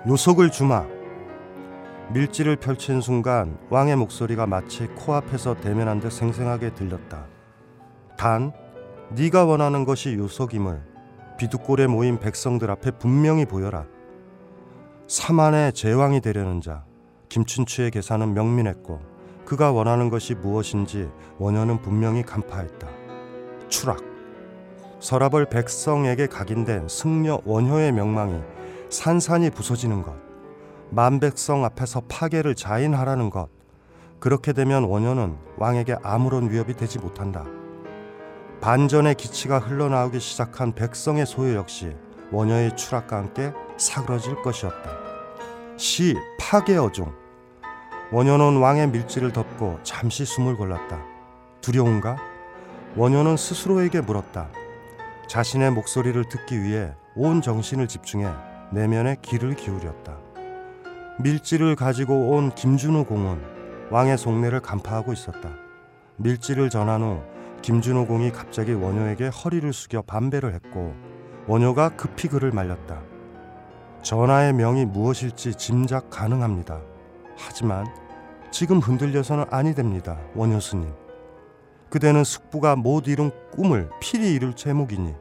요석을 0.08 0.50
주마. 0.50 0.84
밀지를 2.10 2.56
펼친 2.56 3.00
순간 3.00 3.56
왕의 3.70 3.94
목소리가 3.94 4.48
마치 4.48 4.88
코앞에서 4.88 5.54
대면한 5.60 6.00
듯 6.00 6.10
생생하게 6.10 6.74
들렸다. 6.74 7.24
단 8.18 8.52
네가 9.10 9.44
원하는 9.44 9.84
것이 9.84 10.14
요속임을 10.14 10.91
비두골에 11.42 11.88
모인 11.88 12.20
백성들 12.20 12.70
앞에 12.70 12.92
분명히 12.92 13.44
보여라. 13.44 13.84
사만의 15.08 15.72
제왕이 15.72 16.20
되려는 16.20 16.60
자 16.60 16.84
김춘추의 17.30 17.90
계산은 17.90 18.32
명민했고 18.32 19.00
그가 19.44 19.72
원하는 19.72 20.08
것이 20.08 20.36
무엇인지 20.36 21.10
원효는 21.38 21.82
분명히 21.82 22.22
간파했다. 22.22 22.86
추락. 23.68 23.98
서랍을 25.00 25.46
백성에게 25.46 26.28
각인된 26.28 26.86
승려 26.86 27.40
원효의 27.44 27.90
명망이 27.90 28.40
산산이 28.88 29.50
부서지는 29.50 30.02
것. 30.02 30.14
만백성 30.90 31.64
앞에서 31.64 32.02
파괴를 32.08 32.54
자인하라는 32.54 33.30
것. 33.30 33.48
그렇게 34.20 34.52
되면 34.52 34.84
원효는 34.84 35.36
왕에게 35.56 35.96
아무런 36.04 36.52
위협이 36.52 36.74
되지 36.74 37.00
못한다. 37.00 37.44
반전의 38.62 39.16
기치가 39.16 39.58
흘러나오기 39.58 40.20
시작한 40.20 40.72
백성의 40.72 41.26
소유 41.26 41.56
역시 41.56 41.96
원효의 42.30 42.76
추락과 42.76 43.16
함께 43.16 43.52
사그러질 43.76 44.40
것이었다. 44.42 44.88
시 45.76 46.14
파괴어종. 46.38 47.12
원효는 48.12 48.60
왕의 48.60 48.90
밀지를 48.90 49.32
덮고 49.32 49.80
잠시 49.82 50.24
숨을 50.24 50.56
골랐다. 50.56 51.02
두려운가? 51.60 52.16
원효는 52.94 53.36
스스로에게 53.36 54.00
물었다. 54.00 54.48
자신의 55.26 55.72
목소리를 55.72 56.24
듣기 56.28 56.62
위해 56.62 56.94
온 57.16 57.42
정신을 57.42 57.88
집중해 57.88 58.28
내면에 58.70 59.16
귀를 59.22 59.56
기울였다. 59.56 60.16
밀지를 61.18 61.74
가지고 61.74 62.30
온 62.30 62.54
김준우 62.54 63.06
공은 63.06 63.42
왕의 63.90 64.16
속내를 64.18 64.60
간파하고 64.60 65.12
있었다. 65.12 65.50
밀지를 66.16 66.70
전한 66.70 67.02
후 67.02 67.31
김준호 67.62 68.06
공이 68.06 68.32
갑자기 68.32 68.72
원효에게 68.72 69.28
허리를 69.28 69.72
숙여 69.72 70.02
반배를 70.02 70.52
했고 70.52 70.94
원효가 71.46 71.90
급히 71.90 72.28
그를 72.28 72.50
말렸다. 72.50 73.00
전하의 74.02 74.52
명이 74.52 74.86
무엇일지 74.86 75.54
짐작 75.54 76.10
가능합니다. 76.10 76.80
하지만 77.36 77.86
지금 78.50 78.80
흔들려서는 78.80 79.44
아니 79.50 79.74
됩니다. 79.74 80.18
원효 80.34 80.58
스님. 80.58 80.92
그대는 81.88 82.24
숙부가 82.24 82.74
못 82.74 83.06
이룬 83.06 83.30
꿈을 83.52 83.88
필히 84.00 84.34
이룰 84.34 84.54
제목이니 84.54 85.14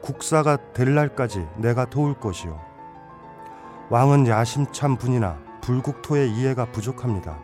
국사가 0.00 0.56
될 0.72 0.94
날까지 0.94 1.46
내가 1.56 1.86
도울 1.86 2.14
것이요. 2.14 2.60
왕은 3.90 4.28
야심찬 4.28 4.96
분이나 4.96 5.38
불국토의 5.60 6.30
이해가 6.30 6.66
부족합니다. 6.66 7.38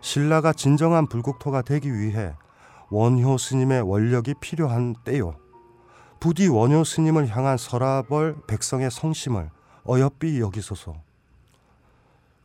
신라가 0.00 0.52
진정한 0.52 1.08
불국토가 1.08 1.62
되기 1.62 1.92
위해 1.92 2.34
원효 2.94 3.38
스님의 3.38 3.82
원력이 3.82 4.34
필요한 4.40 4.94
때요. 5.04 5.34
부디 6.20 6.46
원효 6.46 6.84
스님을 6.84 7.26
향한 7.26 7.56
서라벌 7.56 8.36
백성의 8.46 8.88
성심을 8.88 9.50
어여삐 9.84 10.38
여기소서. 10.38 10.94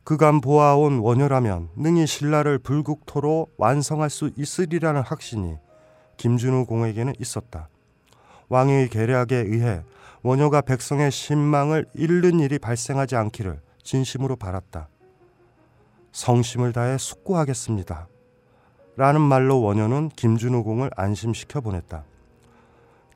그간 0.02 0.40
보아온 0.40 0.98
원효라면 0.98 1.68
능히 1.76 2.04
신라를 2.04 2.58
불국토로 2.58 3.46
완성할 3.58 4.10
수 4.10 4.32
있으리라는 4.36 5.02
확신이 5.02 5.54
김준우 6.16 6.66
공에게는 6.66 7.12
있었다. 7.20 7.68
왕의 8.48 8.88
계략에 8.88 9.36
의해 9.36 9.84
원효가 10.24 10.62
백성의 10.62 11.12
신망을 11.12 11.86
잃는 11.94 12.40
일이 12.40 12.58
발생하지 12.58 13.14
않기를 13.14 13.60
진심으로 13.84 14.34
바랐다. 14.34 14.88
성심을 16.10 16.72
다해 16.72 16.98
숙고하겠습니다. 16.98 18.09
라는 18.96 19.20
말로 19.20 19.60
원효는 19.62 20.10
김준우 20.10 20.62
공을 20.64 20.90
안심시켜 20.96 21.60
보냈다. 21.60 22.04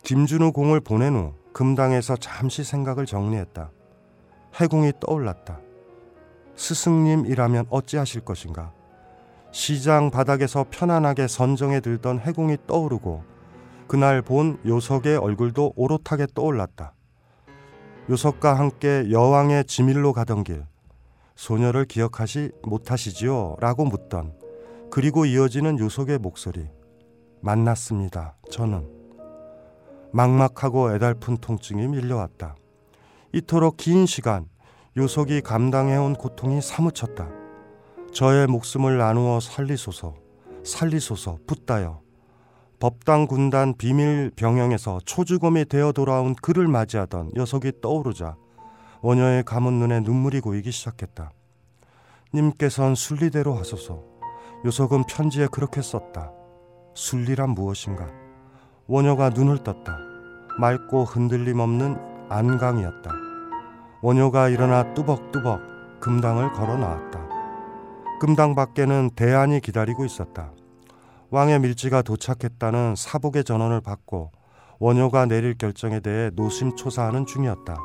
김준우 0.02 0.52
공을 0.52 0.80
보낸 0.80 1.14
후 1.14 1.34
금당에서 1.52 2.16
잠시 2.16 2.64
생각을 2.64 3.06
정리했다. 3.06 3.70
해공이 4.60 4.92
떠올랐다. 5.00 5.60
스승님이라면 6.56 7.66
어찌하실 7.70 8.22
것인가? 8.22 8.72
시장 9.50 10.10
바닥에서 10.10 10.66
편안하게 10.70 11.28
선정에 11.28 11.80
들던 11.80 12.20
해공이 12.20 12.58
떠오르고 12.66 13.22
그날 13.86 14.22
본 14.22 14.58
요석의 14.66 15.16
얼굴도 15.16 15.74
오롯하게 15.76 16.26
떠올랐다. 16.34 16.92
요석과 18.10 18.58
함께 18.58 19.10
여왕의 19.10 19.64
지밀로 19.64 20.12
가던 20.12 20.44
길 20.44 20.64
소녀를 21.36 21.84
기억하시 21.84 22.50
못하시지요? 22.62 23.56
라고 23.60 23.84
묻던 23.84 24.34
그리고 24.94 25.26
이어지는 25.26 25.80
요석의 25.80 26.18
목소리 26.18 26.68
만났습니다. 27.40 28.36
저는 28.48 28.88
막막하고 30.12 30.94
애달픈 30.94 31.36
통증이 31.36 31.88
밀려왔다. 31.88 32.54
이토록 33.32 33.76
긴 33.76 34.06
시간 34.06 34.46
요석이 34.96 35.40
감당해온 35.40 36.14
고통이 36.14 36.62
사무쳤다. 36.62 37.28
저의 38.12 38.46
목숨을 38.46 38.96
나누어 38.96 39.40
살리소서, 39.40 40.14
살리소서, 40.62 41.38
붙다여. 41.44 42.00
법당 42.78 43.26
군단 43.26 43.74
비밀 43.76 44.30
병영에서 44.36 45.00
초주검이 45.04 45.64
되어 45.64 45.90
돌아온 45.90 46.36
그를 46.36 46.68
맞이하던 46.68 47.32
녀석이 47.34 47.80
떠오르자 47.82 48.36
원녀의 49.02 49.42
감은 49.42 49.72
눈에 49.72 49.98
눈물이 50.02 50.38
고이기 50.38 50.70
시작했다. 50.70 51.32
님께선 52.32 52.94
순리대로 52.94 53.54
하소서. 53.54 54.13
요석은 54.64 55.04
편지에 55.04 55.46
그렇게 55.48 55.82
썼다. 55.82 56.32
순리란 56.94 57.50
무엇인가? 57.50 58.08
원녀가 58.86 59.28
눈을 59.28 59.58
떴다. 59.58 59.98
맑고 60.58 61.04
흔들림 61.04 61.60
없는 61.60 61.98
안강이었다. 62.30 63.10
원효가 64.00 64.48
일어나 64.48 64.94
뚜벅뚜벅 64.94 66.00
금당을 66.00 66.52
걸어 66.52 66.78
나왔다. 66.78 67.28
금당 68.20 68.54
밖에는 68.54 69.10
대안이 69.14 69.60
기다리고 69.60 70.06
있었다. 70.06 70.52
왕의 71.28 71.58
밀지가 71.60 72.00
도착했다는 72.00 72.94
사복의 72.96 73.44
전원을 73.44 73.82
받고 73.82 74.32
원효가 74.78 75.26
내릴 75.26 75.58
결정에 75.58 76.00
대해 76.00 76.30
노심초사하는 76.34 77.26
중이었다. 77.26 77.76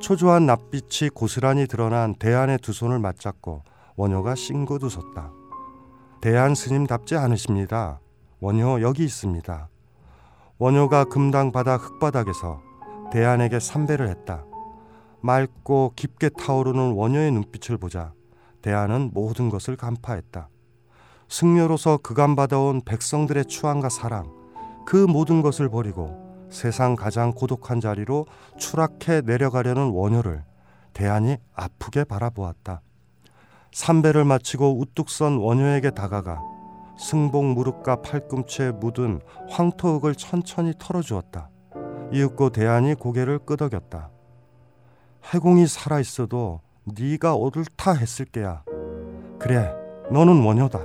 초조한 0.00 0.44
낯빛이 0.44 1.08
고스란히 1.14 1.66
드러난 1.66 2.16
대안의 2.16 2.58
두 2.58 2.74
손을 2.74 2.98
맞잡고 2.98 3.62
원효가 3.96 4.34
싱긋 4.34 4.82
웃었다. 4.82 5.45
대안 6.26 6.56
스님답지 6.56 7.14
않으십니다. 7.14 8.00
원효 8.40 8.82
여기 8.82 9.04
있습니다. 9.04 9.68
원효가 10.58 11.04
금당 11.04 11.52
바닥 11.52 11.84
흙바닥에서 11.84 12.60
대안에게 13.12 13.60
삼배를 13.60 14.08
했다. 14.08 14.44
맑고 15.20 15.92
깊게 15.94 16.30
타오르는 16.30 16.94
원효의 16.94 17.30
눈빛을 17.30 17.78
보자 17.78 18.12
대안은 18.60 19.12
모든 19.14 19.50
것을 19.50 19.76
간파했다. 19.76 20.48
승려로서 21.28 21.98
그간 21.98 22.34
받아온 22.34 22.80
백성들의 22.80 23.44
추앙과 23.44 23.88
사랑, 23.88 24.28
그 24.84 24.96
모든 24.96 25.42
것을 25.42 25.68
버리고 25.68 26.48
세상 26.50 26.96
가장 26.96 27.30
고독한 27.30 27.80
자리로 27.80 28.26
추락해 28.58 29.20
내려가려는 29.20 29.90
원효를 29.90 30.42
대안이 30.92 31.36
아프게 31.54 32.02
바라보았다. 32.02 32.82
삼배를 33.72 34.24
마치고 34.24 34.78
우뚝 34.78 35.10
선 35.10 35.36
원효에게 35.38 35.90
다가가 35.90 36.40
승복 36.98 37.44
무릎과 37.44 38.02
팔꿈치에 38.02 38.72
묻은 38.72 39.20
황토흙을 39.50 40.14
천천히 40.14 40.72
털어주었다. 40.78 41.50
이윽고 42.12 42.50
대안이 42.50 42.94
고개를 42.94 43.40
끄덕였다. 43.40 44.10
해공이 45.34 45.66
살아 45.66 46.00
있어도 46.00 46.60
네가 46.84 47.34
옳다 47.34 47.92
했을 47.92 48.24
게야. 48.26 48.62
그래, 49.38 49.74
너는 50.10 50.42
원효다. 50.42 50.80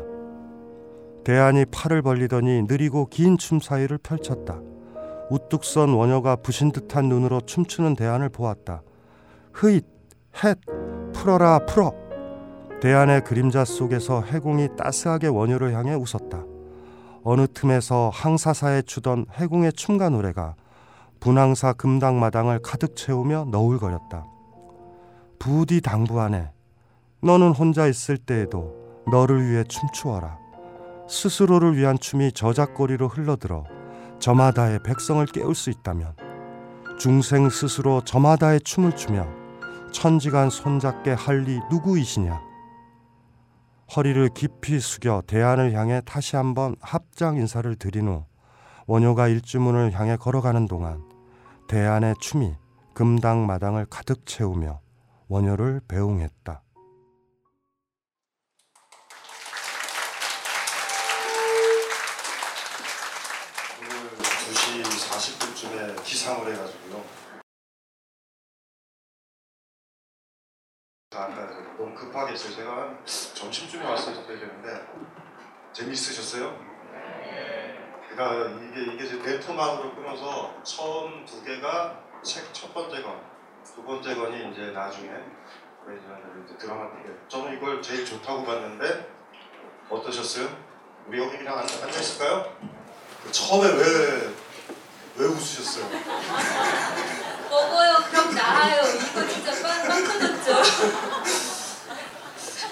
대안이 1.23 1.65
팔을 1.65 2.01
벌리더니 2.01 2.63
느리고 2.63 3.05
긴 3.05 3.37
춤 3.37 3.59
사이를 3.59 3.99
펼쳤다. 3.99 4.59
우뚝 5.29 5.63
선 5.63 5.93
원효가 5.93 6.37
부신 6.37 6.71
듯한 6.71 7.07
눈으로 7.07 7.39
춤추는 7.41 7.95
대안을 7.95 8.29
보았다. 8.29 8.81
흐잇, 9.53 9.85
헷, 10.43 10.57
풀어라, 11.13 11.59
풀어. 11.67 11.93
대안의 12.81 13.23
그림자 13.23 13.63
속에서 13.63 14.23
해공이 14.23 14.69
따스하게 14.75 15.27
원효를 15.27 15.73
향해 15.73 15.93
웃었다. 15.93 16.43
어느 17.23 17.45
틈에서 17.45 18.09
항사사에 18.11 18.81
추던 18.81 19.27
해공의 19.37 19.73
춤과 19.73 20.09
노래가 20.09 20.55
분황사 21.19 21.73
금당 21.73 22.19
마당을 22.19 22.59
가득 22.63 22.95
채우며 22.95 23.45
너울거렸다. 23.51 24.25
부디 25.37 25.81
당부하네. 25.81 26.49
너는 27.21 27.51
혼자 27.51 27.85
있을 27.85 28.17
때에도 28.17 28.73
너를 29.11 29.47
위해 29.47 29.63
춤추어라. 29.63 30.39
스스로를 31.07 31.77
위한 31.77 31.99
춤이 31.99 32.31
저작거리로 32.31 33.09
흘러들어 33.09 33.65
저마다의 34.17 34.79
백성을 34.83 35.23
깨울 35.27 35.53
수 35.53 35.69
있다면 35.69 36.15
중생 36.97 37.47
스스로 37.49 38.01
저마다의 38.03 38.61
춤을 38.61 38.95
추며 38.95 39.27
천지간 39.91 40.49
손잡게 40.49 41.11
할 41.11 41.43
리 41.43 41.59
누구이시냐? 41.69 42.50
허리를 43.93 44.29
깊이 44.33 44.79
숙여 44.79 45.21
대안을 45.27 45.73
향해 45.73 46.01
다시 46.05 46.37
한번 46.37 46.77
합장 46.79 47.35
인사를 47.35 47.75
드린 47.75 48.07
후 48.07 48.23
원효가 48.87 49.27
일주문을 49.27 49.91
향해 49.91 50.15
걸어가는 50.15 50.67
동안 50.69 51.03
대안의 51.67 52.15
춤이 52.21 52.55
금당 52.93 53.45
마당을 53.45 53.85
가득 53.89 54.25
채우며 54.25 54.79
원효를 55.27 55.81
배웅했다. 55.89 56.63
오늘 63.79 64.17
2시 64.17 64.83
40분쯤에 64.83 66.03
기상을 66.03 66.53
해가지고 66.53 66.80
아까 71.13 71.45
너무 71.77 71.93
급하게 71.93 72.31
했어요. 72.31 72.55
제가 72.55 72.71
한 72.71 73.03
점심쯤에 73.05 73.83
왔어야 73.85 74.15
되겠는데 74.25 74.87
재미있으셨어요? 75.73 76.57
그러니까 78.09 78.61
이게 78.63 78.93
이게 78.93 79.05
이제 79.05 79.21
대토막으로 79.21 79.93
끊어서 79.95 80.55
처음 80.63 81.25
두 81.25 81.43
개가 81.43 81.99
책 82.23 82.53
첫 82.53 82.73
번째 82.73 83.01
건, 83.01 83.19
두 83.75 83.83
번째 83.83 84.15
건이 84.15 84.51
이제 84.51 84.71
나중에 84.71 85.09
이제 86.45 86.57
드라마틱에 86.57 87.13
저는 87.27 87.57
이걸 87.57 87.81
제일 87.81 88.05
좋다고 88.05 88.45
봤는데 88.45 89.09
어떠셨어요? 89.89 90.47
우리 91.07 91.17
그냥 91.29 91.57
앉아, 91.59 91.87
있을까요? 91.89 92.55
그 93.23 93.31
처음에 93.31 93.67
왜왜 93.67 95.27
웃으셨어요? 95.27 95.89
먹어요. 97.49 97.95
그럼 98.09 98.33
나아요. 98.35 98.81
이거 98.83 99.27
진짜 99.27 99.51
빵, 99.67 99.87
빵 99.87 100.03
터졌죠. 100.05 100.30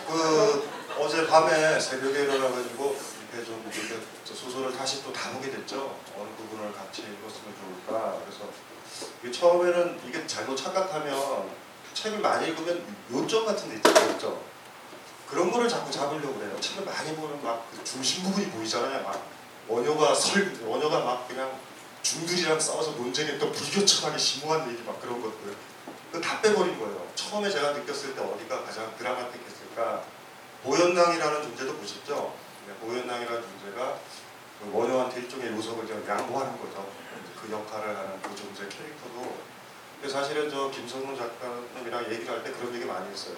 그 0.08 0.70
어제 1.00 1.28
밤에 1.28 1.80
새벽에 1.80 2.24
일어나가지고 2.24 2.98
이렇게 3.32 3.46
좀 3.46 3.72
이렇게 3.74 4.00
저 4.26 4.34
소설을 4.34 4.76
다시 4.76 5.04
또 5.04 5.14
다보게 5.14 5.52
됐죠. 5.52 6.00
어느 6.18 6.28
부분을 6.38 6.74
같이 6.74 7.02
읽었으면 7.04 7.54
좋을까. 7.86 8.20
그래서 8.26 8.50
이게 9.22 9.32
처음에는 9.32 10.00
이게 10.08 10.26
잘못 10.28 10.56
착각하면 10.56 11.50
책을 11.94 12.20
많이 12.20 12.48
읽으면 12.48 12.84
요점 13.12 13.46
같은 13.46 13.70
데 13.70 13.76
있잖아요. 13.76 14.14
요점. 14.14 14.40
그런 15.30 15.52
거를 15.52 15.70
자꾸 15.70 15.92
잡으려고 15.92 16.36
그래요. 16.40 16.60
책을 16.60 16.84
많이 16.86 17.16
보면 17.16 17.44
막 17.44 17.70
그 17.72 17.84
중심 17.84 18.24
부분이 18.24 18.50
보이잖아요. 18.50 19.04
막 19.04 19.24
원효가 19.68 20.16
설 20.16 20.52
원효가 20.66 21.00
막 21.02 21.28
그냥 21.28 21.52
중들이랑 22.02 22.60
싸워서 22.60 22.92
논쟁했던 22.92 23.52
불교천하게 23.52 24.18
심오한 24.18 24.70
얘기 24.72 24.82
막 24.84 25.00
그런 25.00 25.22
것들. 25.22 25.56
그다 26.12 26.42
빼버린 26.42 26.80
거예요. 26.80 27.08
처음에 27.16 27.50
제가 27.50 27.72
느꼈을 27.74 28.16
때 28.16 28.22
어디가 28.22 28.64
가장 28.64 28.96
드라마틱했을까? 28.98 30.04
보현낭이라는 30.64 31.44
존재도 31.44 31.76
보셨죠? 31.78 32.36
네, 32.68 32.74
보현낭이라는 32.76 33.42
존재가 33.42 34.00
그 34.60 34.70
원효한테 34.74 35.22
일종의 35.22 35.52
요석을 35.54 35.86
그냥 35.88 36.06
양보하는 36.08 36.60
거죠. 36.60 36.90
그 37.42 37.50
역할을 37.52 37.96
하는 37.96 38.22
그 38.22 38.36
존재 38.36 38.68
캐릭터도. 38.68 39.50
사실은 40.10 40.50
저 40.50 40.70
김성훈 40.72 41.16
작가님이랑 41.16 42.06
얘기를 42.12 42.30
할 42.34 42.44
때 42.44 42.52
그런 42.52 42.74
얘기 42.74 42.86
많이 42.86 43.10
했어요. 43.12 43.36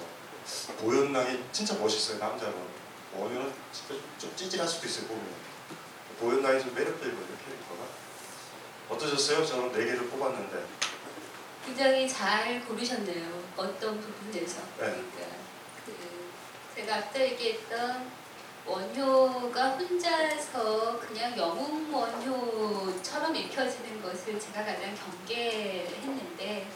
보현낭이 0.79 1.43
진짜 1.51 1.75
멋있어요 1.75 2.17
남자로. 2.17 2.53
원효는 3.13 3.53
진짜 3.71 3.95
좀 4.17 4.35
찌질할 4.35 4.67
수도 4.67 4.87
있어요 4.87 5.07
보면. 5.07 5.25
보현낭이 6.19 6.59
좀 6.61 6.73
매력적이거든요 6.73 7.37
캐릭터가. 7.45 7.83
어떠셨어요? 8.89 9.45
저는 9.45 9.71
네 9.71 9.85
개를 9.85 10.07
뽑았는데 10.09 10.65
굉장히 11.65 12.07
잘 12.07 12.63
고르셨네요. 12.65 13.43
어떤 13.57 13.99
부분에서. 13.99 14.61
네. 14.79 14.85
그러니까 14.85 15.25
그 15.85 15.95
제가 16.75 16.95
앞서 16.97 17.19
얘기했던 17.19 18.09
원효가 18.65 19.69
혼자서 19.71 20.99
그냥 20.99 21.37
영웅 21.37 21.93
원효처럼 21.93 23.35
읽혀지는 23.35 24.01
것을 24.01 24.39
제가 24.39 24.63
가장 24.63 24.95
경계했는데 24.95 26.67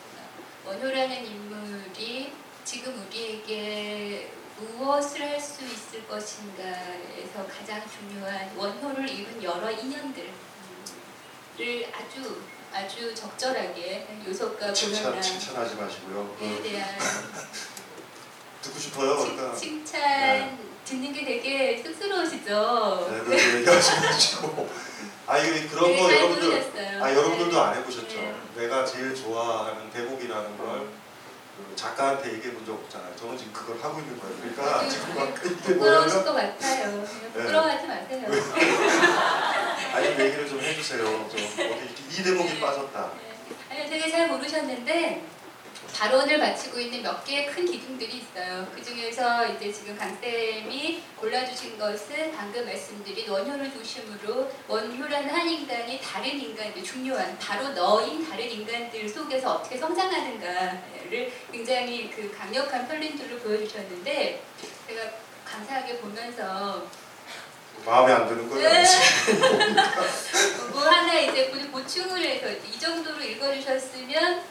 원효라는 0.66 1.26
인물이 1.26 2.34
지금 2.64 3.06
우리에게 3.06 4.32
무엇을 4.58 5.22
할 5.22 5.40
수 5.40 5.64
있을 5.64 6.08
것인가에서 6.08 7.46
가장 7.46 7.84
중요한 7.90 8.56
원효를 8.58 9.08
읽은 9.10 9.44
여러 9.44 9.70
인연들을 9.70 10.32
아주 11.94 12.42
아주 12.76 13.16
적절하게 13.16 14.06
요속과 14.28 14.74
칭찬 14.74 15.22
칭찬하지 15.22 15.76
마시고요. 15.76 16.36
에 16.42 16.50
그, 16.58 16.64
대한 16.64 16.90
듣고 18.62 18.78
싶어요. 18.80 19.16
그러니까 19.16 19.56
칭찬 19.56 20.58
듣는 20.84 21.14
게 21.14 21.24
되게 21.24 21.82
쑥스러우시죠? 21.82 23.08
네, 23.10 23.20
그렇게 23.22 23.56
얘기하지 23.60 24.02
마시고 24.02 24.70
아 25.26 25.38
이거 25.38 25.70
그런 25.70 25.96
거잘 25.98 26.16
여러분들 26.18 26.50
부르셨어요. 26.50 27.04
아 27.04 27.12
여러분들도 27.12 27.52
네. 27.52 27.60
안 27.60 27.76
해보셨죠? 27.78 28.16
네. 28.18 28.36
내가 28.58 28.86
제일 28.86 29.16
좋아하는 29.16 29.90
대목이라는 29.92 30.58
걸그 30.58 31.76
작가한테 31.78 32.34
얘기해 32.34 32.54
본 32.54 32.66
적 32.66 32.74
없잖아요. 32.74 33.16
저는 33.16 33.38
지금 33.38 33.54
그걸 33.54 33.78
하고 33.82 34.00
있는 34.00 34.20
거예요. 34.20 34.36
그러니까 34.38 34.90
지금 34.90 35.16
막 35.16 35.30
이게 35.30 35.56
부끄러우실 35.56 36.24
뭐냐면 36.24 36.26
것 36.26 36.34
같아요. 36.34 36.92
그냥 36.92 37.02
네. 37.06 37.30
부끄러워하지 37.32 37.88
마세요. 37.88 38.28
아니 39.94 40.08
얘기를 40.08 40.50
좀 40.50 40.60
해주세요. 40.60 41.04
좀 41.06 41.30
어디 41.32 41.96
이 42.12 42.15
대목이 42.26 42.60
빠졌다. 42.60 43.12
아니 43.70 43.88
되게 43.88 44.10
잘 44.10 44.28
모르셨는데 44.28 45.24
발언을 45.94 46.40
마치고 46.40 46.80
있는 46.80 47.04
몇 47.04 47.24
개의 47.24 47.46
큰 47.46 47.64
기둥들이 47.66 48.18
있어요. 48.18 48.68
그 48.74 48.84
중에서 48.84 49.48
이제 49.54 49.72
지금 49.72 49.96
강 49.96 50.18
쌤이 50.20 51.04
골라주신 51.18 51.78
것은 51.78 52.32
방금 52.36 52.66
말씀드린 52.66 53.30
원효를 53.30 53.72
중심으로 53.72 54.52
원효라는 54.68 55.30
한 55.30 55.48
인간이 55.48 56.02
다른 56.02 56.32
인간들 56.32 56.84
중요한 56.84 57.38
바로 57.38 57.70
너인 57.70 58.28
다른 58.28 58.50
인간들 58.50 59.08
속에서 59.08 59.58
어떻게 59.58 59.78
성장하는가를 59.78 61.32
굉장히 61.52 62.10
그 62.10 62.36
강력한 62.36 62.88
편린도를 62.88 63.38
보여주셨는데 63.40 64.42
제가 64.88 65.12
감사하게 65.46 66.00
보면서 66.00 66.88
마음에 67.86 68.12
안 68.14 68.28
드는 68.28 68.50
거예요. 68.50 68.70
네. 68.70 68.84
뭐 70.72 70.82
하나 70.82 71.20
이제 71.20 71.52
보- 71.52 71.72
보충을 71.72 72.22
해서 72.24 72.48
이 72.68 72.80
정도로 72.80 73.22
읽어주셨으면 73.22 74.44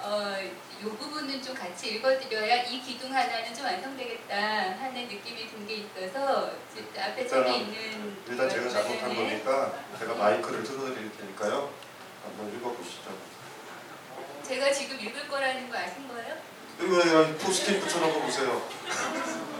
어, 0.00 0.34
이 0.80 0.84
부분은 0.84 1.42
좀 1.42 1.54
같이 1.54 1.94
읽어드려야 1.94 2.62
이 2.62 2.80
기둥 2.80 3.12
하나는 3.14 3.52
좀 3.54 3.64
완성되겠다 3.64 4.34
하는 4.36 4.94
느낌이 5.08 5.48
든 5.50 5.66
게 5.66 5.84
있어서 5.96 6.50
앞에 6.96 7.26
책에 7.26 7.56
있는 7.56 8.16
일단 8.26 8.48
제가 8.48 8.70
잘못한 8.70 9.08
부분을 9.10 9.30
거니까 9.44 9.72
제가 9.98 10.14
마이크를 10.14 10.62
틀어드릴 10.62 11.10
테니까요. 11.18 11.70
한번 12.24 12.54
읽어보시죠. 12.56 13.10
제가 14.46 14.72
지금 14.72 14.98
읽을 15.00 15.28
거라는 15.28 15.68
거 15.68 15.76
아신 15.76 16.08
거예요? 16.08 16.36
이거 16.80 17.26
포스트잇 17.38 17.80
붙여놓은 17.82 18.14
거 18.14 18.20
보세요. 18.20 18.62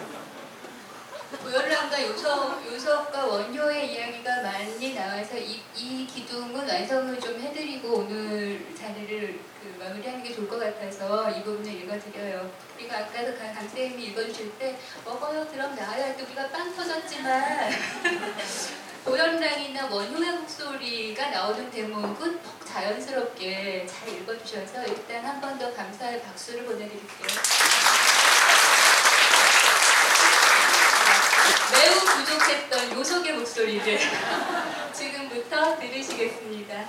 고열람과 1.36 2.02
요석, 2.06 2.64
요석과 2.72 3.26
원효의 3.26 3.92
이야기가 3.92 4.42
많이 4.42 4.94
나와서 4.94 5.36
이, 5.36 5.60
이 5.76 6.06
기둥은 6.06 6.66
완성을 6.66 7.20
좀 7.20 7.38
해드리고 7.38 7.88
오늘 7.98 8.66
자리를 8.74 9.38
그 9.62 9.76
마무리하는 9.78 10.22
게 10.22 10.34
좋을 10.34 10.48
것 10.48 10.58
같아서 10.58 11.30
이 11.30 11.42
부분을 11.42 11.70
읽어드려요. 11.70 12.50
우리가 12.76 12.98
아까도 12.98 13.36
강- 13.36 13.54
강쌤이 13.54 14.02
읽어주실 14.06 14.58
때 14.58 14.78
먹어요 15.04 15.46
그럼 15.52 15.74
나와요 15.74 16.04
할때 16.04 16.22
우리가 16.22 16.48
빵 16.48 16.74
터졌지만 16.74 17.70
고열랑이나 19.04 19.86
원효의 19.86 20.30
목소리가 20.32 21.30
나오는 21.30 21.70
대목은 21.70 22.42
더 22.42 22.64
자연스럽게 22.64 23.86
잘 23.86 24.08
읽어주셔서 24.08 24.84
일단 24.86 25.24
한 25.24 25.40
번 25.40 25.58
더 25.58 25.72
감사의 25.74 26.22
박수를 26.22 26.64
보내드릴게요. 26.64 27.28
매우 31.72 32.00
부족했던 32.00 32.92
요석의 32.92 33.32
목소리를 33.34 33.98
지금부터 34.92 35.78
들으시겠습니다. 35.78 36.88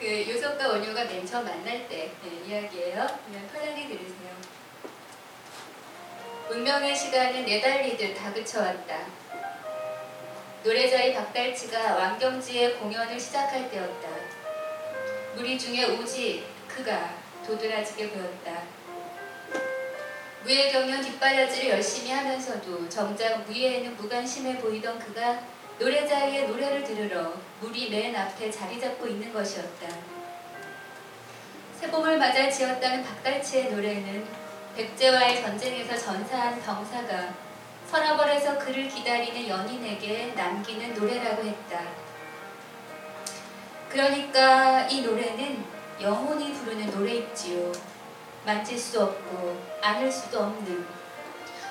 그 0.00 0.30
요석과 0.30 0.68
원효가 0.68 1.04
맨 1.04 1.26
처음 1.26 1.44
만날 1.44 1.88
때 1.88 2.12
네, 2.22 2.42
이야기예요. 2.46 3.06
그냥 3.26 3.48
편하게 3.52 3.88
들으세요. 3.88 4.34
운명의 6.50 6.94
시간은 6.94 7.44
내달리듯 7.44 8.16
다그쳐왔다. 8.16 9.06
노래자의 10.62 11.14
박달치가 11.14 11.94
왕경지의 11.96 12.78
공연을 12.78 13.18
시작할 13.20 13.70
때였다. 13.70 14.08
무리 15.34 15.58
중에 15.58 15.84
오직 15.84 16.46
그가 16.68 17.14
도드라지게 17.46 18.10
보였다. 18.10 18.73
무예 20.44 20.70
경연 20.70 21.00
뒷바라지를 21.00 21.70
열심히 21.70 22.12
하면서도 22.12 22.86
정작 22.90 23.38
무예에는 23.46 23.96
무관심해 23.96 24.58
보이던 24.58 24.98
그가 24.98 25.40
노래자리의 25.78 26.48
노래를 26.48 26.84
들으러 26.84 27.32
무리 27.60 27.88
맨 27.88 28.14
앞에 28.14 28.50
자리 28.50 28.78
잡고 28.78 29.06
있는 29.06 29.32
것이었다. 29.32 29.88
새봄을 31.80 32.18
맞아 32.18 32.50
지었다는 32.50 33.02
박달치의 33.02 33.72
노래는 33.72 34.26
백제와의 34.76 35.40
전쟁에서 35.40 35.96
전사한 35.96 36.60
병사가 36.62 37.34
서라벌에서 37.90 38.58
그를 38.58 38.86
기다리는 38.86 39.48
연인에게 39.48 40.34
남기는 40.36 40.94
노래라고 40.94 41.42
했다. 41.42 41.84
그러니까 43.88 44.86
이 44.88 45.00
노래는 45.00 45.64
영혼이 46.02 46.52
부르는 46.52 46.90
노래입지요. 46.90 47.93
만질 48.44 48.78
수 48.78 49.02
없고 49.02 49.58
안을 49.80 50.12
수도 50.12 50.40
없는 50.40 50.86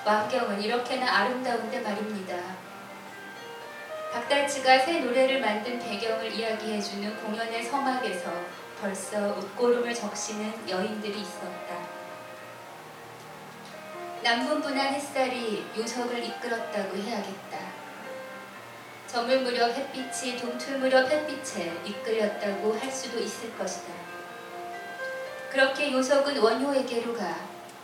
왕경은 0.05 0.61
이렇게나 0.61 1.19
아름다운데 1.19 1.79
말입니다. 1.79 2.35
박달치가 4.11 4.79
새 4.79 4.99
노래를 4.99 5.39
만든 5.39 5.79
배경을 5.79 6.31
이야기해주는 6.31 7.23
공연의 7.23 7.63
서막에서 7.63 8.31
벌써 8.81 9.37
웃고름을 9.37 9.93
적시는 9.93 10.69
여인들이 10.69 11.21
있었다. 11.21 12.03
남분분한 14.23 14.93
햇살이 14.93 15.65
요석을 15.77 16.23
이끌었다고 16.23 16.97
해야겠다. 16.97 17.59
저물 19.07 19.41
무렵 19.41 19.75
햇빛이 19.75 20.37
동틀 20.37 20.79
무렵 20.79 21.09
햇빛에 21.09 21.71
이끌렸다고 21.85 22.77
할 22.77 22.91
수도 22.91 23.19
있을 23.19 23.55
것이다. 23.57 24.02
그렇게 25.53 25.91
요석은 25.91 26.39
원효에게로 26.39 27.13
가 27.13 27.37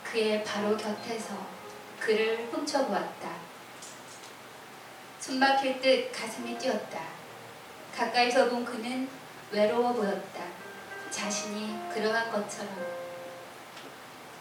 그의 0.04 0.44
바로 0.44 0.76
곁에서 0.76 1.36
그를 2.00 2.50
훔쳐보았다. 2.52 3.30
숨 5.20 5.38
막힐 5.38 5.80
듯 5.80 6.12
가슴이 6.12 6.58
뛰었다. 6.58 7.00
가까이서 7.96 8.50
본 8.50 8.66
그는 8.66 9.08
외로워 9.52 9.94
보였다. 9.94 10.46
자신이 11.12 11.92
그러한 11.94 12.32
것처럼. 12.32 12.74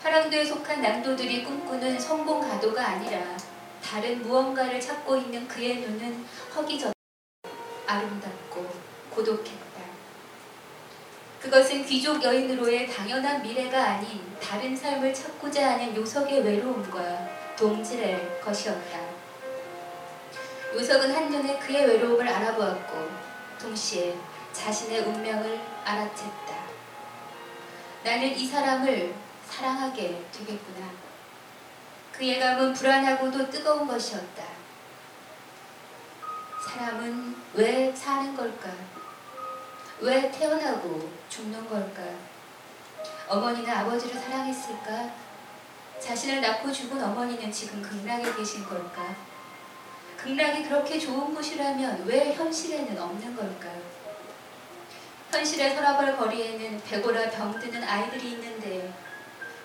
파랑도에 0.03 0.47
속한 0.47 0.81
남도들이 0.81 1.45
꿈꾸는 1.45 2.01
성공 2.01 2.41
가도가 2.41 2.83
아니라 2.83 3.37
다른 3.85 4.23
무언가를 4.23 4.81
찾고 4.81 5.19
있는 5.19 5.47
그의 5.47 5.81
눈은 5.81 6.25
허기졌다. 6.57 6.95
아름답고 7.87 8.67
고독했다. 9.11 9.68
그것은 11.41 11.85
귀족 11.87 12.23
여인으로의 12.23 12.89
당연한 12.89 13.41
미래가 13.43 13.93
아닌 13.93 14.37
다른 14.43 14.77
삶을 14.77 15.15
찾고자 15.15 15.73
하는 15.73 15.95
요석의 15.95 16.43
외로움과 16.43 17.29
동질의 17.57 18.41
것이었다. 18.43 18.99
요석은 20.75 21.15
한눈에 21.15 21.59
그의 21.59 21.87
외로움을 21.87 22.29
알아보았고 22.29 23.09
동시에 23.61 24.17
자신의 24.53 25.01
운명을 25.03 25.61
알아챘다. 25.85 26.59
나는 28.03 28.37
이 28.37 28.47
사람을 28.47 29.15
사랑하게 29.49 30.25
되겠구나. 30.33 30.89
그의 32.13 32.41
감은 32.41 32.73
불안하고도 32.73 33.49
뜨거운 33.49 33.87
것이었다. 33.87 34.45
사람은 36.67 37.37
왜 37.55 37.95
사는 37.95 38.37
걸까? 38.37 38.98
왜 40.01 40.31
태어나고 40.31 41.11
죽는 41.29 41.69
걸까? 41.69 42.03
어머니는 43.27 43.69
아버지를 43.69 44.21
사랑했을까? 44.21 45.11
자신을 46.01 46.41
낳고 46.41 46.71
죽은 46.73 47.03
어머니는 47.03 47.51
지금 47.51 47.83
극락에 47.83 48.33
계신 48.35 48.65
걸까? 48.65 49.17
극락이 50.17 50.65
그렇게 50.65 50.99
좋은 50.99 51.35
곳이라면 51.35 52.05
왜 52.07 52.33
현실에는 52.33 52.97
없는 52.97 53.35
걸까? 53.35 53.69
현실의 55.33 55.75
서라벌 55.75 56.17
거리에는 56.17 56.81
배고라 56.85 57.31
병드는 57.31 57.83
아이들이 57.83 58.33
있는데 58.33 58.93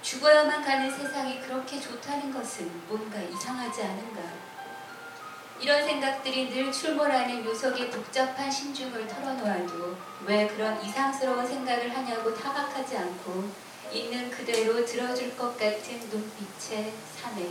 죽어야만 0.02 0.64
가는 0.64 0.92
세상이 0.92 1.40
그렇게 1.42 1.80
좋다는 1.80 2.34
것은 2.34 2.70
뭔가 2.88 3.22
이상하지 3.22 3.84
않은가. 3.84 4.22
이런 5.64 5.82
생각들이 5.82 6.50
늘 6.50 6.70
출몰하는 6.70 7.46
묘석의 7.46 7.90
복잡한 7.90 8.52
심중을 8.52 9.08
털어놓아도 9.08 9.96
왜 10.26 10.46
그런 10.46 10.84
이상스러운 10.84 11.48
생각을 11.48 11.96
하냐고 11.96 12.36
타박하지 12.36 12.98
않고 12.98 13.50
있는 13.90 14.30
그대로 14.30 14.86
들어줄 14.86 15.38
것 15.38 15.58
같은 15.58 16.02
눈빛의 16.10 16.92
사내. 17.16 17.48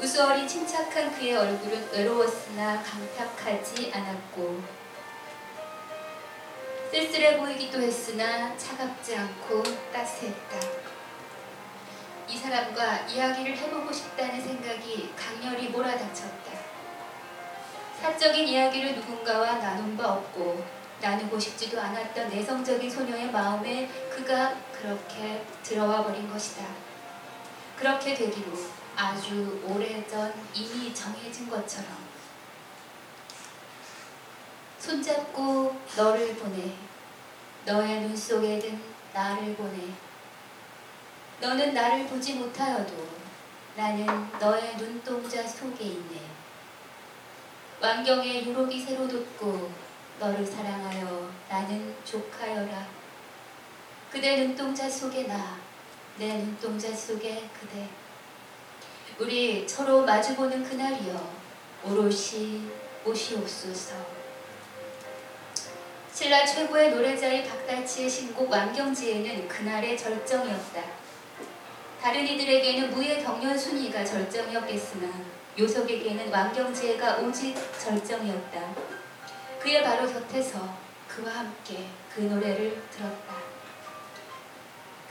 우수어린 0.00 0.48
침착한 0.48 1.14
그의 1.18 1.36
얼굴은 1.36 1.90
외로웠으나 1.92 2.82
강탁하지 2.82 3.92
않았고 3.92 4.62
쓸쓸해 6.90 7.36
보이기도 7.36 7.78
했으나 7.78 8.56
차갑지 8.56 9.16
않고 9.16 9.62
따스했다. 9.92 10.95
이 12.28 12.36
사람과 12.36 13.06
이야기를 13.06 13.56
해보고 13.56 13.92
싶다는 13.92 14.40
생각이 14.40 15.14
강렬히 15.14 15.68
몰아닥쳤다. 15.68 16.52
사적인 18.00 18.48
이야기를 18.48 18.96
누군가와 18.96 19.54
나눈 19.54 19.96
바 19.96 20.12
없고 20.12 20.64
나누고 21.00 21.38
싶지도 21.38 21.80
않았던 21.80 22.28
내성적인 22.28 22.90
소녀의 22.90 23.30
마음에 23.30 23.86
그가 24.10 24.56
그렇게 24.72 25.44
들어와 25.62 26.02
버린 26.02 26.30
것이다. 26.30 26.64
그렇게 27.76 28.14
되기로 28.14 28.52
아주 28.96 29.62
오래전 29.64 30.32
이미 30.54 30.94
정해진 30.94 31.48
것처럼 31.48 32.06
손잡고 34.78 35.76
너를 35.96 36.34
보내 36.36 36.72
너의 37.64 38.00
눈 38.00 38.16
속에 38.16 38.58
든 38.58 38.80
나를 39.12 39.54
보내 39.54 39.76
너는 41.40 41.74
나를 41.74 42.06
보지 42.06 42.34
못하여도 42.34 43.08
나는 43.76 44.06
너의 44.38 44.76
눈동자 44.76 45.46
속에 45.46 45.84
있네. 45.84 46.20
왕경의 47.80 48.46
유록이 48.46 48.80
새로 48.80 49.06
돋고 49.06 49.70
너를 50.18 50.46
사랑하여 50.46 51.30
나는 51.48 51.94
족하여라. 52.04 52.86
그대 54.10 54.36
눈동자 54.36 54.88
속에 54.88 55.24
나 55.24 55.66
내 56.18 56.38
눈동자 56.38 56.94
속에 56.94 57.46
그대. 57.60 57.86
우리 59.18 59.68
서로 59.68 60.02
마주보는 60.06 60.64
그날이여 60.64 61.30
오롯이 61.84 62.70
오시옵소서. 63.04 63.94
신라 66.10 66.46
최고의 66.46 66.92
노래자인 66.92 67.46
박달치의 67.46 68.08
신곡 68.08 68.50
왕경지에는 68.50 69.46
그날의 69.46 69.98
절정이었다. 69.98 71.05
다른 72.06 72.24
이들에게는 72.24 72.92
무의 72.92 73.24
경련 73.24 73.58
순위가 73.58 74.04
절정이었겠으나 74.04 75.08
요석에게는 75.58 76.30
왕경지혜가 76.30 77.16
오직 77.16 77.56
절정이었다. 77.80 78.76
그의 79.58 79.82
바로 79.82 80.06
곁에서 80.06 80.72
그와 81.08 81.38
함께 81.38 81.88
그 82.14 82.20
노래를 82.20 82.80
들었다. 82.92 83.34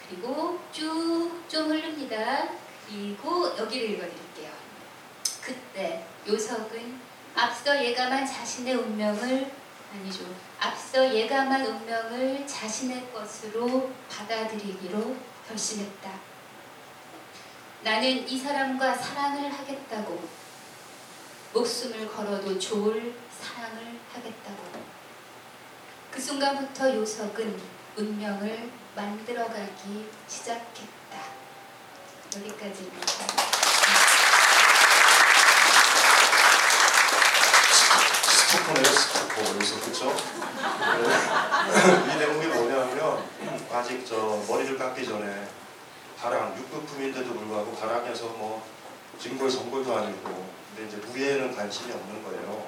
그리고 0.08 0.58
쭉 0.72 1.44
좀 1.50 1.70
흐릅니다. 1.70 2.48
그리고 2.88 3.58
여기를 3.58 3.90
읽어드릴게요. 3.90 4.52
그때 5.42 6.06
요석은 6.26 6.98
앞서 7.36 7.84
예감한 7.84 8.26
자신의 8.26 8.74
운명을 8.74 9.52
아니죠. 9.94 10.34
앞서 10.62 11.14
예감한 11.14 11.66
운명을 11.66 12.48
자신의 12.48 13.12
것으로 13.12 13.92
받아들이기로 14.10 15.14
결심했다. 15.46 16.35
나는 17.86 18.28
이 18.28 18.40
사람과 18.40 18.96
사랑을 18.96 19.54
하겠다고 19.54 20.20
목숨을 21.54 22.12
걸어도 22.12 22.58
좋을 22.58 23.14
사랑을 23.40 24.00
하겠다고 24.12 24.84
그 26.10 26.20
순간부터 26.20 26.96
요석은 26.96 27.62
운명을 27.96 28.72
만들어가기 28.96 30.10
시작했다. 30.28 31.20
여기까지입니다. 32.36 33.08
스토커네요 38.32 38.86
스토커 38.86 39.42
여기서 39.54 39.80
그쵸? 39.82 40.06
네. 40.08 41.06
이 42.16 42.18
내용이 42.18 42.48
뭐냐면 42.48 43.24
아직 43.72 44.04
저 44.08 44.44
머리를 44.48 44.76
깎기 44.76 45.06
전에 45.06 45.65
가랑 46.20 46.56
6급품인데도 46.56 47.28
불구하고 47.38 47.76
가랑에서 47.76 48.28
뭐 48.30 48.66
징벌 49.20 49.50
선골도 49.50 49.96
아니고 49.96 50.50
근데 50.76 50.88
이제 50.88 50.98
무예에는 51.08 51.56
관심이 51.56 51.92
없는 51.94 52.24
거예요. 52.24 52.68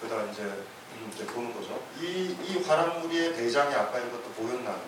그러다 0.00 0.30
이제, 0.30 0.42
음, 0.42 1.10
이제 1.14 1.24
보는 1.26 1.54
거죠. 1.54 1.80
이, 2.00 2.36
이 2.42 2.62
화랑무리의 2.62 3.34
대장이 3.34 3.74
아까 3.74 3.98
읽었던 3.98 4.32
보현낭 4.34 4.80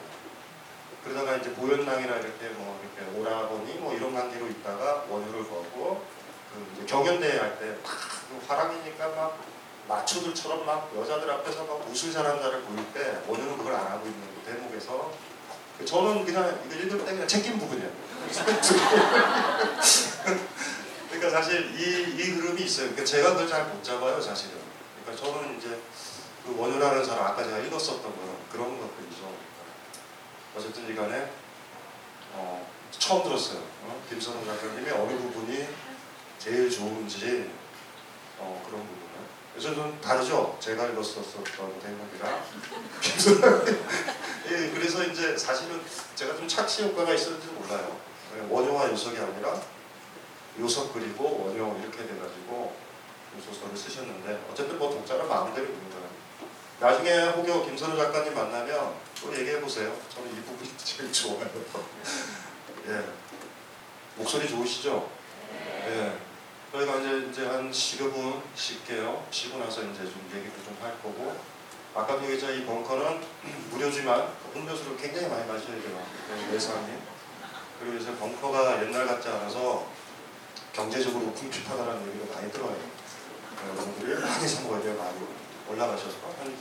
그러다가 1.05 1.37
이제 1.37 1.53
보현낭이나 1.53 2.17
이렇게 2.17 2.49
뭐 2.57 2.81
이렇게 2.83 3.19
오라버니 3.19 3.75
뭐 3.75 3.95
이런 3.95 4.15
관계로 4.15 4.47
있다가 4.49 5.05
원효를 5.09 5.45
거고 5.45 6.03
그 6.79 6.87
경연대회 6.87 7.39
할때막 7.39 7.83
화랑이니까 8.49 9.09
막 9.09 9.39
마초들처럼 9.87 10.65
막 10.65 10.91
여자들 10.97 11.31
앞에서 11.31 11.65
막 11.65 11.87
웃을 11.91 12.11
사람들을 12.11 12.63
보일 12.63 12.93
때 12.93 13.21
원효는 13.29 13.59
그걸 13.59 13.75
안 13.75 13.93
하고 13.93 14.07
있는 14.07 14.21
그 14.35 14.51
대목에서 14.51 15.13
저는 15.85 16.25
그냥 16.25 16.61
이거 16.67 16.75
읽을 16.77 17.05
때 17.05 17.13
그냥 17.13 17.27
챙긴 17.27 17.59
부분이에요. 17.59 17.91
그러니까 21.11 21.31
사실 21.31 21.71
이, 21.75 22.17
이 22.17 22.23
흐름이 22.31 22.63
있어요. 22.63 22.87
그러니까 22.91 23.05
제가 23.05 23.31
그걸 23.31 23.49
잘 23.49 23.67
못 23.67 23.83
잡아요, 23.83 24.21
사실은. 24.21 24.53
그러니까 25.05 25.27
저는 25.27 25.59
이제 25.59 25.81
그 26.45 26.55
원효라는 26.57 27.05
사람 27.05 27.27
아까 27.27 27.43
제가 27.43 27.59
읽었었던 27.59 28.03
거는 28.03 28.35
그런 28.51 28.81
것들이죠. 28.81 29.35
어쨌든 30.57 30.89
이 30.91 30.95
간에 30.95 31.31
어, 32.33 32.71
처음 32.91 33.25
들었어요. 33.25 33.59
어? 33.83 34.01
김선호 34.09 34.45
작가님의 34.45 34.93
어느 34.93 35.17
부분이 35.19 35.67
제일 36.39 36.71
좋은지 36.71 37.51
어, 38.39 38.63
그런 38.67 38.81
부분을. 38.87 39.04
그래서 39.55 39.73
좀 39.73 40.01
다르죠. 40.01 40.57
제가 40.59 40.87
읽었었던 40.89 41.45
대목이랑 41.81 42.45
예, 44.51 44.71
그래서 44.75 45.05
이제 45.05 45.39
사실은 45.39 45.81
제가 46.17 46.35
좀 46.37 46.49
착시 46.49 46.83
효과가 46.85 47.15
있었는지 47.15 47.47
몰라요. 47.49 47.97
원효와 48.51 48.91
요석이 48.91 49.17
아니라 49.17 49.61
요석 50.59 50.93
그리고 50.93 51.45
원효 51.47 51.79
이렇게 51.81 51.99
돼가지고 51.99 52.75
소설을 53.47 53.77
쓰셨는데 53.77 54.45
어쨌든 54.51 54.77
뭐 54.79 54.91
독자는 54.91 55.29
마음대로 55.29 55.67
읽는 55.67 55.91
거예요. 55.91 56.05
나중에 56.81 57.31
혹여 57.31 57.65
김선우 57.65 57.97
작가님 57.97 58.35
만나면 58.35 58.95
또 59.21 59.37
얘기해 59.39 59.61
보세요. 59.61 59.97
저는 60.13 60.33
이 60.33 60.43
부분이 60.43 60.71
제일 60.79 61.13
좋아요. 61.13 61.49
예. 62.89 63.05
목소리 64.17 64.49
좋으시죠? 64.49 65.09
예. 65.89 66.34
저희가 66.75 66.99
이제, 66.99 67.29
이제 67.31 67.47
한 67.47 67.71
10여 67.71 68.13
분 68.13 68.43
쉴게요. 68.57 69.25
쉬고 69.31 69.59
나서 69.59 69.81
이제 69.83 70.03
좀 70.03 70.29
얘기를 70.35 70.53
좀할 70.65 71.01
거고. 71.01 71.37
아까도 71.95 72.25
얘기했죠. 72.25 72.51
이 72.51 72.65
벙커는 72.65 73.21
무료지만 73.71 74.29
음료수를 74.57 74.97
굉장히 74.97 75.29
많이 75.29 75.47
마셔야 75.47 75.81
돼요. 75.81 76.05
외상님. 76.51 76.99
그리고 77.79 77.97
이제 77.97 78.13
벙커가 78.17 78.85
옛날 78.85 79.07
같지 79.07 79.29
않아서 79.29 79.87
경제적으로 80.73 81.33
궁핍하다는 81.33 82.09
얘기가 82.09 82.35
많이 82.35 82.51
들어요. 82.51 82.77
여러분들이 83.69 84.21
많이 84.21 84.49
사 84.49 84.63
먹어야 84.63 84.83
돼요. 84.83 84.97
많이. 84.97 85.19
올라가셔서 85.71 86.17
한 86.41 86.57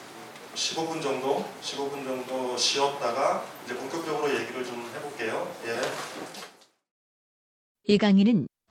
15분 0.53 1.01
정도, 1.01 1.43
15분 1.63 2.03
정도 2.05 2.55
쉬었다가 2.55 3.43
이제 3.65 3.75
본격적으로 3.75 4.29
얘기를 4.29 4.63
좀 4.63 4.91
해볼게요. 4.95 5.51
예. 5.65 5.81
이 7.85 7.97
강의는 7.97 8.47